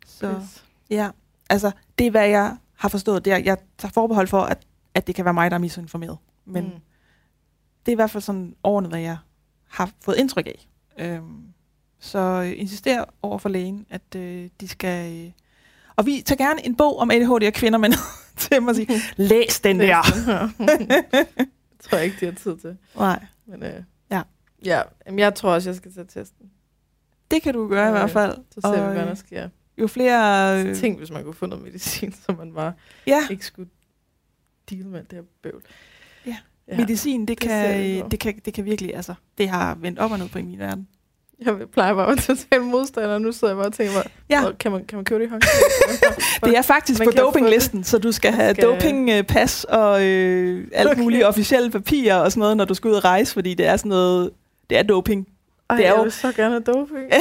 Så 0.05 0.39
Pis. 0.39 0.63
ja, 0.89 1.09
altså 1.49 1.71
det 1.99 2.07
er, 2.07 2.11
hvad 2.11 2.27
jeg 2.27 2.57
har 2.75 2.89
forstået. 2.89 3.25
Det 3.25 3.33
er, 3.33 3.37
jeg 3.37 3.57
tager 3.77 3.91
forbehold 3.91 4.27
for, 4.27 4.41
at, 4.41 4.57
at 4.93 5.07
det 5.07 5.15
kan 5.15 5.25
være 5.25 5.33
mig, 5.33 5.51
der 5.51 5.55
er 5.55 5.59
misinformeret. 5.61 6.17
Men 6.45 6.63
Mm. 6.63 6.69
det 7.85 7.91
er 7.91 7.91
i 7.91 7.95
hvert 7.95 8.11
fald 8.11 8.21
sådan 8.23 8.55
overordnet, 8.63 8.91
hvad 8.91 8.99
jeg 8.99 9.17
har 9.69 9.91
fået 10.01 10.17
indtryk 10.17 10.47
af. 10.47 10.67
Øhm, 10.97 11.43
så 11.99 12.39
insister 12.57 13.05
over 13.21 13.37
for 13.37 13.49
lægen, 13.49 13.85
at 13.89 14.15
øh, 14.15 14.49
de 14.61 14.67
skal... 14.67 15.25
Øh, 15.25 15.31
og 15.95 16.05
vi 16.05 16.23
tager 16.25 16.45
gerne 16.45 16.65
en 16.65 16.75
bog 16.75 16.97
om 16.99 17.11
ADHD 17.11 17.47
og 17.47 17.53
kvinder, 17.53 17.79
men 17.79 17.93
til 18.37 18.61
mig 18.61 18.69
at 18.69 18.75
sige, 18.75 18.87
læs 19.29 19.59
den 19.59 19.79
der. 19.79 20.01
tror 21.83 21.97
jeg 21.97 22.05
ikke, 22.05 22.17
de 22.19 22.25
har 22.25 22.31
tid 22.33 22.57
til. 22.57 22.77
Nej, 22.95 23.25
Men, 23.45 23.63
øh, 23.63 23.83
Ja. 24.11 24.21
Ja, 24.65 24.81
jamen, 25.05 25.19
jeg 25.19 25.35
tror 25.35 25.51
også, 25.53 25.69
jeg 25.69 25.75
skal 25.75 25.93
tage 25.93 26.07
testen. 26.07 26.51
det 27.31 27.41
kan 27.41 27.53
du 27.53 27.67
gøre 27.67 27.85
i 27.85 27.87
Øh, 27.87 27.91
hvert 27.93 28.09
fald. 28.09 28.37
Så 28.51 28.61
ser 28.61 28.87
vi, 28.87 28.93
hvad 28.93 29.01
øh, 29.03 29.07
der 29.07 29.15
sker. 29.15 29.49
Jo 29.77 29.87
flere... 29.87 30.61
Så 30.63 30.67
Øh, 30.69 30.75
tænk, 30.75 30.97
hvis 30.97 31.11
man 31.11 31.23
kunne 31.23 31.33
få 31.33 31.45
noget 31.45 31.63
medicin, 31.63 32.11
så 32.25 32.35
man 32.37 32.53
bare 32.53 32.73
ja, 33.07 33.27
ikke 33.31 33.45
skulle 33.45 33.69
deal 34.69 34.85
med 34.85 35.03
det 35.03 35.13
her 35.13 35.23
bøvl. 35.41 35.63
Ja. 36.25 36.37
ja. 36.67 36.77
medicin, 36.77 37.21
det, 37.21 37.27
det 37.27 37.37
kan, 37.39 38.11
det, 38.11 38.19
kan, 38.19 38.39
det 38.45 38.53
kan 38.53 38.65
virkelig... 38.65 38.95
Altså, 38.95 39.13
det 39.37 39.49
har 39.49 39.75
vendt 39.75 39.99
op 39.99 40.11
og 40.11 40.19
ned 40.19 40.29
på 40.29 40.37
i 40.39 40.41
min 40.41 40.59
verden. 40.59 40.87
Jeg 41.45 41.53
plejer 41.73 41.93
bare 41.93 42.03
at 42.11 42.17
være 42.27 42.35
total 42.37 42.61
modstander, 42.61 43.13
og 43.13 43.21
nu 43.21 43.31
sidder 43.31 43.47
jeg 43.53 43.57
bare 43.57 43.65
og 43.67 43.73
tænker, 43.73 44.01
Ja. 44.29 44.43
kan, 44.59 44.71
man, 44.71 44.85
kan 44.85 44.95
man 44.97 45.05
købe 45.05 45.19
det 45.23 45.27
i 45.27 45.29
Hong 45.29 45.41
Det 46.45 46.57
er 46.57 46.61
faktisk 46.61 46.99
Man 46.99 47.07
på 47.07 47.11
dopinglisten, 47.17 47.83
så 47.83 47.97
du 47.97 48.11
skal 48.11 48.31
have 48.31 48.53
skal- 48.55 48.63
dopingpas 48.65 49.63
og 49.63 50.03
øh, 50.05 50.67
alt 50.73 50.89
Okay. 50.89 51.01
mulige 51.01 51.27
officielle 51.27 51.71
papirer 51.71 52.15
og 52.15 52.31
sådan 52.31 52.39
noget, 52.39 52.57
når 52.57 52.65
du 52.65 52.73
skal 52.73 52.87
ud 52.89 52.95
og 52.95 53.05
rejse, 53.05 53.33
fordi 53.33 53.53
det 53.53 53.65
er 53.65 53.77
sådan 53.77 53.89
noget... 53.89 54.29
Det 54.69 54.77
er 54.77 54.83
doping. 54.83 55.27
Ej, 55.69 55.75
Det 55.75 55.85
er 55.85 55.89
jeg 55.89 55.97
jo- 55.97 56.03
vil 56.03 56.11
så 56.11 56.31
gerne 56.31 56.49
have 56.51 56.63
doping. 56.63 57.11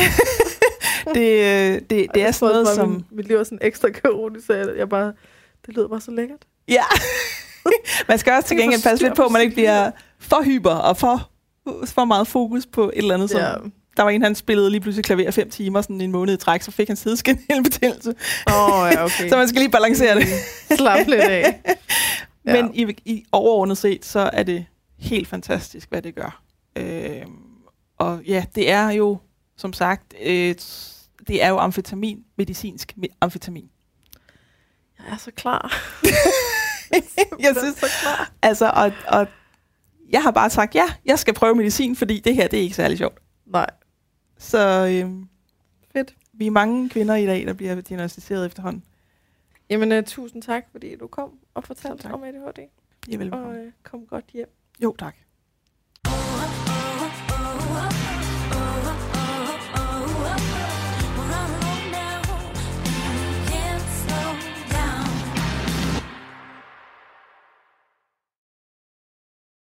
det, 1.14 1.30
øh, 1.40 1.80
det, 1.90 2.06
det 2.14 2.22
er 2.22 2.30
sådan 2.30 2.52
noget, 2.52 2.68
som... 2.68 2.88
Mit, 2.88 3.04
mit 3.12 3.28
liv 3.28 3.36
er 3.36 3.44
sådan 3.44 3.58
ekstra 3.62 3.88
kaotisk, 3.88 4.46
så 4.46 4.52
jeg, 4.54 4.66
jeg 4.78 4.88
bare, 4.88 5.12
det 5.66 5.74
lyder 5.74 5.88
bare 5.88 6.00
så 6.00 6.10
lækkert. 6.10 6.38
Ja. 6.68 6.82
man 8.08 8.18
skal 8.18 8.32
også 8.32 8.48
til 8.48 8.56
Det 8.56 8.62
gengæld 8.62 8.82
passe 8.82 9.04
lidt 9.04 9.16
på, 9.16 9.22
at 9.22 9.32
man 9.32 9.42
ikke 9.42 9.54
bliver 9.54 9.90
for 10.20 10.42
hyper 10.42 10.70
og 10.70 10.96
for, 10.96 11.30
for 11.86 12.04
meget 12.04 12.26
fokus 12.28 12.66
på 12.66 12.84
et 12.84 12.92
eller 12.98 13.14
andet. 13.14 13.30
Som, 13.30 13.40
Ja. 13.40 13.54
Der 13.96 14.02
var 14.02 14.10
en, 14.10 14.22
han 14.22 14.34
spillede 14.34 14.70
lige 14.70 14.80
pludselig 14.80 15.04
klaver 15.04 15.30
fem 15.30 15.50
timer, 15.50 15.82
sådan 15.82 16.00
en 16.00 16.12
måned 16.12 16.34
i 16.34 16.36
træk, 16.36 16.62
så 16.62 16.70
fik 16.70 16.88
han 16.88 16.96
sideskindelbetændelse. 16.96 18.14
Åh, 18.46 18.80
oh, 18.80 18.90
ja, 18.92 19.04
okay. 19.04 19.28
Så 19.30 19.36
man 19.36 19.48
skal 19.48 19.60
lige 19.60 19.70
balancere 19.70 20.14
det. 20.14 20.26
Slap 20.76 21.06
lidt 21.06 21.20
af. 21.20 21.60
Men 22.44 22.74
i, 22.74 22.86
i 23.04 23.24
overordnet 23.32 23.78
set, 23.78 24.04
så 24.04 24.30
er 24.32 24.42
det 24.42 24.66
helt 24.98 25.28
fantastisk, 25.28 25.88
hvad 25.90 26.02
det 26.02 26.14
gør. 26.14 26.42
Øh, 26.76 27.22
og 27.98 28.22
ja, 28.26 28.44
det 28.54 28.70
er 28.70 28.90
jo, 28.90 29.18
som 29.56 29.72
sagt, 29.72 30.14
øh, 30.22 30.54
det 31.28 31.42
er 31.42 31.48
jo 31.48 31.58
amfetamin, 31.58 32.18
medicinsk 32.38 32.92
me- 32.98 33.16
amfetamin. 33.20 33.68
Jeg 34.98 35.12
er 35.12 35.16
så 35.18 35.30
klar. 35.30 35.74
jeg 37.44 37.54
synes, 37.60 37.76
så 37.76 37.86
klar. 38.02 38.32
altså, 38.42 38.70
og, 38.74 38.92
og 39.08 39.26
jeg 40.10 40.22
har 40.22 40.30
bare 40.30 40.50
sagt, 40.50 40.74
ja, 40.74 40.84
jeg 41.04 41.18
skal 41.18 41.34
prøve 41.34 41.54
medicin, 41.54 41.96
fordi 41.96 42.20
det 42.20 42.34
her, 42.34 42.48
det 42.48 42.58
er 42.58 42.62
ikke 42.62 42.76
særlig 42.76 42.98
sjovt. 42.98 43.18
Nej, 43.46 43.66
Så 44.44 44.86
øh, 44.86 45.10
fedt. 45.92 46.16
vi 46.32 46.46
er 46.46 46.50
mange 46.50 46.88
kvinder 46.88 47.14
i 47.14 47.26
dag, 47.26 47.46
der 47.46 47.52
bliver 47.52 47.80
diagnostiseret 47.80 48.46
efterhånden. 48.46 48.84
Jamen, 49.70 49.92
uh, 49.92 50.04
tusind 50.04 50.42
tak, 50.42 50.64
fordi 50.72 50.96
du 50.96 51.06
kom 51.06 51.38
og 51.54 51.64
fortalte 51.64 52.06
om 52.06 52.22
ADHD. 52.24 52.58
I 53.08 53.12
er 53.12 53.16
Og 53.16 53.20
velbekomme. 53.20 53.66
uh, 53.66 53.72
kom 53.82 54.06
godt 54.06 54.24
hjem. 54.32 54.48
Jo, 54.82 54.96
tak. 54.98 55.16